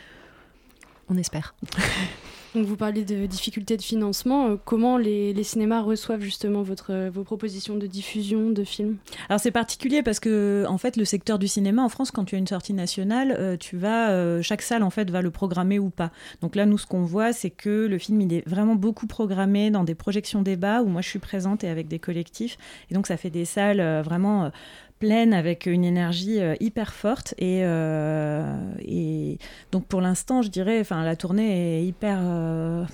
On 1.08 1.16
espère. 1.16 1.54
Donc 2.54 2.66
vous 2.66 2.76
parlez 2.76 3.04
de 3.04 3.26
difficultés 3.26 3.76
de 3.76 3.82
financement. 3.82 4.50
Euh, 4.50 4.56
comment 4.64 4.96
les, 4.96 5.42
cinémas 5.42 5.80
reçoivent 5.80 6.20
justement 6.20 6.62
votre, 6.62 6.92
euh, 6.92 7.10
vos 7.12 7.24
propositions 7.24 7.76
de 7.76 7.86
diffusion 7.88 8.50
de 8.50 8.62
films? 8.62 8.96
Alors 9.28 9.40
c'est 9.40 9.50
particulier 9.50 10.02
parce 10.04 10.20
que 10.20 10.64
en 10.68 10.78
fait 10.78 10.96
le 10.96 11.04
secteur 11.04 11.40
du 11.40 11.48
cinéma 11.48 11.82
en 11.82 11.88
France, 11.88 12.12
quand 12.12 12.24
tu 12.24 12.36
as 12.36 12.38
une 12.38 12.46
sortie 12.46 12.72
nationale, 12.72 13.34
euh, 13.38 13.56
tu 13.56 13.76
vas 13.76 14.40
chaque 14.42 14.62
salle 14.62 14.82
en 14.82 14.90
fait 14.90 15.10
va 15.10 15.20
le 15.20 15.30
programmer 15.30 15.78
ou 15.78 15.90
pas. 15.90 16.12
Donc 16.40 16.54
là 16.54 16.66
nous 16.66 16.78
ce 16.78 16.86
qu'on 16.86 17.04
voit 17.04 17.32
c'est 17.32 17.50
que 17.50 17.86
le 17.86 17.98
film 17.98 18.20
il 18.20 18.32
est 18.32 18.48
vraiment 18.48 18.76
beaucoup 18.76 19.06
programmé 19.06 19.70
dans 19.70 19.82
des 19.82 19.94
projections 19.94 20.42
débat 20.42 20.82
où 20.82 20.86
moi 20.86 21.00
je 21.00 21.08
suis 21.08 21.18
présente 21.18 21.64
et 21.64 21.68
avec 21.68 21.88
des 21.88 21.98
collectifs 21.98 22.56
et 22.90 22.94
donc 22.94 23.06
ça 23.06 23.16
fait 23.16 23.30
des 23.30 23.44
salles 23.44 24.02
vraiment 24.02 24.50
pleine 24.98 25.32
avec 25.32 25.66
une 25.66 25.84
énergie 25.84 26.40
euh, 26.40 26.54
hyper 26.60 26.92
forte 26.94 27.34
et, 27.38 27.60
euh, 27.64 28.56
et 28.80 29.38
donc 29.72 29.86
pour 29.86 30.00
l'instant 30.00 30.42
je 30.42 30.48
dirais 30.48 30.80
enfin 30.80 31.04
la 31.04 31.16
tournée 31.16 31.78
est 31.78 31.84
hyper 31.84 32.18
euh, 32.22 32.84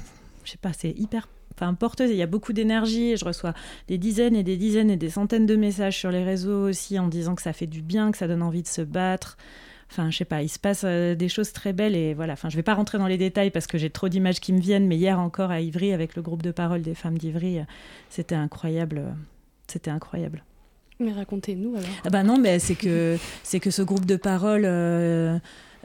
je 0.44 0.52
sais 0.52 0.58
pas 0.58 0.72
c'est 0.72 0.90
hyper 0.90 1.28
enfin 1.54 1.74
porteuse 1.74 2.10
il 2.10 2.16
y 2.16 2.22
a 2.22 2.26
beaucoup 2.26 2.52
d'énergie 2.52 3.16
je 3.16 3.24
reçois 3.24 3.54
des 3.88 3.98
dizaines 3.98 4.34
et 4.34 4.42
des 4.42 4.56
dizaines 4.56 4.90
et 4.90 4.96
des 4.96 5.10
centaines 5.10 5.46
de 5.46 5.56
messages 5.56 5.98
sur 5.98 6.10
les 6.10 6.24
réseaux 6.24 6.68
aussi 6.68 6.98
en 6.98 7.08
disant 7.08 7.34
que 7.34 7.42
ça 7.42 7.52
fait 7.52 7.66
du 7.66 7.82
bien 7.82 8.10
que 8.10 8.18
ça 8.18 8.26
donne 8.26 8.42
envie 8.42 8.62
de 8.62 8.68
se 8.68 8.82
battre 8.82 9.36
Enfin, 9.92 10.08
je 10.08 10.18
sais 10.18 10.24
pas, 10.24 10.40
il 10.40 10.48
se 10.48 10.60
passe 10.60 10.84
des 10.84 11.28
choses 11.28 11.52
très 11.52 11.72
belles 11.72 11.96
et 11.96 12.14
voilà. 12.14 12.34
Enfin, 12.34 12.48
je 12.48 12.54
vais 12.54 12.62
pas 12.62 12.74
rentrer 12.74 12.96
dans 12.96 13.08
les 13.08 13.18
détails 13.18 13.50
parce 13.50 13.66
que 13.66 13.76
j'ai 13.76 13.90
trop 13.90 14.08
d'images 14.08 14.38
qui 14.38 14.52
me 14.52 14.60
viennent, 14.60 14.86
mais 14.86 14.96
hier 14.96 15.18
encore 15.18 15.50
à 15.50 15.60
Ivry 15.60 15.92
avec 15.92 16.14
le 16.14 16.22
groupe 16.22 16.42
de 16.42 16.52
parole 16.52 16.82
des 16.82 16.94
femmes 16.94 17.18
d'Ivry, 17.18 17.58
c'était 18.08 18.36
incroyable. 18.36 19.16
C'était 19.66 19.90
incroyable. 19.90 20.44
Mais 21.00 21.12
racontez-nous 21.12 21.74
alors. 21.74 21.88
Ah 22.04 22.10
bah 22.10 22.22
non, 22.22 22.38
mais 22.38 22.58
c'est 22.58 22.74
que 22.74 23.16
c'est 23.42 23.58
que 23.58 23.70
ce 23.70 23.80
groupe 23.82 24.04
de 24.04 24.16
parole 24.16 24.64
euh, 24.66 25.38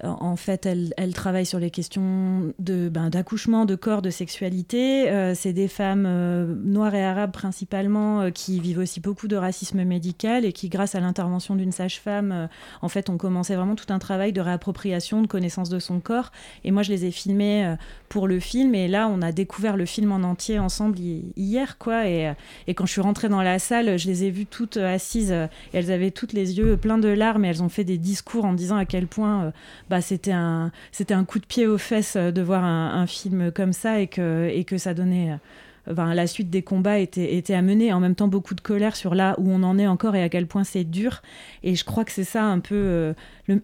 en 0.04 0.36
fait, 0.36 0.66
elle, 0.66 1.14
travaille 1.14 1.46
sur 1.46 1.60
les 1.60 1.72
questions 1.72 2.54
de 2.60 2.90
ben, 2.90 3.10
d'accouchement, 3.10 3.66
de 3.66 3.76
corps, 3.76 4.02
de 4.02 4.10
sexualité. 4.10 5.10
Euh, 5.10 5.34
c'est 5.36 5.54
des 5.54 5.70
femmes 5.70 6.06
euh, 6.06 6.54
noires 6.64 6.94
et 6.96 7.04
arabes 7.04 7.32
principalement 7.32 8.22
euh, 8.22 8.30
qui 8.30 8.60
vivent 8.60 8.80
aussi 8.80 9.00
beaucoup 9.00 9.30
de 9.30 9.38
racisme 9.38 9.84
médical 9.84 10.44
et 10.44 10.52
qui, 10.52 10.68
grâce 10.68 10.96
à 10.96 11.00
l'intervention 11.00 11.56
d'une 11.56 11.72
sage-femme, 11.72 12.50
en 12.82 12.90
fait, 12.90 13.10
ont 13.10 13.18
commencé 13.18 13.56
vraiment 13.56 13.76
tout 13.76 13.92
un 13.94 14.00
travail 14.00 14.34
de 14.34 14.42
réappropriation, 14.42 15.22
de 15.22 15.28
connaissance 15.28 15.70
de 15.70 15.80
son 15.80 16.02
corps. 16.02 16.32
Et 16.66 16.72
moi, 16.72 16.84
je 16.84 16.92
les 16.92 17.06
ai 17.06 17.12
filmées 17.12 17.76
pour 18.10 18.28
le 18.28 18.40
film. 18.40 18.76
Et 18.76 18.88
là, 18.88 19.08
on 19.08 19.22
a 19.22 19.32
découvert 19.32 19.78
le 19.78 19.86
film 19.86 20.12
en 20.12 20.24
entier 20.24 20.60
ensemble 20.60 20.98
hier, 21.00 21.78
quoi. 21.78 22.08
Et, 22.08 22.34
et 22.68 22.74
quand 22.74 22.86
je 22.86 22.92
suis 22.92 23.02
rentrée 23.02 23.30
dans 23.30 23.42
la 23.42 23.60
salle, 23.60 23.98
je 23.98 24.08
les 24.08 24.26
ai 24.26 24.32
vues 24.32 24.46
toutes 24.46 24.78
assises. 24.78 25.32
et 25.32 25.48
elles 25.74 25.92
avaient 25.92 26.12
toutes 26.12 26.34
les 26.34 26.58
yeux 26.58 26.78
pleins 26.78 26.98
de 26.98 27.08
larmes 27.08 27.46
et 27.46 27.50
elles 27.50 27.64
ont 27.64 27.70
fait 27.70 27.84
des 27.84 27.98
discours 27.98 28.46
en 28.46 28.54
disant 28.54 28.76
à 28.76 28.86
quel 28.86 29.08
point 29.08 29.54
bah, 29.90 30.02
c'était 30.02 30.32
un, 30.32 30.72
un 31.10 31.26
coup 31.26 31.40
de 31.40 31.46
pied 31.46 31.68
aux 31.68 31.78
fesses 31.78 32.16
euh, 32.16 32.32
de 32.32 32.42
voir 32.42 32.64
un, 32.64 33.06
film 33.08 33.52
comme 33.52 33.74
ça 33.74 34.00
et 34.00 34.08
que, 34.08 34.50
et 34.52 34.64
que 34.64 34.78
ça 34.78 34.94
donnait. 34.94 35.32
Euh, 35.32 36.14
la 36.14 36.28
suite 36.28 36.50
des 36.50 36.64
combats 36.64 36.98
était, 37.00 37.36
était 37.36 37.54
à 37.54 37.62
mener. 37.62 37.94
En 37.94 38.00
même 38.00 38.16
temps, 38.16 38.28
beaucoup 38.28 38.56
de 38.56 38.62
colère 38.62 38.96
sur 38.96 39.14
là 39.14 39.36
où 39.38 39.52
on 39.52 39.62
en 39.64 39.78
est 39.78 39.88
encore 39.88 40.16
et 40.16 40.24
à 40.24 40.30
quel 40.30 40.48
point 40.48 40.64
c'est 40.64 40.84
dur. 40.84 41.22
Et 41.64 41.76
je 41.76 41.86
crois 41.86 42.04
que 42.04 42.12
c'est 42.12 42.24
ça 42.24 42.44
un 42.44 42.60
peu. 42.60 42.76
Euh, 42.76 43.14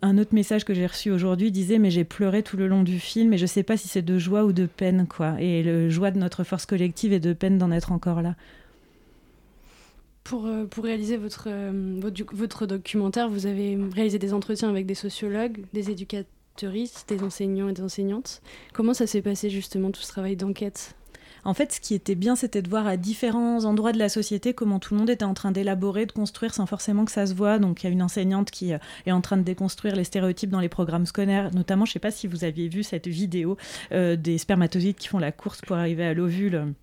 un 0.01 0.17
autre 0.19 0.35
message 0.35 0.63
que 0.63 0.73
j'ai 0.73 0.85
reçu 0.85 1.09
aujourd'hui 1.09 1.51
disait 1.51 1.79
Mais 1.79 1.89
j'ai 1.89 2.03
pleuré 2.03 2.43
tout 2.43 2.57
le 2.57 2.67
long 2.67 2.83
du 2.83 2.99
film 2.99 3.33
et 3.33 3.37
je 3.37 3.45
sais 3.47 3.63
pas 3.63 3.77
si 3.77 3.87
c'est 3.87 4.03
de 4.03 4.19
joie 4.19 4.43
ou 4.45 4.53
de 4.53 4.65
peine, 4.65 5.07
quoi. 5.07 5.35
Et 5.39 5.63
le 5.63 5.89
joie 5.89 6.11
de 6.11 6.19
notre 6.19 6.43
force 6.43 6.65
collective 6.65 7.13
et 7.13 7.19
de 7.19 7.33
peine 7.33 7.57
d'en 7.57 7.71
être 7.71 7.91
encore 7.91 8.21
là. 8.21 8.35
Pour, 10.31 10.45
euh, 10.45 10.63
pour 10.63 10.85
réaliser 10.85 11.17
votre, 11.17 11.49
euh, 11.49 11.99
votre, 12.31 12.65
documentaire, 12.65 13.29
vous 13.29 13.47
avez 13.47 13.77
réalisé 13.93 14.17
des 14.17 14.33
entretiens 14.33 14.69
avec 14.69 14.85
des 14.85 14.95
sociologues, 14.95 15.65
des 15.73 15.91
éducateuristes, 15.91 17.09
des 17.09 17.21
enseignants 17.21 17.67
et 17.67 17.73
des 17.73 17.81
enseignantes. 17.81 18.41
Comment 18.71 18.93
ça 18.93 19.07
s'est 19.07 19.21
passé 19.21 19.49
justement 19.49 19.91
tout 19.91 19.99
ce 19.99 20.07
travail 20.07 20.37
d'enquête? 20.37 20.95
En 21.43 21.53
fait, 21.53 21.73
ce 21.73 21.81
qui 21.81 21.95
était 21.95 22.15
bien, 22.15 22.37
c'était 22.37 22.61
de 22.61 22.69
voir 22.69 22.87
à 22.87 22.95
différents 22.95 23.65
endroits 23.65 23.91
de 23.91 23.99
la 23.99 24.07
société 24.07 24.53
comment 24.53 24.79
tout 24.79 24.93
le 24.93 25.01
monde 25.01 25.09
était 25.09 25.25
en 25.25 25.33
train 25.33 25.51
d'élaborer, 25.51 26.05
de 26.05 26.13
construire 26.13 26.53
sans 26.53 26.65
forcément 26.65 27.03
que 27.03 27.11
ça 27.11 27.25
se 27.25 27.33
voit. 27.33 27.59
Donc, 27.59 27.83
il 27.83 27.87
y 27.87 27.89
a 27.89 27.91
une 27.91 28.01
enseignante 28.01 28.51
qui 28.51 28.71
euh, 28.71 28.77
est 29.05 29.11
en 29.11 29.19
train 29.19 29.35
de 29.35 29.43
déconstruire 29.43 29.97
les 29.97 30.05
stéréotypes 30.05 30.49
dans 30.49 30.61
les 30.61 30.69
programmes 30.69 31.07
scolaires. 31.07 31.53
Notamment, 31.53 31.83
je 31.83 31.89
ne 31.89 31.93
sais 31.95 31.99
pas 31.99 32.11
si 32.11 32.27
vous 32.27 32.45
aviez 32.45 32.69
vu 32.69 32.83
cette 32.83 33.09
vidéo 33.09 33.57
des 33.91 34.37
spermatozoïdes 34.37 34.95
qui 34.95 35.09
font 35.09 35.19
la 35.19 35.33
course 35.33 35.59
pour 35.59 35.75
arriver 35.75 36.05
à 36.05 36.13
l'ovule. 36.13 36.73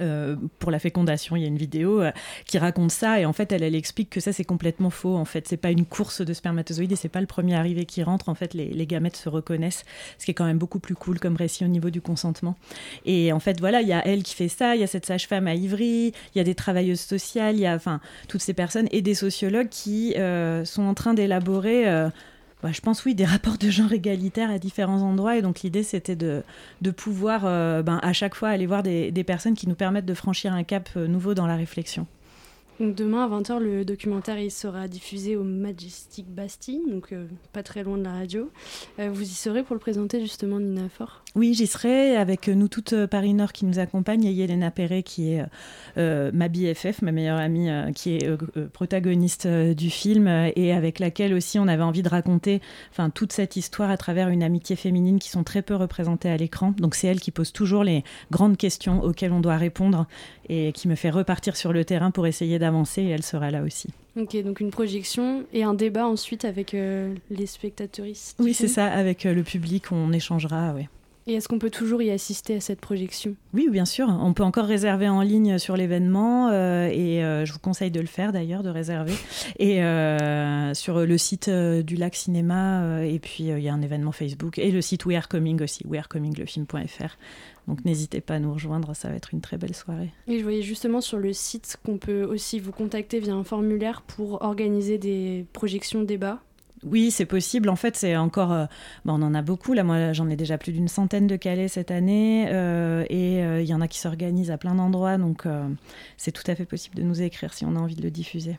Euh, 0.00 0.36
pour 0.58 0.70
la 0.70 0.78
fécondation, 0.78 1.36
il 1.36 1.42
y 1.42 1.44
a 1.44 1.48
une 1.48 1.58
vidéo 1.58 2.00
euh, 2.00 2.10
qui 2.46 2.56
raconte 2.58 2.90
ça 2.90 3.20
et 3.20 3.26
en 3.26 3.34
fait 3.34 3.52
elle, 3.52 3.62
explique 3.74 4.08
que 4.08 4.20
ça 4.20 4.32
c'est 4.32 4.44
complètement 4.44 4.90
faux. 4.90 5.16
En 5.16 5.24
fait, 5.24 5.46
c'est 5.46 5.58
pas 5.58 5.70
une 5.70 5.84
course 5.84 6.22
de 6.22 6.32
spermatozoïdes 6.32 6.92
et 6.92 6.96
c'est 6.96 7.08
pas 7.08 7.20
le 7.20 7.26
premier 7.26 7.54
arrivé 7.54 7.84
qui 7.84 8.02
rentre. 8.02 8.28
En 8.28 8.34
fait, 8.34 8.54
les, 8.54 8.68
les, 8.68 8.86
gamètes 8.86 9.16
se 9.16 9.28
reconnaissent, 9.28 9.84
ce 10.18 10.24
qui 10.24 10.30
est 10.30 10.34
quand 10.34 10.46
même 10.46 10.58
beaucoup 10.58 10.78
plus 10.78 10.94
cool 10.94 11.20
comme 11.20 11.36
récit 11.36 11.64
au 11.64 11.68
niveau 11.68 11.90
du 11.90 12.00
consentement. 12.00 12.56
Et 13.04 13.32
en 13.32 13.40
fait, 13.40 13.60
voilà, 13.60 13.82
il 13.82 13.88
y 13.88 13.92
a 13.92 14.06
elle 14.06 14.22
qui 14.22 14.34
fait 14.34 14.48
ça, 14.48 14.74
il 14.74 14.80
y 14.80 14.84
a 14.84 14.86
cette 14.86 15.06
sage-femme 15.06 15.46
à 15.46 15.54
Ivry, 15.54 16.12
il 16.34 16.38
y 16.38 16.40
a 16.40 16.44
des 16.44 16.54
travailleuses 16.54 17.00
sociales, 17.00 17.56
il 17.56 17.60
y 17.60 17.66
a 17.66 17.74
enfin 17.74 18.00
toutes 18.28 18.42
ces 18.42 18.54
personnes 18.54 18.88
et 18.90 19.02
des 19.02 19.14
sociologues 19.14 19.68
qui 19.68 20.14
euh, 20.16 20.64
sont 20.64 20.82
en 20.82 20.94
train 20.94 21.14
d'élaborer 21.14 21.84
bah, 22.64 22.72
je 22.72 22.80
pense 22.80 23.04
oui, 23.04 23.14
des 23.14 23.24
rapports 23.34 23.58
de 23.58 23.68
genre 23.68 23.92
égalitaires 23.92 24.50
à 24.50 24.58
différents 24.58 25.02
endroits. 25.02 25.36
Et 25.36 25.42
donc 25.42 25.60
l'idée, 25.60 25.82
c'était 25.82 26.16
de, 26.16 26.42
pouvoir 26.96 27.42
euh, 27.44 27.82
ben, 27.82 28.00
à 28.02 28.14
chaque 28.14 28.34
fois 28.34 28.48
aller 28.48 28.64
voir 28.64 28.82
des, 28.82 29.12
des, 29.12 29.22
personnes 29.22 29.52
qui 29.54 29.68
nous 29.68 29.74
permettent 29.74 30.06
de 30.06 30.14
franchir 30.14 30.54
un 30.54 30.64
cap 30.64 30.88
euh, 30.96 31.06
nouveau 31.06 31.34
dans 31.34 31.46
la 31.46 31.56
réflexion. 31.56 32.06
Demain 32.80 33.24
à 33.24 33.40
20h, 33.40 33.60
le 33.60 33.84
documentaire 33.84 34.36
sera 34.50 34.88
diffusé 34.88 35.36
au 35.36 35.44
Majestic 35.44 36.26
Bastille, 36.26 36.82
donc 36.90 37.12
euh, 37.12 37.28
pas 37.52 37.62
très 37.62 37.84
loin 37.84 37.96
de 37.96 38.02
la 38.02 38.10
radio. 38.10 38.50
Euh, 38.98 39.10
vous 39.12 39.22
y 39.22 39.26
serez 39.26 39.62
pour 39.62 39.76
le 39.76 39.80
présenter 39.80 40.20
justement, 40.20 40.58
Nina 40.58 40.88
Fort 40.88 41.22
Oui, 41.36 41.54
j'y 41.54 41.68
serai 41.68 42.16
avec 42.16 42.48
nous 42.48 42.66
toute 42.66 42.92
euh, 42.92 43.06
Paris 43.06 43.32
Nord 43.32 43.52
qui 43.52 43.64
nous 43.64 43.78
accompagne 43.78 44.24
et 44.24 44.32
Yelena 44.32 44.72
Perret 44.72 45.04
qui 45.04 45.34
est 45.34 45.44
ma 45.96 46.48
BFF, 46.48 47.02
ma 47.02 47.12
meilleure 47.12 47.38
amie, 47.38 47.68
qui 47.94 48.16
est 48.16 48.28
protagoniste 48.72 49.46
du 49.46 49.90
film 49.90 50.26
et 50.26 50.72
avec 50.72 50.98
laquelle 50.98 51.32
aussi 51.34 51.58
on 51.58 51.68
avait 51.68 51.82
envie 51.82 52.02
de 52.02 52.08
raconter 52.08 52.60
toute 53.14 53.32
cette 53.32 53.56
histoire 53.56 53.90
à 53.90 53.96
travers 53.96 54.28
une 54.28 54.42
amitié 54.42 54.74
féminine 54.74 55.18
qui 55.18 55.28
sont 55.28 55.44
très 55.44 55.62
peu 55.62 55.76
représentées 55.76 56.28
à 56.28 56.36
l'écran. 56.36 56.74
Donc 56.78 56.94
c'est 56.94 57.06
elle 57.06 57.20
qui 57.20 57.30
pose 57.30 57.52
toujours 57.52 57.84
les 57.84 58.02
grandes 58.30 58.56
questions 58.56 59.02
auxquelles 59.02 59.32
on 59.32 59.40
doit 59.40 59.56
répondre 59.56 60.06
et 60.48 60.72
qui 60.72 60.88
me 60.88 60.94
fait 60.94 61.10
repartir 61.10 61.56
sur 61.56 61.72
le 61.72 61.84
terrain 61.84 62.10
pour 62.10 62.26
essayer 62.26 62.58
d'avancer 62.58 63.02
et 63.02 63.08
elle 63.08 63.22
sera 63.22 63.50
là 63.50 63.62
aussi. 63.62 63.88
Ok, 64.16 64.40
donc 64.42 64.60
une 64.60 64.70
projection 64.70 65.44
et 65.52 65.64
un 65.64 65.74
débat 65.74 66.06
ensuite 66.06 66.44
avec 66.44 66.74
euh, 66.74 67.14
les 67.30 67.46
spectateuristes. 67.46 68.36
Oui, 68.38 68.54
c'est 68.54 68.68
ça, 68.68 68.86
avec 68.86 69.26
euh, 69.26 69.34
le 69.34 69.42
public, 69.42 69.90
on 69.90 70.12
échangera, 70.12 70.72
oui. 70.74 70.86
Et 71.26 71.34
est-ce 71.34 71.48
qu'on 71.48 71.58
peut 71.58 71.70
toujours 71.70 72.02
y 72.02 72.10
assister 72.10 72.56
à 72.56 72.60
cette 72.60 72.80
projection? 72.80 73.34
Oui, 73.54 73.68
bien 73.70 73.84
sûr. 73.84 74.08
On 74.08 74.34
peut 74.34 74.42
encore 74.42 74.66
réserver 74.66 75.08
en 75.08 75.22
ligne 75.22 75.58
sur 75.58 75.76
l'événement 75.76 76.48
euh, 76.48 76.86
et 76.88 77.20
je 77.46 77.52
vous 77.52 77.58
conseille 77.58 77.90
de 77.90 78.00
le 78.00 78.06
faire 78.06 78.32
d'ailleurs, 78.32 78.62
de 78.62 78.68
réserver. 78.68 79.14
Et 79.58 79.76
sur 80.74 81.06
le 81.06 81.18
site 81.18 81.48
du 81.48 81.96
Lac 81.96 82.14
Cinéma 82.14 83.04
et 83.04 83.18
puis 83.18 83.44
il 83.44 83.60
y 83.60 83.68
a 83.68 83.74
un 83.74 83.82
événement 83.82 84.12
Facebook 84.12 84.58
et 84.58 84.70
le 84.70 84.80
site 84.80 85.06
We 85.06 85.16
Are 85.16 85.28
Coming 85.28 85.62
aussi, 85.62 85.84
wearecomminglefilm.fr. 85.86 87.16
Donc 87.66 87.84
n'hésitez 87.84 88.20
pas 88.20 88.34
à 88.34 88.38
nous 88.38 88.52
rejoindre, 88.52 88.94
ça 88.94 89.08
va 89.08 89.14
être 89.14 89.32
une 89.32 89.40
très 89.40 89.56
belle 89.56 89.74
soirée. 89.74 90.10
Et 90.26 90.38
je 90.38 90.42
voyais 90.42 90.62
justement 90.62 91.00
sur 91.00 91.18
le 91.18 91.32
site 91.32 91.78
qu'on 91.84 91.98
peut 91.98 92.24
aussi 92.24 92.60
vous 92.60 92.72
contacter 92.72 93.20
via 93.20 93.34
un 93.34 93.44
formulaire 93.44 94.02
pour 94.02 94.42
organiser 94.42 94.98
des 94.98 95.46
projections 95.52 96.02
débats. 96.02 96.40
Oui, 96.84 97.10
c'est 97.10 97.26
possible. 97.26 97.68
En 97.68 97.76
fait, 97.76 97.96
c'est 97.96 98.16
encore. 98.16 98.52
Euh, 98.52 98.66
on 99.06 99.22
en 99.22 99.34
a 99.34 99.42
beaucoup. 99.42 99.72
Là, 99.72 99.84
moi, 99.84 100.12
j'en 100.12 100.28
ai 100.28 100.36
déjà 100.36 100.58
plus 100.58 100.72
d'une 100.72 100.88
centaine 100.88 101.26
de 101.26 101.36
calais 101.36 101.68
cette 101.68 101.90
année. 101.90 102.46
Euh, 102.48 103.04
et 103.08 103.42
euh, 103.42 103.62
il 103.62 103.68
y 103.68 103.74
en 103.74 103.80
a 103.80 103.88
qui 103.88 103.98
s'organisent 103.98 104.50
à 104.50 104.58
plein 104.58 104.74
d'endroits. 104.74 105.18
Donc, 105.18 105.44
c'est 106.16 106.32
tout 106.32 106.48
à 106.50 106.54
fait 106.54 106.66
possible 106.66 106.96
de 106.96 107.02
nous 107.02 107.22
écrire 107.22 107.54
si 107.54 107.64
on 107.64 107.76
a 107.76 107.78
envie 107.78 107.96
de 107.96 108.02
le 108.02 108.10
diffuser. 108.10 108.58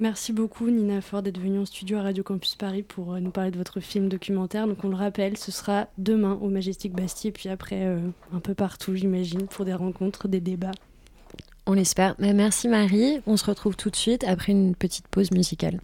Merci 0.00 0.32
beaucoup 0.32 0.70
Nina 0.70 1.00
Ford 1.00 1.22
d'être 1.22 1.40
venue 1.40 1.58
en 1.58 1.66
studio 1.66 1.98
à 1.98 2.02
Radio 2.02 2.22
Campus 2.22 2.54
Paris 2.54 2.84
pour 2.84 3.14
euh, 3.14 3.20
nous 3.20 3.32
parler 3.32 3.50
de 3.50 3.58
votre 3.58 3.80
film 3.80 4.08
documentaire. 4.08 4.68
Donc 4.68 4.84
on 4.84 4.88
le 4.88 4.94
rappelle, 4.94 5.36
ce 5.36 5.50
sera 5.50 5.88
demain 5.98 6.38
au 6.40 6.48
Majestic 6.48 6.92
Bastille 6.92 7.30
et 7.30 7.32
puis 7.32 7.48
après 7.48 7.84
euh, 7.84 7.98
un 8.32 8.38
peu 8.38 8.54
partout 8.54 8.94
j'imagine 8.94 9.48
pour 9.48 9.64
des 9.64 9.74
rencontres, 9.74 10.28
des 10.28 10.40
débats. 10.40 10.72
On 11.66 11.72
l'espère. 11.72 12.14
Merci 12.18 12.68
Marie. 12.68 13.20
On 13.26 13.36
se 13.36 13.44
retrouve 13.44 13.76
tout 13.76 13.90
de 13.90 13.96
suite 13.96 14.24
après 14.24 14.52
une 14.52 14.74
petite 14.74 15.08
pause 15.08 15.32
musicale. 15.32 15.80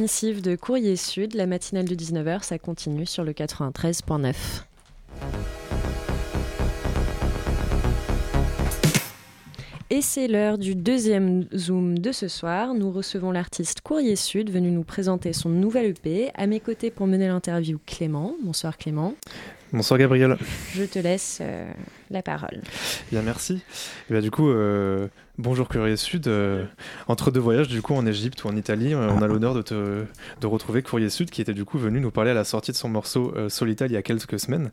C'était 0.00 0.26
Love 0.26 0.34
Missive 0.34 0.42
de 0.42 0.56
Courrier 0.56 0.96
Sud, 0.96 1.34
la 1.34 1.46
matinale 1.46 1.86
de 1.86 1.94
19h, 1.94 2.42
ça 2.42 2.58
continue 2.58 3.06
sur 3.06 3.24
le 3.24 3.32
93.9. 3.32 4.34
Et 9.90 10.02
c'est 10.02 10.28
l'heure 10.28 10.56
du 10.56 10.74
deuxième 10.74 11.46
Zoom 11.54 11.98
de 11.98 12.12
ce 12.12 12.28
soir. 12.28 12.74
Nous 12.74 12.90
recevons 12.90 13.32
l'artiste 13.32 13.80
Courrier 13.80 14.16
Sud 14.16 14.50
venu 14.50 14.70
nous 14.70 14.84
présenter 14.84 15.32
son 15.32 15.48
nouvel 15.48 15.86
EP. 15.86 16.30
À 16.34 16.46
mes 16.46 16.60
côtés 16.60 16.90
pour 16.90 17.06
mener 17.06 17.26
l'interview, 17.26 17.78
Clément. 17.84 18.36
Bonsoir 18.42 18.78
Clément. 18.78 19.14
Bonsoir 19.72 19.98
Gabriel. 19.98 20.36
Je 20.74 20.84
te 20.84 20.98
laisse 20.98 21.38
euh, 21.40 21.70
la 22.10 22.22
parole. 22.22 22.60
Bien, 23.10 23.22
merci. 23.22 23.62
Et 24.08 24.12
bien, 24.12 24.20
du 24.20 24.30
coup, 24.30 24.48
euh, 24.48 25.08
bonjour 25.40 25.68
Courrier 25.68 25.96
Sud. 25.96 26.28
Euh, 26.28 26.64
entre 27.08 27.30
deux 27.30 27.40
voyages, 27.40 27.68
du 27.68 27.82
coup, 27.82 27.94
en 27.94 28.06
Égypte 28.06 28.44
ou 28.44 28.48
en 28.48 28.56
Italie, 28.56 28.94
on 28.94 29.22
a 29.22 29.26
l'honneur 29.26 29.54
de, 29.54 29.62
te, 29.62 30.04
de 30.40 30.46
retrouver 30.46 30.82
Courrier 30.82 31.10
Sud 31.10 31.30
qui 31.30 31.40
était 31.40 31.54
du 31.54 31.64
coup 31.64 31.78
venu 31.78 32.00
nous 32.00 32.10
parler 32.10 32.30
à 32.30 32.34
la 32.34 32.44
sortie 32.44 32.72
de 32.72 32.76
son 32.76 32.88
morceau 32.88 33.34
Solita 33.48 33.86
il 33.86 33.92
y 33.92 33.96
a 33.96 34.02
quelques 34.02 34.38
semaines. 34.38 34.70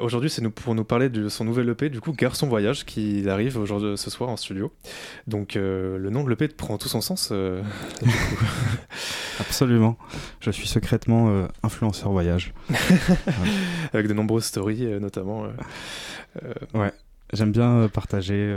aujourd'hui, 0.00 0.30
c'est 0.30 0.42
nous, 0.42 0.50
pour 0.50 0.74
nous 0.74 0.84
parler 0.84 1.08
de 1.08 1.28
son 1.28 1.44
nouvel 1.44 1.68
EP, 1.68 1.88
du 1.88 2.00
coup, 2.00 2.12
Garçon 2.12 2.48
Voyage, 2.48 2.84
qui 2.84 3.28
arrive 3.28 3.56
aujourd'hui, 3.56 3.96
ce 3.96 4.10
soir 4.10 4.30
en 4.30 4.36
studio. 4.36 4.72
Donc, 5.26 5.54
le 5.54 6.10
nom 6.10 6.24
de 6.24 6.30
l'EP 6.30 6.48
prend 6.48 6.76
tout 6.78 6.88
son 6.88 7.00
sens. 7.00 7.32
Absolument. 9.40 9.96
Je 10.40 10.50
suis 10.50 10.66
secrètement 10.66 11.48
influenceur 11.62 12.10
voyage. 12.10 12.52
Avec 13.92 14.08
de 14.08 14.14
nombreuses 14.14 14.44
stories, 14.44 14.86
notamment. 15.00 15.46
Euh, 16.42 16.54
ouais, 16.74 16.92
j'aime 17.34 17.52
bien 17.52 17.88
partager 17.92 18.54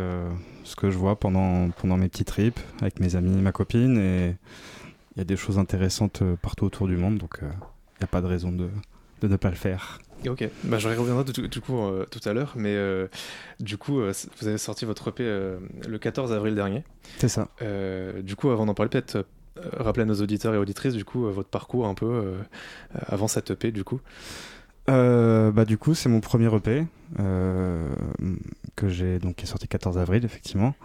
ce 0.68 0.76
que 0.76 0.92
je 0.92 0.98
vois 0.98 1.18
pendant, 1.18 1.70
pendant 1.70 1.98
mes 1.98 2.10
petits 2.10 2.26
trips 2.26 2.60
avec 2.82 3.00
mes 3.00 3.16
amis, 3.16 3.42
ma 3.42 3.52
copine, 3.52 3.98
et 3.98 4.36
il 5.16 5.20
y 5.20 5.22
a 5.22 5.24
des 5.24 5.38
choses 5.38 5.58
intéressantes 5.58 6.22
euh, 6.22 6.36
partout 6.36 6.66
autour 6.66 6.88
du 6.88 6.98
monde, 6.98 7.18
donc 7.18 7.38
il 7.42 7.46
euh, 7.46 7.52
n'y 8.00 8.04
a 8.04 8.08
pas 8.08 8.22
de 8.22 8.28
raison 8.28 8.52
de, 8.52 8.70
de, 9.22 9.28
ne 9.28 9.36
pas 9.38 9.50
le 9.50 9.56
faire. 9.56 10.00
Ok, 10.28 10.48
bah, 10.64 10.78
je 10.78 10.90
reviendrai 10.90 11.24
du, 11.24 11.62
coup 11.62 11.78
tout 12.12 12.20
à 12.26 12.34
l'heure, 12.34 12.54
mais 12.56 12.76
du 13.60 13.78
coup, 13.78 14.02
vous 14.02 14.48
avez 14.48 14.58
sorti 14.58 14.84
votre 14.84 15.10
EP 15.10 15.24
le 15.24 15.98
14 16.00 16.34
avril 16.34 16.56
dernier. 16.56 16.84
C'est 17.20 17.30
ça. 17.30 17.50
du 18.24 18.36
coup, 18.36 18.50
avant 18.50 18.66
d'en 18.66 18.74
parler, 18.74 18.90
peut-être 18.90 19.28
rappeler 19.74 20.04
à 20.04 20.06
nos 20.06 20.20
auditeurs 20.20 20.56
et 20.56 20.58
auditrices, 20.58 20.96
du 20.96 21.06
coup, 21.06 21.22
votre 21.32 21.50
parcours 21.50 21.86
un 21.86 21.94
peu 21.94 22.34
avant 22.96 23.28
cette 23.28 23.52
EP, 23.52 23.72
du 23.72 23.84
coup. 23.84 24.02
Euh, 24.90 25.52
bah, 25.52 25.66
du 25.66 25.78
coup, 25.78 25.94
c'est 25.94 26.10
mon 26.10 26.20
premier 26.20 26.54
EP 26.54 26.86
euh, 27.20 27.90
que 28.76 28.88
j'ai 28.88 29.20
donc 29.20 29.36
qui 29.36 29.44
est 29.44 29.48
sorti 29.48 29.68
14 29.68 29.98
avril, 29.98 30.24
effectivement. 30.26 30.76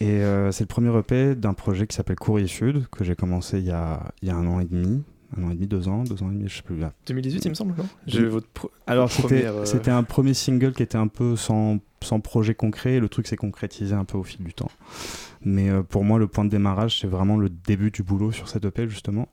Et 0.00 0.22
euh, 0.22 0.50
c'est 0.52 0.64
le 0.64 0.68
premier 0.68 0.96
EP 0.98 1.34
d'un 1.34 1.52
projet 1.52 1.86
qui 1.86 1.94
s'appelle 1.96 2.16
Courrier 2.16 2.46
Sud 2.46 2.86
que 2.88 3.04
j'ai 3.04 3.14
commencé 3.14 3.58
il 3.58 3.66
y, 3.66 3.70
a, 3.70 4.02
il 4.22 4.28
y 4.28 4.30
a 4.30 4.36
un 4.36 4.46
an 4.46 4.60
et 4.60 4.64
demi. 4.64 5.02
Un 5.36 5.44
an 5.44 5.50
et 5.50 5.54
demi, 5.54 5.66
deux 5.66 5.88
ans, 5.88 6.02
deux 6.02 6.22
ans 6.22 6.30
et 6.30 6.34
demi, 6.34 6.48
je 6.48 6.56
sais 6.56 6.62
plus. 6.62 6.78
Là. 6.78 6.92
2018, 7.06 7.44
il 7.44 7.48
me 7.50 7.54
semble, 7.54 7.74
non 7.76 7.86
J'ai 8.06 8.24
votre 8.24 8.48
Alors, 8.86 9.10
c'était 9.12 9.90
un 9.90 10.02
premier 10.02 10.34
single 10.34 10.72
qui 10.72 10.82
était 10.82 10.98
un 10.98 11.06
peu 11.06 11.36
sans, 11.36 11.78
sans 12.02 12.20
projet 12.20 12.54
concret. 12.54 12.98
Le 12.98 13.08
truc 13.08 13.28
s'est 13.28 13.36
concrétisé 13.36 13.94
un 13.94 14.04
peu 14.04 14.18
au 14.18 14.24
fil 14.24 14.42
du 14.42 14.54
temps. 14.54 14.70
Mais 15.44 15.70
pour 15.88 16.04
moi, 16.04 16.18
le 16.18 16.26
point 16.26 16.44
de 16.44 16.50
démarrage, 16.50 16.98
c'est 17.00 17.06
vraiment 17.06 17.36
le 17.36 17.48
début 17.48 17.90
du 17.92 18.02
boulot 18.02 18.32
sur 18.32 18.48
cette 18.48 18.64
EP, 18.64 18.88
justement. 18.88 19.28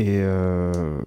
Euh, 0.00 1.00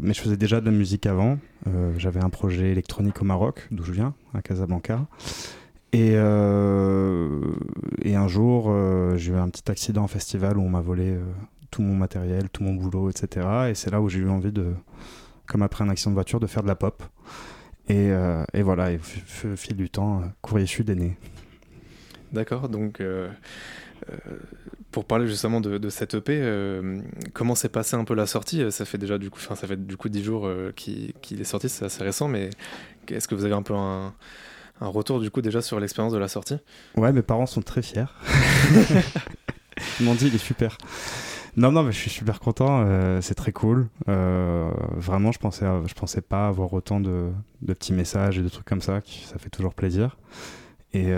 mais 0.00 0.12
je 0.14 0.20
faisais 0.20 0.36
déjà 0.36 0.60
de 0.60 0.66
la 0.66 0.72
musique 0.72 1.06
avant. 1.06 1.38
Euh, 1.66 1.92
j'avais 1.96 2.22
un 2.22 2.30
projet 2.30 2.70
électronique 2.70 3.20
au 3.22 3.24
Maroc, 3.24 3.66
d'où 3.70 3.84
je 3.84 3.92
viens, 3.92 4.14
à 4.34 4.42
Casablanca. 4.42 5.06
Et, 5.92 6.12
euh, 6.14 7.40
un 8.04 8.28
jour, 8.28 8.72
j'ai 9.16 9.32
eu 9.32 9.36
un 9.36 9.48
petit 9.48 9.70
accident 9.70 10.04
en 10.04 10.08
festival 10.08 10.58
où 10.58 10.62
on 10.62 10.68
m'a 10.68 10.80
volé 10.80 11.16
tout 11.70 11.82
mon 11.82 11.94
matériel, 11.94 12.48
tout 12.50 12.62
mon 12.62 12.74
boulot, 12.74 13.10
etc. 13.10 13.46
Et 13.70 13.74
c'est 13.74 13.90
là 13.90 14.00
où 14.00 14.08
j'ai 14.08 14.20
eu 14.20 14.28
envie 14.28 14.52
de, 14.52 14.74
comme 15.46 15.62
après 15.62 15.82
un 15.84 15.88
accident 15.88 16.10
de 16.10 16.14
voiture, 16.14 16.40
de 16.40 16.46
faire 16.46 16.62
de 16.62 16.68
la 16.68 16.76
pop. 16.76 17.02
Et, 17.88 18.10
et 18.54 18.62
voilà, 18.62 18.92
et 18.92 18.98
au 18.98 19.56
fil 19.56 19.76
du 19.76 19.90
temps, 19.90 20.22
Courrier 20.40 20.66
Sud 20.66 20.88
est 20.88 20.94
né. 20.94 21.16
D'accord, 22.32 22.68
donc 22.68 23.02
pour 24.92 25.06
parler 25.06 25.26
justement 25.26 25.60
de, 25.60 25.88
cette 25.88 26.14
EP, 26.14 26.38
euh, 26.40 27.00
comment 27.32 27.54
s'est 27.54 27.70
passé 27.70 27.96
un 27.96 28.04
peu 28.04 28.14
la 28.14 28.26
sortie? 28.26 28.70
Ça 28.70 28.84
fait 28.84 28.98
déjà 28.98 29.18
du 29.18 29.30
coup, 29.30 29.40
ça 29.40 29.56
fait 29.56 29.76
du 29.76 29.96
coup 29.96 30.08
10 30.08 30.22
jours 30.22 30.46
euh, 30.46 30.70
qu'il 30.72 31.40
est 31.40 31.44
sorti, 31.44 31.68
c'est 31.68 31.86
assez 31.86 32.04
récent, 32.04 32.28
mais 32.28 32.50
est-ce 33.08 33.26
que 33.26 33.34
vous 33.34 33.44
avez 33.44 33.54
un 33.54 33.62
peu 33.62 33.74
un, 33.74 34.12
retour 34.80 35.20
du 35.20 35.30
coup 35.30 35.42
déjà 35.42 35.62
sur 35.62 35.80
l'expérience 35.80 36.12
de 36.12 36.18
la 36.18 36.28
sortie? 36.28 36.58
Ouais, 36.96 37.12
mes 37.12 37.22
parents 37.22 37.46
sont 37.46 37.62
très 37.62 37.82
fiers. 37.82 38.04
Ils 40.00 40.06
m'ont 40.06 40.14
dit 40.14 40.26
il 40.26 40.34
est 40.34 40.38
super. 40.38 40.76
Non, 41.56 41.72
non, 41.72 41.82
mais 41.82 41.92
je 41.92 41.98
suis 41.98 42.10
super 42.10 42.40
content. 42.40 42.84
Euh, 42.86 43.20
c'est 43.20 43.34
très 43.34 43.52
cool. 43.52 43.88
vraiment, 44.06 45.32
je 45.32 45.38
pensais, 45.38 45.66
je 45.86 45.94
pensais 45.94 46.20
pas 46.20 46.48
avoir 46.48 46.72
autant 46.72 47.00
de, 47.00 47.30
de, 47.62 47.72
petits 47.72 47.92
messages 47.92 48.38
et 48.38 48.42
de 48.42 48.48
trucs 48.48 48.66
comme 48.66 48.82
ça. 48.82 49.00
Qui, 49.00 49.24
ça 49.24 49.38
fait 49.38 49.50
toujours 49.50 49.74
plaisir. 49.74 50.16
Et 50.94 51.10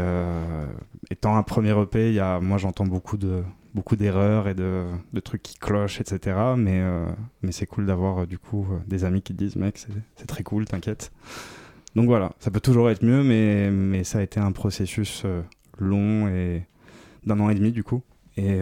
étant 1.10 1.36
un 1.36 1.42
premier 1.42 1.76
EP, 1.80 2.20
moi 2.40 2.58
j'entends 2.58 2.86
beaucoup 2.86 3.16
de, 3.16 3.42
beaucoup 3.74 3.96
d'erreurs 3.96 4.48
et 4.48 4.54
de, 4.54 4.86
trucs 5.22 5.42
qui 5.42 5.58
clochent, 5.58 6.00
etc. 6.00 6.36
Mais, 6.56 6.80
euh, 6.80 7.06
mais 7.42 7.52
c'est 7.52 7.66
cool 7.66 7.86
d'avoir 7.86 8.20
euh, 8.20 8.26
euh, 8.26 8.78
des 8.86 9.04
amis 9.04 9.20
qui 9.20 9.34
te 9.34 9.38
disent 9.38 9.56
mec, 9.56 9.84
c'est 10.16 10.26
très 10.26 10.44
cool, 10.44 10.64
t'inquiète. 10.64 11.12
Donc 11.96 12.06
voilà, 12.06 12.32
ça 12.38 12.50
peut 12.50 12.60
toujours 12.60 12.90
être 12.90 13.04
mieux, 13.04 13.22
mais, 13.22 14.04
ça 14.04 14.18
a 14.18 14.22
été 14.22 14.40
un 14.40 14.52
processus 14.52 15.24
long 15.78 16.28
et 16.28 16.62
d'un 17.26 17.38
an 17.40 17.50
et 17.50 17.54
demi 17.54 17.72
du 17.72 17.84
coup. 17.84 18.02
Et 18.36 18.58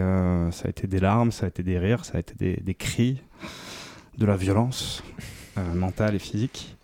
ça 0.51 0.67
a 0.67 0.69
été 0.69 0.87
des 0.87 1.01
larmes, 1.01 1.33
ça 1.33 1.47
a 1.47 1.49
été 1.49 1.63
des 1.63 1.79
rires, 1.79 2.05
ça 2.05 2.19
a 2.19 2.21
été 2.21 2.61
des, 2.61 2.75
cris, 2.75 3.23
de 4.19 4.27
la 4.27 4.37
violence 4.37 5.03
mentale 5.75 6.15
et 6.15 6.19
physique. 6.19 6.77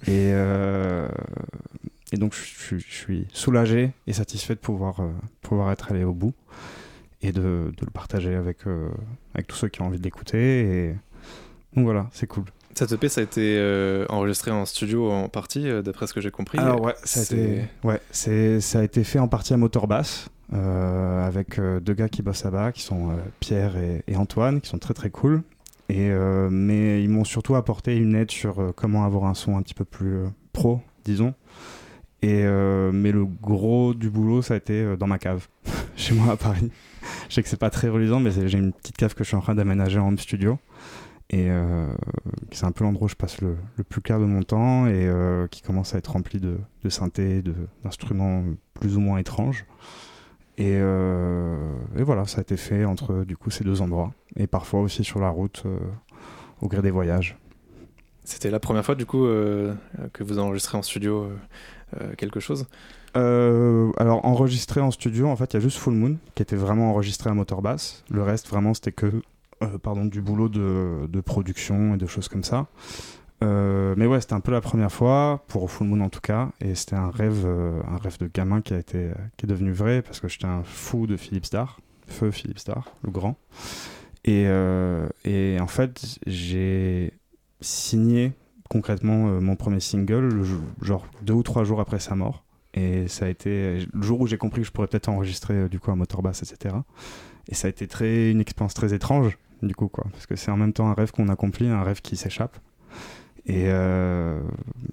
Et 2.12 2.16
donc 2.16 2.34
je, 2.34 2.78
je, 2.78 2.90
suis 2.90 3.26
soulagé 3.32 3.92
et 4.06 4.12
satisfait 4.12 4.54
de 4.54 4.60
pouvoir, 4.60 5.02
pouvoir 5.42 5.70
être 5.72 5.92
allé 5.92 6.04
au 6.04 6.14
bout 6.14 6.34
et 7.22 7.32
de, 7.32 7.72
de 7.76 7.84
le 7.84 7.90
partager 7.90 8.34
avec, 8.34 8.66
euh, 8.66 8.88
avec 9.34 9.46
tous 9.46 9.56
ceux 9.56 9.68
qui 9.68 9.82
ont 9.82 9.86
envie 9.86 9.98
de 9.98 10.04
l'écouter. 10.04 10.60
Et... 10.60 10.96
Donc 11.74 11.84
voilà, 11.84 12.08
c'est 12.12 12.26
cool. 12.26 12.44
Cette 12.74 12.92
EP, 12.92 13.08
ça 13.08 13.20
a 13.20 13.24
été 13.24 13.56
euh, 13.58 14.06
enregistré 14.08 14.52
en 14.52 14.64
studio 14.64 15.10
en 15.10 15.28
partie, 15.28 15.68
euh, 15.68 15.82
d'après 15.82 16.06
ce 16.06 16.14
que 16.14 16.20
j'ai 16.20 16.30
compris. 16.30 16.58
Alors 16.58 16.80
ouais, 16.80 16.94
ça 17.02 17.20
a, 17.20 17.22
été, 17.24 17.64
ouais 17.82 18.00
ça 18.10 18.78
a 18.78 18.82
été 18.84 19.02
fait 19.02 19.18
en 19.18 19.26
partie 19.26 19.52
à 19.52 19.56
moteur 19.56 19.88
basse, 19.88 20.28
avec 20.52 21.60
deux 21.60 21.94
gars 21.94 22.08
qui 22.08 22.22
bossent 22.22 22.44
là-bas, 22.44 22.72
qui 22.72 22.82
sont 22.82 23.10
Pierre 23.40 23.76
et, 23.76 24.04
et, 24.06 24.16
Antoine, 24.16 24.60
qui 24.60 24.68
sont 24.68 24.78
très 24.78 24.94
très 24.94 25.10
cool. 25.10 25.42
Et, 25.88 26.10
mais 26.50 27.02
ils 27.02 27.08
m'ont 27.08 27.24
surtout 27.24 27.56
apporté 27.56 27.96
une 27.96 28.14
aide 28.14 28.30
sur 28.30 28.72
comment 28.76 29.04
avoir 29.04 29.24
un 29.24 29.34
son 29.34 29.56
un 29.56 29.62
petit 29.62 29.74
peu 29.74 29.84
plus 29.84 30.24
pro, 30.52 30.80
disons. 31.04 31.34
Et, 32.22 32.42
mais 32.42 33.12
le 33.12 33.24
gros 33.26 33.94
du 33.94 34.10
boulot, 34.10 34.42
ça 34.42 34.54
a 34.54 34.56
été 34.56 34.96
dans 34.96 35.06
ma 35.06 35.18
cave, 35.18 35.46
chez 35.96 36.14
moi 36.14 36.32
à 36.32 36.36
Paris. 36.36 36.70
je 37.28 37.34
sais 37.34 37.42
que 37.42 37.48
c'est 37.48 37.60
pas 37.60 37.70
très 37.70 37.88
reluisant, 37.88 38.18
mais 38.18 38.30
j'ai 38.48 38.58
une 38.58 38.72
petite 38.72 38.96
cave 38.96 39.14
que 39.14 39.22
je 39.22 39.28
suis 39.28 39.36
en 39.36 39.40
train 39.40 39.54
d'aménager 39.54 40.00
en 40.00 40.16
studio. 40.16 40.58
Et 41.30 41.50
euh, 41.50 41.86
c'est 42.52 42.64
un 42.64 42.72
peu 42.72 42.84
l'endroit 42.84 43.04
où 43.04 43.08
je 43.08 43.14
passe 43.14 43.40
le, 43.42 43.56
plus 43.88 44.00
clair 44.00 44.18
de 44.18 44.24
mon 44.24 44.42
temps 44.42 44.86
et 44.86 45.06
euh, 45.06 45.46
qui 45.48 45.60
commence 45.60 45.94
à 45.94 45.98
être 45.98 46.12
rempli 46.12 46.40
de, 46.40 46.56
de 46.82 46.88
synthés, 46.88 47.42
d'instruments 47.84 48.44
plus 48.74 48.96
ou 48.96 49.00
moins 49.00 49.18
étranges. 49.18 49.66
Et, 50.56 50.76
euh, 50.76 51.72
et, 51.96 52.02
voilà, 52.02 52.26
ça 52.26 52.38
a 52.38 52.40
été 52.40 52.56
fait 52.56 52.84
entre 52.84 53.24
du 53.24 53.36
coup 53.36 53.50
ces 53.50 53.62
deux 53.62 53.82
endroits. 53.82 54.12
Et 54.36 54.46
parfois 54.46 54.80
aussi 54.80 55.04
sur 55.04 55.20
la 55.20 55.28
route 55.28 55.64
au 56.62 56.68
gré 56.68 56.80
des 56.80 56.90
voyages. 56.90 57.36
C'était 58.24 58.50
la 58.50 58.60
première 58.60 58.84
fois 58.84 58.94
du 58.94 59.06
coup 59.06 59.24
que 59.24 60.22
vous 60.22 60.38
enregistrez 60.38 60.76
en 60.78 60.82
studio 60.82 61.30
quelque 62.16 62.40
chose 62.40 62.66
euh, 63.16 63.90
alors 63.96 64.24
enregistré 64.24 64.80
en 64.80 64.90
studio, 64.90 65.28
en 65.28 65.36
fait, 65.36 65.52
il 65.52 65.54
y 65.54 65.56
a 65.56 65.60
juste 65.60 65.78
Full 65.78 65.94
Moon 65.94 66.16
qui 66.34 66.42
était 66.42 66.56
vraiment 66.56 66.90
enregistré 66.90 67.30
à 67.30 67.34
moteur 67.34 67.62
basse. 67.62 68.04
Le 68.10 68.22
reste, 68.22 68.48
vraiment, 68.48 68.74
c'était 68.74 68.92
que 68.92 69.22
euh, 69.62 69.78
pardon, 69.78 70.04
du 70.04 70.20
boulot 70.20 70.48
de, 70.48 71.20
production 71.20 71.94
et 71.94 71.96
de 71.96 72.06
choses 72.06 72.28
comme 72.28 72.44
ça. 72.44 72.66
Euh, 73.42 73.94
mais 73.96 74.06
ouais, 74.06 74.20
c'était 74.20 74.34
un 74.34 74.40
peu 74.40 74.52
la 74.52 74.60
première 74.60 74.92
fois 74.92 75.44
pour 75.48 75.70
Full 75.70 75.86
Moon 75.86 76.00
en 76.00 76.08
tout 76.08 76.20
cas, 76.20 76.50
et 76.60 76.74
c'était 76.74 76.96
un 76.96 77.10
rêve, 77.10 77.46
un 77.46 77.96
rêve 77.96 78.18
de 78.18 78.28
gamin 78.32 78.60
qui 78.60 78.74
a 78.74 78.78
été, 78.78 79.10
qui 79.36 79.46
est 79.46 79.48
devenu 79.48 79.72
vrai 79.72 80.02
parce 80.02 80.20
que 80.20 80.28
j'étais 80.28 80.46
un 80.46 80.64
fou 80.64 81.06
de 81.06 81.16
Philippe 81.16 81.46
Starr, 81.46 81.80
feu 82.06 82.30
Philippe 82.30 82.58
Starr, 82.58 82.92
le 83.02 83.10
grand. 83.10 83.36
Et, 84.24 84.46
et 85.24 85.58
en 85.60 85.66
fait, 85.66 86.18
j'ai 86.26 87.12
signé 87.60 88.32
concrètement 88.68 89.40
mon 89.40 89.56
premier 89.56 89.80
single, 89.80 90.44
genre 90.82 91.06
deux 91.22 91.34
ou 91.34 91.42
trois 91.42 91.64
jours 91.64 91.80
après 91.80 91.98
sa 91.98 92.14
mort. 92.14 92.44
Et 92.74 93.08
ça 93.08 93.26
a 93.26 93.28
été 93.28 93.86
le 93.92 94.02
jour 94.02 94.20
où 94.20 94.26
j'ai 94.26 94.38
compris 94.38 94.60
que 94.60 94.66
je 94.66 94.72
pourrais 94.72 94.86
peut-être 94.88 95.08
enregistrer 95.08 95.54
euh, 95.54 95.68
du 95.68 95.80
coup 95.80 95.90
un 95.90 95.96
moteur 95.96 96.22
basse, 96.22 96.42
etc. 96.42 96.74
Et 97.48 97.54
ça 97.54 97.66
a 97.66 97.70
été 97.70 97.86
très, 97.86 98.30
une 98.30 98.40
expérience 98.40 98.74
très 98.74 98.92
étrange, 98.92 99.38
du 99.62 99.74
coup, 99.74 99.88
quoi. 99.88 100.06
Parce 100.12 100.26
que 100.26 100.36
c'est 100.36 100.50
en 100.50 100.56
même 100.56 100.72
temps 100.72 100.88
un 100.88 100.94
rêve 100.94 101.10
qu'on 101.10 101.28
accomplit, 101.28 101.68
un 101.68 101.82
rêve 101.82 102.02
qui 102.02 102.16
s'échappe. 102.16 102.58
Et 103.46 103.64
euh, 103.68 104.40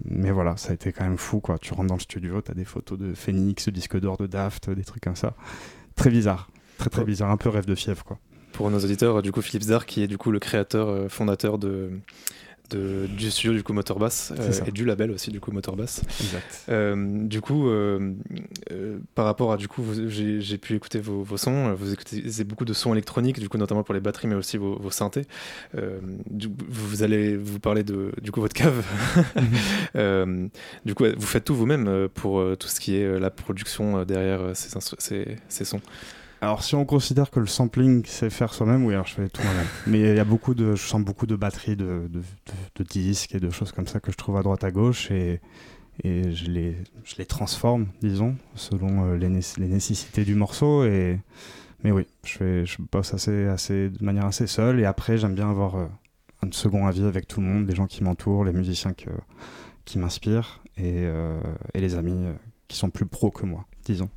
mais 0.06 0.30
voilà, 0.30 0.56
ça 0.56 0.70
a 0.70 0.74
été 0.74 0.90
quand 0.90 1.04
même 1.04 1.18
fou, 1.18 1.40
quoi. 1.40 1.58
Tu 1.58 1.74
rentres 1.74 1.88
dans 1.88 1.96
le 1.96 2.00
studio, 2.00 2.40
tu 2.40 2.50
as 2.50 2.54
des 2.54 2.64
photos 2.64 2.98
de 2.98 3.12
Phoenix, 3.12 3.68
disque 3.68 4.00
d'or 4.00 4.16
de 4.16 4.26
Daft, 4.26 4.70
des 4.70 4.84
trucs 4.84 5.02
comme 5.02 5.16
ça. 5.16 5.34
Très 5.94 6.10
bizarre, 6.10 6.50
très 6.78 6.88
très 6.88 7.04
bizarre, 7.04 7.30
un 7.30 7.36
peu 7.36 7.50
rêve 7.50 7.66
de 7.66 7.74
fièvre, 7.74 8.04
quoi 8.04 8.18
pour 8.52 8.70
nos 8.70 8.78
auditeurs, 8.78 9.20
du 9.20 9.32
coup, 9.32 9.42
Philippe 9.42 9.64
Zar, 9.64 9.84
qui 9.84 10.02
est 10.02 10.06
du 10.06 10.16
coup 10.16 10.30
le 10.30 10.38
créateur, 10.38 11.10
fondateur 11.10 11.58
de 11.58 11.90
de, 12.70 13.06
du 13.06 13.30
studio 13.30 13.52
du 13.52 13.62
coup 13.62 13.72
Motorbass 13.72 14.32
euh, 14.38 14.52
et 14.66 14.72
du 14.72 14.84
label 14.84 15.10
aussi 15.10 15.30
du 15.30 15.40
coup 15.40 15.52
Motorbass. 15.52 16.02
Exact. 16.20 16.64
Euh, 16.68 17.26
du 17.26 17.40
coup, 17.40 17.68
euh, 17.68 18.14
par 19.14 19.24
rapport 19.24 19.52
à 19.52 19.56
du 19.56 19.68
coup, 19.68 19.84
j'ai 20.08 20.58
pu 20.58 20.74
écouter 20.74 20.98
vos, 20.98 21.22
vos, 21.22 21.36
sons. 21.36 21.74
Vous 21.74 21.92
écoutez 21.92 22.22
beaucoup 22.44 22.64
de 22.64 22.72
sons 22.72 22.92
électroniques, 22.92 23.40
du 23.40 23.48
coup 23.48 23.58
notamment 23.58 23.82
pour 23.82 23.94
les 23.94 24.00
batteries, 24.00 24.28
mais 24.28 24.34
aussi 24.34 24.56
vos, 24.56 24.78
vos 24.78 24.90
synthés. 24.90 25.26
Du, 26.30 26.48
vous 26.68 27.02
allez 27.02 27.36
vous 27.36 27.60
parler 27.60 27.84
de 27.84 28.12
du 28.22 28.32
coup 28.32 28.40
votre 28.40 28.54
cave. 28.54 28.84
Du 30.84 30.94
coup, 30.94 31.04
vous 31.16 31.26
faites 31.26 31.44
tout 31.44 31.54
vous-même 31.54 32.08
pour 32.14 32.42
tout 32.58 32.68
ce 32.68 32.80
qui 32.80 32.96
est 32.96 33.18
la 33.18 33.30
production 33.30 34.04
derrière 34.04 34.54
ces, 34.54 34.68
ces, 34.98 35.36
ces 35.48 35.64
sons. 35.64 35.80
Alors, 36.42 36.62
si 36.62 36.74
on 36.74 36.84
considère 36.84 37.30
que 37.30 37.40
le 37.40 37.46
sampling, 37.46 38.04
c'est 38.06 38.28
faire 38.28 38.52
soi-même, 38.52 38.84
oui, 38.84 38.92
alors 38.92 39.06
je 39.06 39.14
fais 39.14 39.28
tout 39.28 39.42
moi-même. 39.42 39.66
Mais 39.86 40.00
il 40.00 40.16
y 40.16 40.20
a 40.20 40.24
beaucoup 40.24 40.54
de, 40.54 40.74
je 40.74 40.86
sens 40.86 41.02
beaucoup 41.02 41.26
de 41.26 41.34
batteries, 41.34 41.76
de, 41.76 42.10
de, 42.10 42.84
disques 42.84 43.34
et 43.34 43.40
de 43.40 43.50
choses 43.50 43.72
comme 43.72 43.86
ça 43.86 44.00
que 44.00 44.12
je 44.12 44.16
trouve 44.16 44.36
à 44.36 44.42
droite 44.42 44.62
à 44.62 44.70
gauche 44.70 45.10
et, 45.10 45.40
et 46.04 46.30
je, 46.32 46.50
les, 46.50 46.76
je 47.04 47.16
les 47.16 47.24
transforme, 47.24 47.86
disons, 48.02 48.36
selon 48.54 49.06
euh, 49.06 49.16
les, 49.16 49.28
les, 49.28 49.68
nécessités 49.68 50.24
du 50.24 50.34
morceau. 50.34 50.84
Et, 50.84 51.18
mais 51.82 51.90
oui, 51.90 52.06
je, 52.24 52.32
fais, 52.32 52.66
je 52.66 52.76
bosse 52.92 53.14
assez, 53.14 53.46
assez, 53.46 53.88
de 53.88 54.04
manière 54.04 54.26
assez 54.26 54.46
seule 54.46 54.78
et 54.78 54.84
après, 54.84 55.16
j'aime 55.16 55.34
bien 55.34 55.50
avoir 55.50 55.76
euh, 55.76 55.86
un 56.42 56.52
second 56.52 56.86
avis 56.86 57.04
avec 57.04 57.26
tout 57.26 57.40
le 57.40 57.46
monde, 57.46 57.66
les 57.66 57.74
gens 57.74 57.86
qui 57.86 58.04
m'entourent, 58.04 58.44
les 58.44 58.52
musiciens 58.52 58.92
que, 58.92 59.10
qui 59.86 59.98
m'inspirent 59.98 60.62
et, 60.76 61.04
euh, 61.06 61.40
et 61.72 61.80
les 61.80 61.94
amis 61.94 62.26
qui 62.68 62.76
sont 62.76 62.90
plus 62.90 63.06
pros 63.06 63.30
que 63.30 63.46
moi, 63.46 63.64
disons. 63.86 64.10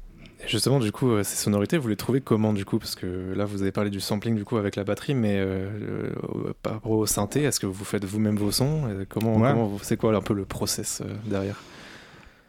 Justement, 0.48 0.80
du 0.80 0.92
coup, 0.92 1.12
euh, 1.12 1.24
ces 1.24 1.36
sonorités, 1.36 1.78
vous 1.78 1.90
les 1.90 1.96
trouvez 1.96 2.22
comment 2.22 2.54
du 2.54 2.66
coup? 2.66 2.80
Parce 2.80 2.96
que 2.96 3.34
là, 3.36 3.46
vous 3.46 3.62
avez 3.62 3.72
parlé 3.72 3.90
du 3.90 4.00
sampling 4.00 4.36
du 4.36 4.46
coup 4.46 4.58
avec 4.58 4.76
la 4.76 4.84
batterie, 4.84 5.14
mais 5.14 5.38
euh, 5.38 5.70
euh, 5.82 6.54
par 6.64 6.74
rapport 6.74 6.92
au 6.92 7.06
synthé, 7.06 7.44
est-ce 7.44 7.60
que 7.60 7.66
vous 7.66 7.84
faites 7.84 8.06
vous-même 8.06 8.38
vos 8.38 8.52
sons? 8.52 8.84
Comment, 9.10 9.78
c'est 9.82 9.98
quoi 9.98 10.16
un 10.16 10.22
peu 10.22 10.34
le 10.34 10.46
process 10.46 11.02
derrière? 11.26 11.62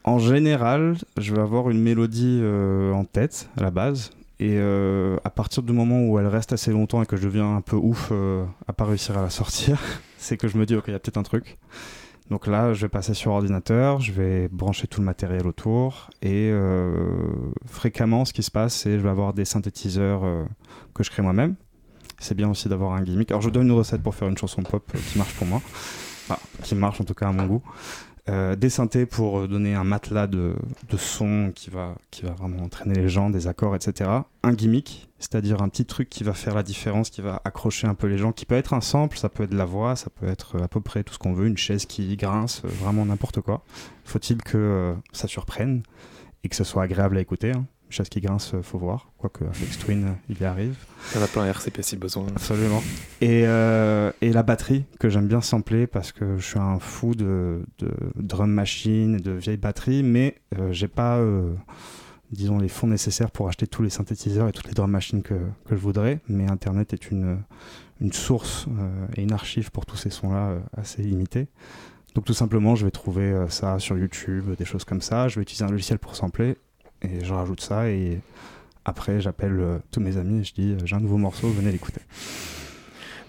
En 0.05 0.18
général, 0.18 0.97
je 1.18 1.34
vais 1.34 1.41
avoir 1.41 1.68
une 1.68 1.80
mélodie 1.80 2.43
en 2.95 3.05
tête 3.05 3.51
à 3.57 3.62
la 3.62 3.70
base, 3.70 4.11
et 4.38 4.59
à 4.59 5.30
partir 5.30 5.62
du 5.62 5.72
moment 5.72 6.03
où 6.03 6.18
elle 6.18 6.26
reste 6.26 6.53
assez 6.53 6.70
longtemps 6.70 7.03
et 7.03 7.07
que 7.07 7.16
je 7.16 7.24
deviens 7.24 7.57
un 7.57 7.61
peu 7.61 7.76
ouf 7.76 8.12
à 8.66 8.72
pas 8.72 8.84
réussir 8.84 9.18
à 9.18 9.22
la 9.22 9.30
sortir, 9.30 9.78
c'est 10.18 10.36
que 10.36 10.49
je 10.49 10.57
me 10.57 10.64
dis 10.64 10.74
ok, 10.74 10.84
il 10.88 10.93
y 10.93 10.95
a 10.95 10.99
peut-être 10.99 11.18
un 11.18 11.22
truc. 11.22 11.59
Donc 12.31 12.47
là, 12.47 12.72
je 12.72 12.83
vais 12.83 12.89
passer 12.89 13.12
sur 13.12 13.33
ordinateur, 13.33 14.01
je 14.01 14.12
vais 14.12 14.49
brancher 14.49 14.87
tout 14.87 15.01
le 15.01 15.07
matériel 15.07 15.49
autour 15.49 16.11
et 16.22 16.49
euh, 16.53 17.16
fréquemment, 17.66 18.24
ce 18.24 18.33
qui 18.33 18.45
se 18.45 18.53
passe, 18.53 18.74
c'est 18.74 18.91
que 18.91 18.99
je 18.99 19.03
vais 19.03 19.09
avoir 19.09 19.35
des 19.35 19.45
synthétiseurs 19.45 20.24
euh, 20.24 20.45
que 20.95 21.03
je 21.03 21.11
crée 21.11 21.22
moi-même. 21.22 21.57
C'est 22.20 22.37
bien 22.37 22.49
aussi 22.49 22.68
d'avoir 22.68 22.93
un 22.93 23.03
gimmick. 23.03 23.33
Alors, 23.33 23.43
je 23.43 23.51
donne 23.51 23.66
une 23.66 23.72
recette 23.72 24.03
pour 24.03 24.14
faire 24.14 24.28
une 24.28 24.39
chanson 24.39 24.62
pop 24.62 24.89
euh, 24.95 24.99
qui 25.11 25.18
marche 25.18 25.35
pour 25.35 25.47
moi, 25.49 25.61
enfin, 25.64 26.39
qui 26.62 26.76
marche 26.76 27.01
en 27.01 27.05
tout 27.05 27.14
cas 27.14 27.28
à 27.28 27.33
mon 27.33 27.47
goût. 27.47 27.62
Des 28.28 28.70
synthés 28.70 29.07
pour 29.07 29.49
donner 29.49 29.74
un 29.74 29.83
matelas 29.83 30.28
de, 30.28 30.55
de 30.89 30.97
son 30.97 31.51
qui 31.53 31.68
va, 31.68 31.97
qui 32.12 32.22
va 32.22 32.31
vraiment 32.31 32.62
entraîner 32.62 32.95
les 32.95 33.09
gens, 33.09 33.28
des 33.28 33.49
accords, 33.49 33.74
etc. 33.74 34.09
Un 34.45 34.53
gimmick, 34.53 35.09
c'est-à-dire 35.21 35.62
un 35.62 35.68
petit 35.68 35.85
truc 35.85 36.09
qui 36.09 36.25
va 36.25 36.33
faire 36.33 36.55
la 36.55 36.64
différence, 36.64 37.11
qui 37.11 37.21
va 37.21 37.41
accrocher 37.45 37.87
un 37.87 37.95
peu 37.95 38.09
les 38.09 38.18
gens, 38.18 38.33
qui 38.33 38.47
peut 38.47 38.57
être 38.57 38.75
un 38.75 38.81
sample, 38.81 39.16
ça 39.16 39.29
peut 39.29 39.45
être 39.45 39.51
de 39.51 39.57
la 39.57 39.64
voix, 39.64 39.95
ça 39.95 40.11
peut 40.11 40.27
être 40.27 40.61
à 40.61 40.66
peu 40.66 40.81
près 40.81 41.05
tout 41.05 41.14
ce 41.14 41.18
qu'on 41.18 41.33
veut, 41.33 41.47
une 41.47 41.59
chaise 41.59 41.87
qui 41.87 42.16
grince, 42.16 42.62
vraiment 42.64 43.05
n'importe 43.05 43.41
quoi. 43.41 43.62
Faut-il 44.05 44.43
que 44.43 44.59
euh, 44.59 44.95
ça 45.12 45.29
surprenne 45.29 45.83
et 46.43 46.49
que 46.49 46.57
ce 46.57 46.64
soit 46.64 46.83
agréable 46.83 47.18
à 47.18 47.21
écouter. 47.21 47.53
Hein 47.53 47.66
chasse 47.91 48.09
qui 48.09 48.21
grince, 48.21 48.55
faut 48.62 48.79
voir. 48.79 49.11
Quoique 49.18 49.45
avec 49.45 49.79
Twin, 49.79 50.16
il 50.29 50.41
y 50.41 50.45
arrive. 50.45 50.77
En 51.16 51.23
a 51.23 51.27
plein 51.27 51.47
RCP 51.47 51.83
si 51.83 51.97
besoin. 51.97 52.27
Absolument. 52.35 52.83
Et, 53.21 53.43
euh, 53.47 54.12
et 54.21 54.33
la 54.33 54.43
batterie, 54.43 54.85
que 54.99 55.09
j'aime 55.09 55.27
bien 55.27 55.41
sampler 55.41 55.87
parce 55.87 56.12
que 56.12 56.39
je 56.39 56.47
suis 56.47 56.59
un 56.59 56.79
fou 56.79 57.14
de, 57.14 57.64
de 57.79 57.91
drum 58.16 58.51
machine 58.51 59.16
de 59.18 59.33
vieilles 59.33 59.57
batteries, 59.57 60.03
mais 60.03 60.37
euh, 60.59 60.73
j'ai 60.73 60.89
pas, 60.89 61.18
euh, 61.18 61.53
disons, 62.33 62.59
les 62.59 62.68
fonds 62.68 62.87
nécessaires 62.87 63.31
pour 63.31 63.49
acheter 63.49 63.66
tous 63.66 63.83
les 63.83 63.91
synthétiseurs 63.91 64.49
et 64.49 64.53
toutes 64.53 64.68
les 64.68 64.74
drum 64.74 64.91
machines 64.91 65.22
que, 65.22 65.35
que 65.35 65.74
je 65.74 65.81
voudrais. 65.81 66.20
Mais 66.28 66.49
Internet 66.51 66.93
est 66.93 67.11
une, 67.11 67.39
une 68.01 68.12
source 68.12 68.66
et 69.16 69.22
une 69.22 69.33
archive 69.33 69.70
pour 69.70 69.87
tous 69.87 69.97
ces 69.97 70.11
sons-là 70.11 70.57
assez 70.76 71.03
limitée. 71.03 71.49
Donc 72.14 72.24
tout 72.24 72.35
simplement, 72.35 72.74
je 72.74 72.85
vais 72.85 72.91
trouver 72.91 73.47
ça 73.49 73.78
sur 73.78 73.97
YouTube, 73.97 74.55
des 74.57 74.64
choses 74.64 74.85
comme 74.85 75.01
ça. 75.01 75.28
Je 75.28 75.37
vais 75.37 75.43
utiliser 75.43 75.64
un 75.64 75.70
logiciel 75.70 75.99
pour 75.99 76.16
sampler 76.16 76.57
et 77.03 77.24
je 77.24 77.33
rajoute 77.33 77.61
ça 77.61 77.89
et 77.89 78.20
après 78.85 79.20
j'appelle 79.20 79.59
euh, 79.61 79.78
tous 79.91 80.01
mes 80.01 80.16
amis 80.16 80.41
et 80.41 80.45
je 80.45 80.55
dis 80.55 80.76
j'ai 80.85 80.97
un 80.97 81.01
nouveau 81.01 81.16
morceau, 81.16 81.49
venez 81.49 81.72
l'écouter. 81.72 82.01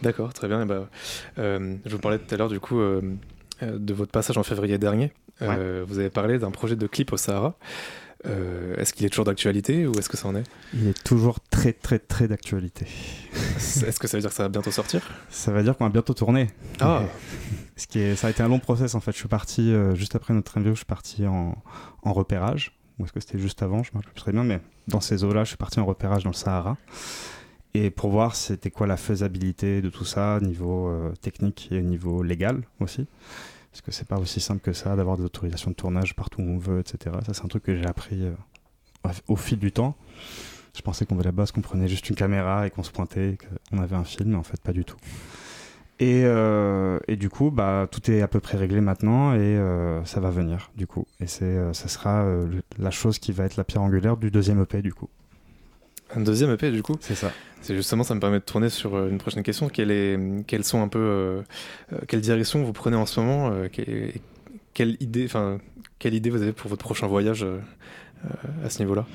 D'accord, 0.02 0.34
très 0.34 0.48
bien. 0.48 0.64
Et 0.64 0.66
bah, 0.66 0.90
euh, 1.38 1.76
je 1.86 1.92
vous 1.92 2.02
parlais 2.02 2.18
tout 2.18 2.34
à 2.34 2.38
l'heure 2.38 2.50
du 2.50 2.60
coup 2.60 2.80
euh, 2.80 3.02
de 3.62 3.94
votre 3.94 4.12
passage 4.12 4.38
en 4.38 4.44
février 4.44 4.78
dernier. 4.78 5.12
vous 5.40 6.00
avez 6.00 6.10
parlé 6.10 6.40
d'un 6.40 6.52
projet 6.52 6.76
de 6.76 6.88
clip 6.88 7.14
au 7.14 7.18
Sahara. 7.18 7.56
Est-ce 8.26 8.94
qu'il 8.94 9.06
est 9.06 9.10
toujours 9.10 9.26
d'actualité 9.26 9.88
ou 9.88 9.94
est-ce 9.98 10.10
que 10.10 10.18
ça 10.18 10.28
en 10.28 10.36
est? 10.36 10.44
Il 10.74 10.88
est 10.88 11.04
toujours 11.04 11.40
très 11.40 11.74
très 11.74 12.00
très 12.00 12.28
d'actualité. 12.28 12.86
est-ce 13.56 14.00
que 14.00 14.08
ça 14.08 14.18
veut 14.18 14.22
dire 14.22 14.30
que 14.30 14.36
ça 14.36 14.44
va 14.44 14.50
bientôt 14.50 14.72
sortir? 14.72 15.02
Ça 15.30 15.52
veut 15.52 15.64
dire 15.64 15.78
qu'on 15.78 15.86
va 15.86 15.90
bientôt 15.90 16.14
tourner. 16.14 16.48
Ah 16.80 17.04
Ce 17.76 17.88
qui 17.88 18.00
est, 18.00 18.16
ça 18.16 18.28
a 18.28 18.30
été 18.30 18.44
un 18.44 18.48
long 18.48 18.60
process 18.60 18.96
en 18.96 19.00
fait. 19.00 19.12
Je 19.12 19.18
suis 19.18 19.28
parti, 19.28 19.74
juste 19.96 20.16
après 20.16 20.34
notre 20.34 20.58
interview, 20.58 20.74
je 20.76 20.80
suis 20.80 20.86
parti 20.86 21.26
en, 21.26 21.56
en 22.04 22.14
repérage 22.14 22.78
ou 23.02 23.06
est-ce 23.06 23.14
que 23.14 23.20
c'était 23.20 23.40
juste 23.40 23.64
avant, 23.64 23.84
je 23.84 23.90
ne 23.90 23.94
me 23.96 23.98
rappelle 24.00 24.14
plus 24.14 24.22
très 24.22 24.32
bien, 24.32 24.44
mais 24.44 24.62
dans 24.88 25.02
ces 25.02 25.24
eaux-là, 25.24 25.44
je 25.44 25.50
suis 25.50 25.58
parti 25.58 25.80
en 25.80 25.86
repérage 25.86 26.24
dans 26.24 26.30
le 26.30 26.36
Sahara. 26.36 26.78
Et 27.74 27.90
pour 27.90 28.10
voir 28.10 28.36
c'était 28.36 28.70
quoi 28.70 28.86
la 28.86 28.98
faisabilité 28.98 29.82
de 29.82 29.90
tout 29.90 30.06
ça, 30.06 30.40
niveau 30.42 30.90
euh, 30.90 31.14
technique 31.22 31.70
et 31.72 31.82
niveau 31.82 32.22
légal 32.22 32.62
aussi. 32.80 33.08
Parce 33.72 33.82
que 33.82 33.92
c'est 33.92 34.08
pas 34.08 34.18
aussi 34.18 34.40
simple 34.40 34.62
que 34.62 34.74
ça 34.74 34.96
d'avoir 34.96 35.18
des 35.18 35.24
autorisations 35.24 35.72
de 35.72 35.76
tournage 35.76 36.16
partout 36.16 36.42
où 36.42 36.46
on 36.46 36.58
veut, 36.58 36.80
etc. 36.80 37.16
Ça, 37.26 37.34
c'est 37.34 37.46
un 37.46 37.48
truc 37.48 37.64
que 37.64 37.76
j'ai 37.76 37.86
appris 37.86 38.24
euh, 38.24 39.12
au 39.28 39.36
fil 39.36 39.60
du 39.60 39.72
temps. 39.72 39.96
Je 40.76 40.82
pensais 40.82 41.06
qu'on 41.06 41.18
la 41.18 41.32
base 41.32 41.52
qu'on 41.52 41.62
prenait 41.62 41.88
juste 41.88 42.10
une 42.10 42.16
caméra 42.16 42.68
et 42.68 42.70
qu'on 42.70 42.84
se 42.84 42.92
pointait, 42.92 43.38
qu'on 43.70 43.80
avait 43.80 43.96
un 43.96 44.04
film, 44.04 44.32
mais 44.32 44.38
en 44.38 44.44
fait, 44.44 44.60
pas 44.62 44.74
du 44.74 44.84
tout. 44.84 44.98
Et, 46.00 46.24
euh, 46.26 47.00
et, 47.08 47.16
du 47.16 47.30
coup, 47.30 47.52
bah, 47.52 47.88
tout 47.90 48.10
est 48.10 48.22
à 48.22 48.28
peu 48.28 48.40
près 48.40 48.58
réglé 48.58 48.82
maintenant 48.82 49.34
et 49.34 49.40
euh, 49.40 50.04
ça 50.04 50.20
va 50.20 50.32
venir 50.32 50.72
du 50.76 50.88
coup. 50.88 51.06
Et 51.20 51.28
c'est, 51.28 51.74
ça 51.74 51.88
sera 51.88 52.26
la 52.80 52.92
chose 52.92 53.20
qui 53.20 53.32
va 53.32 53.46
être 53.46 53.56
la 53.56 53.64
pierre 53.64 53.84
angulaire 53.84 54.18
du 54.18 54.32
deuxième 54.32 54.62
EP 54.62 54.82
du 54.82 54.94
coup. 54.94 55.10
Un 56.16 56.22
deuxième 56.22 56.52
EP 56.52 56.72
du 56.72 56.84
coup 56.84 56.96
C'est 57.00 57.16
ça. 57.16 57.32
C'est 57.62 57.76
justement, 57.76 58.04
ça 58.04 58.16
me 58.16 58.20
permet 58.20 58.40
de 58.40 58.44
tourner 58.44 58.70
sur 58.70 59.08
une 59.08 59.20
prochaine 59.20 59.44
question. 59.44 59.70
Quelle 59.70 59.92
est, 59.92 60.18
quelles 60.48 60.64
sont 60.64 60.82
un 60.82 60.88
peu, 60.88 61.44
quelle 62.08 62.22
direction 62.22 62.64
vous 62.64 62.74
prenez 62.74 62.98
en 62.98 63.06
ce 63.06 63.20
moment 63.20 63.52
quelle, 64.74 64.98
idée, 65.00 65.26
enfin, 65.26 65.60
quelle 66.00 66.16
idée 66.16 66.32
vous 66.32 66.42
avez 66.42 66.54
pour 66.54 66.70
votre 66.70 66.84
prochain 66.84 67.06
voyage 67.06 67.46
à 68.64 68.70
ce 68.72 68.80
niveau-là? 68.80 69.06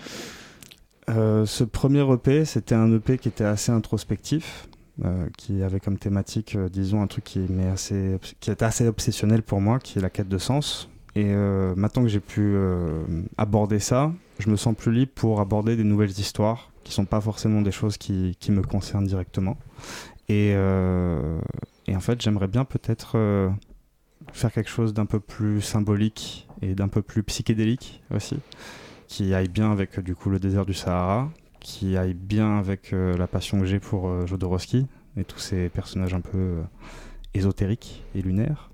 Ce 1.08 1.64
premier 1.64 2.08
EP, 2.12 2.44
c'était 2.44 2.76
un 2.76 2.94
EP 2.94 3.18
qui 3.18 3.26
était 3.26 3.42
assez 3.42 3.72
introspectif. 3.72 4.68
Euh, 5.04 5.28
qui 5.36 5.62
avait 5.62 5.78
comme 5.78 5.98
thématique, 5.98 6.56
euh, 6.56 6.70
disons, 6.70 7.02
un 7.02 7.06
truc 7.06 7.22
qui, 7.22 7.40
est 7.40 7.66
assez, 7.66 8.18
qui 8.40 8.50
est 8.50 8.62
assez 8.62 8.88
obsessionnel 8.88 9.42
pour 9.42 9.60
moi, 9.60 9.78
qui 9.78 9.98
est 9.98 10.00
la 10.00 10.08
quête 10.08 10.28
de 10.28 10.38
sens. 10.38 10.88
Et 11.14 11.26
euh, 11.26 11.74
maintenant 11.76 12.02
que 12.02 12.08
j'ai 12.08 12.20
pu 12.20 12.56
aborder 13.36 13.78
ça, 13.78 14.10
je 14.38 14.48
me 14.48 14.56
sens 14.56 14.74
plus 14.74 14.92
libre 14.92 15.12
pour 15.14 15.40
aborder 15.40 15.76
des 15.76 15.84
nouvelles 15.84 16.18
histoires 16.18 16.70
qui 16.86 16.94
sont 16.94 17.04
pas 17.04 17.20
forcément 17.20 17.60
des 17.62 17.72
choses 17.72 17.96
qui, 17.98 18.36
qui 18.38 18.52
me 18.52 18.62
concernent 18.62 19.06
directement. 19.06 19.58
Et, 20.28 20.50
et 20.50 21.96
en 21.96 22.00
fait, 22.00 22.20
j'aimerais 22.22 22.48
bien 22.48 22.64
peut-être 22.64 23.16
faire 24.32 24.52
quelque 24.52 24.70
chose 24.70 24.94
d'un 24.94 25.06
peu 25.06 25.20
plus 25.20 25.60
symbolique 25.60 26.48
et 26.62 26.74
d'un 26.74 26.88
peu 26.88 27.02
plus 27.02 27.22
psychédélique 27.22 28.02
aussi, 28.14 28.38
qui 29.08 29.34
aille 29.34 29.48
bien 29.48 29.70
avec 29.72 30.00
du 30.00 30.14
coup 30.14 30.30
le 30.30 30.38
désert 30.38 30.66
du 30.66 30.74
Sahara, 30.74 31.30
qui 31.60 31.96
aille 31.96 32.14
bien 32.14 32.58
avec 32.58 32.92
euh, 32.92 33.16
la 33.16 33.26
passion 33.26 33.58
que 33.60 33.66
j'ai 33.66 33.80
pour 33.80 34.08
euh, 34.08 34.26
Jodorowsky 34.26 34.86
et 35.16 35.24
tous 35.24 35.38
ces 35.38 35.68
personnages 35.68 36.14
un 36.14 36.20
peu 36.20 36.38
euh, 36.38 36.62
ésotériques 37.34 38.04
et 38.14 38.22
lunaires. 38.22 38.70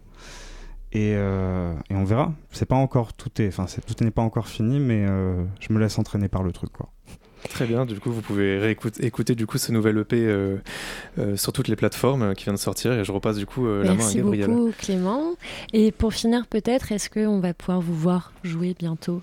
Et, 0.94 1.12
et, 1.12 1.94
on 1.94 2.04
verra. 2.04 2.34
C'est 2.50 2.66
pas 2.66 2.76
encore 2.76 3.14
tout 3.14 3.40
est, 3.40 3.48
enfin 3.48 3.64
tout 3.86 4.04
n'est 4.04 4.10
pas 4.10 4.20
encore 4.20 4.46
fini, 4.46 4.78
mais 4.78 5.06
je 5.06 5.72
me 5.72 5.78
laisse 5.78 5.98
entraîner 5.98 6.28
par 6.28 6.42
le 6.42 6.52
truc 6.52 6.70
quoi. 6.70 6.90
Très 7.50 7.66
bien. 7.66 7.86
Du 7.86 7.98
coup, 8.00 8.10
vous 8.10 8.22
pouvez 8.22 8.58
réécouter 8.58 9.04
écouter 9.04 9.34
du 9.34 9.46
coup 9.46 9.58
ce 9.58 9.72
nouvel 9.72 9.98
EP 9.98 10.56
sur 11.36 11.52
toutes 11.52 11.68
les 11.68 11.76
plateformes 11.76 12.34
qui 12.34 12.44
vient 12.44 12.52
de 12.52 12.58
sortir. 12.58 12.92
Et 12.92 13.04
je 13.04 13.12
repasse 13.12 13.36
du 13.36 13.46
coup 13.46 13.66
la 13.66 13.94
main 13.94 14.08
à 14.08 14.14
Gabriel. 14.14 14.48
Merci 14.48 14.48
beaucoup 14.48 14.72
Clément. 14.78 15.34
Et 15.72 15.92
pour 15.92 16.12
finir, 16.14 16.46
peut-être, 16.46 16.92
est-ce 16.92 17.10
qu'on 17.10 17.40
va 17.40 17.52
pouvoir 17.54 17.80
vous 17.80 17.94
voir 17.94 18.32
jouer 18.42 18.74
bientôt? 18.78 19.22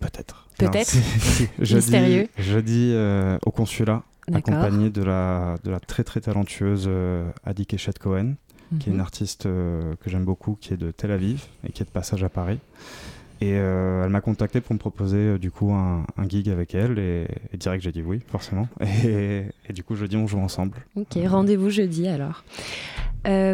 Peut-être. 0.00 0.46
Peut-être. 0.58 0.96
Mystérieux. 1.58 2.28
Jeudi 2.38 2.92
euh, 2.94 3.38
au 3.44 3.50
consulat, 3.50 4.02
accompagné 4.32 4.90
de 4.90 5.02
la, 5.02 5.56
de 5.64 5.70
la 5.70 5.80
très 5.80 6.04
très 6.04 6.20
talentueuse 6.20 6.86
euh, 6.88 7.30
Adi 7.44 7.66
Keshet 7.66 7.92
Cohen, 8.00 8.34
qui 8.80 8.88
est 8.88 8.92
une 8.92 8.94
mhm. 8.94 9.00
artiste 9.00 9.46
euh, 9.46 9.94
que 10.02 10.10
j'aime 10.10 10.24
beaucoup, 10.24 10.56
qui 10.60 10.74
est 10.74 10.76
de 10.78 10.90
Tel 10.90 11.10
Aviv 11.10 11.44
et 11.66 11.72
qui 11.72 11.82
est 11.82 11.86
de 11.86 11.90
passage 11.90 12.24
à 12.24 12.28
Paris. 12.28 12.58
Et 13.40 13.50
elle 13.50 14.08
m'a 14.08 14.20
contacté 14.20 14.60
pour 14.60 14.72
me 14.74 14.78
proposer 14.78 15.38
du 15.38 15.50
coup 15.50 15.72
un, 15.72 16.04
gig 16.28 16.48
avec 16.48 16.74
elle 16.74 16.98
et, 16.98 17.26
direct 17.56 17.84
j'ai 17.84 17.92
dit 17.92 18.02
oui 18.02 18.20
forcément 18.26 18.66
et, 19.04 19.44
du 19.74 19.82
coup 19.82 19.94
jeudi 19.94 20.16
on 20.16 20.26
joue 20.26 20.38
ensemble. 20.38 20.78
Ok, 20.96 21.18
rendez-vous 21.26 21.68
jeudi 21.68 22.08
alors. 22.08 22.44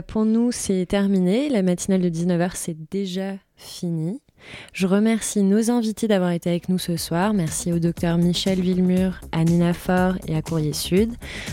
pour 0.06 0.24
nous 0.24 0.52
c'est 0.52 0.86
terminé, 0.86 1.48
la 1.48 1.62
matinale 1.62 2.00
de 2.00 2.08
19h 2.08 2.52
c'est 2.54 2.76
déjà 2.90 3.34
fini. 3.56 4.20
Je 4.72 4.86
remercie 4.86 5.42
nos 5.42 5.70
invités 5.70 6.08
d'avoir 6.08 6.30
été 6.30 6.50
avec 6.50 6.68
nous 6.68 6.78
ce 6.78 6.96
soir. 6.96 7.34
Merci 7.34 7.72
au 7.72 7.78
docteur 7.78 8.18
Michel 8.18 8.60
Villemur, 8.60 9.20
à 9.30 9.44
Nina 9.44 9.72
Faure 9.72 10.16
et 10.26 10.34
à 10.34 10.42
Courrier 10.42 10.72
Sud. 10.72 11.12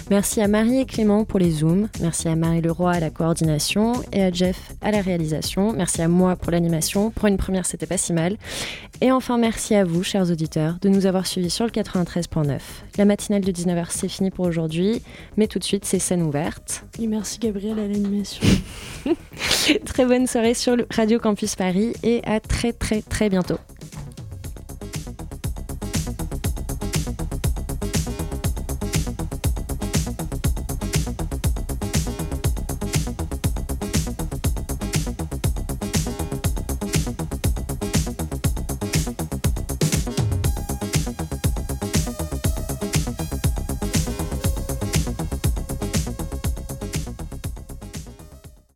Merci 0.09 0.41
à 0.41 0.47
Marie 0.47 0.79
et 0.79 0.85
Clément 0.85 1.25
pour 1.25 1.39
les 1.39 1.51
Zooms. 1.51 1.89
Merci 2.01 2.27
à 2.27 2.35
Marie 2.35 2.61
Leroy 2.61 2.91
à 2.91 2.99
la 2.99 3.09
coordination 3.09 3.93
et 4.13 4.23
à 4.23 4.31
Jeff 4.31 4.73
à 4.81 4.91
la 4.91 5.01
réalisation. 5.01 5.73
Merci 5.73 6.01
à 6.01 6.07
moi 6.07 6.35
pour 6.35 6.51
l'animation. 6.51 7.11
Pour 7.11 7.27
une 7.27 7.37
première, 7.37 7.65
c'était 7.65 7.85
pas 7.85 7.97
si 7.97 8.13
mal. 8.13 8.37
Et 9.01 9.11
enfin, 9.11 9.37
merci 9.37 9.75
à 9.75 9.83
vous, 9.83 10.03
chers 10.03 10.29
auditeurs, 10.29 10.75
de 10.81 10.89
nous 10.89 11.05
avoir 11.05 11.25
suivis 11.25 11.49
sur 11.49 11.65
le 11.65 11.71
93.9. 11.71 12.59
La 12.97 13.05
matinale 13.05 13.41
de 13.41 13.51
19h, 13.51 13.87
c'est 13.89 14.09
fini 14.09 14.31
pour 14.31 14.45
aujourd'hui. 14.45 15.01
Mais 15.37 15.47
tout 15.47 15.59
de 15.59 15.63
suite, 15.63 15.85
c'est 15.85 15.99
scène 15.99 16.21
ouverte. 16.21 16.83
Et 16.99 17.07
merci 17.07 17.39
Gabriel 17.39 17.79
à 17.79 17.87
l'animation. 17.87 18.45
très 19.85 20.05
bonne 20.05 20.27
soirée 20.27 20.53
sur 20.53 20.75
le 20.75 20.87
Radio 20.91 21.19
Campus 21.19 21.55
Paris 21.55 21.88
et 22.03 22.21
à 22.25 22.39
très 22.39 22.73
très 22.73 23.01
très 23.01 23.29
bientôt. 23.29 23.57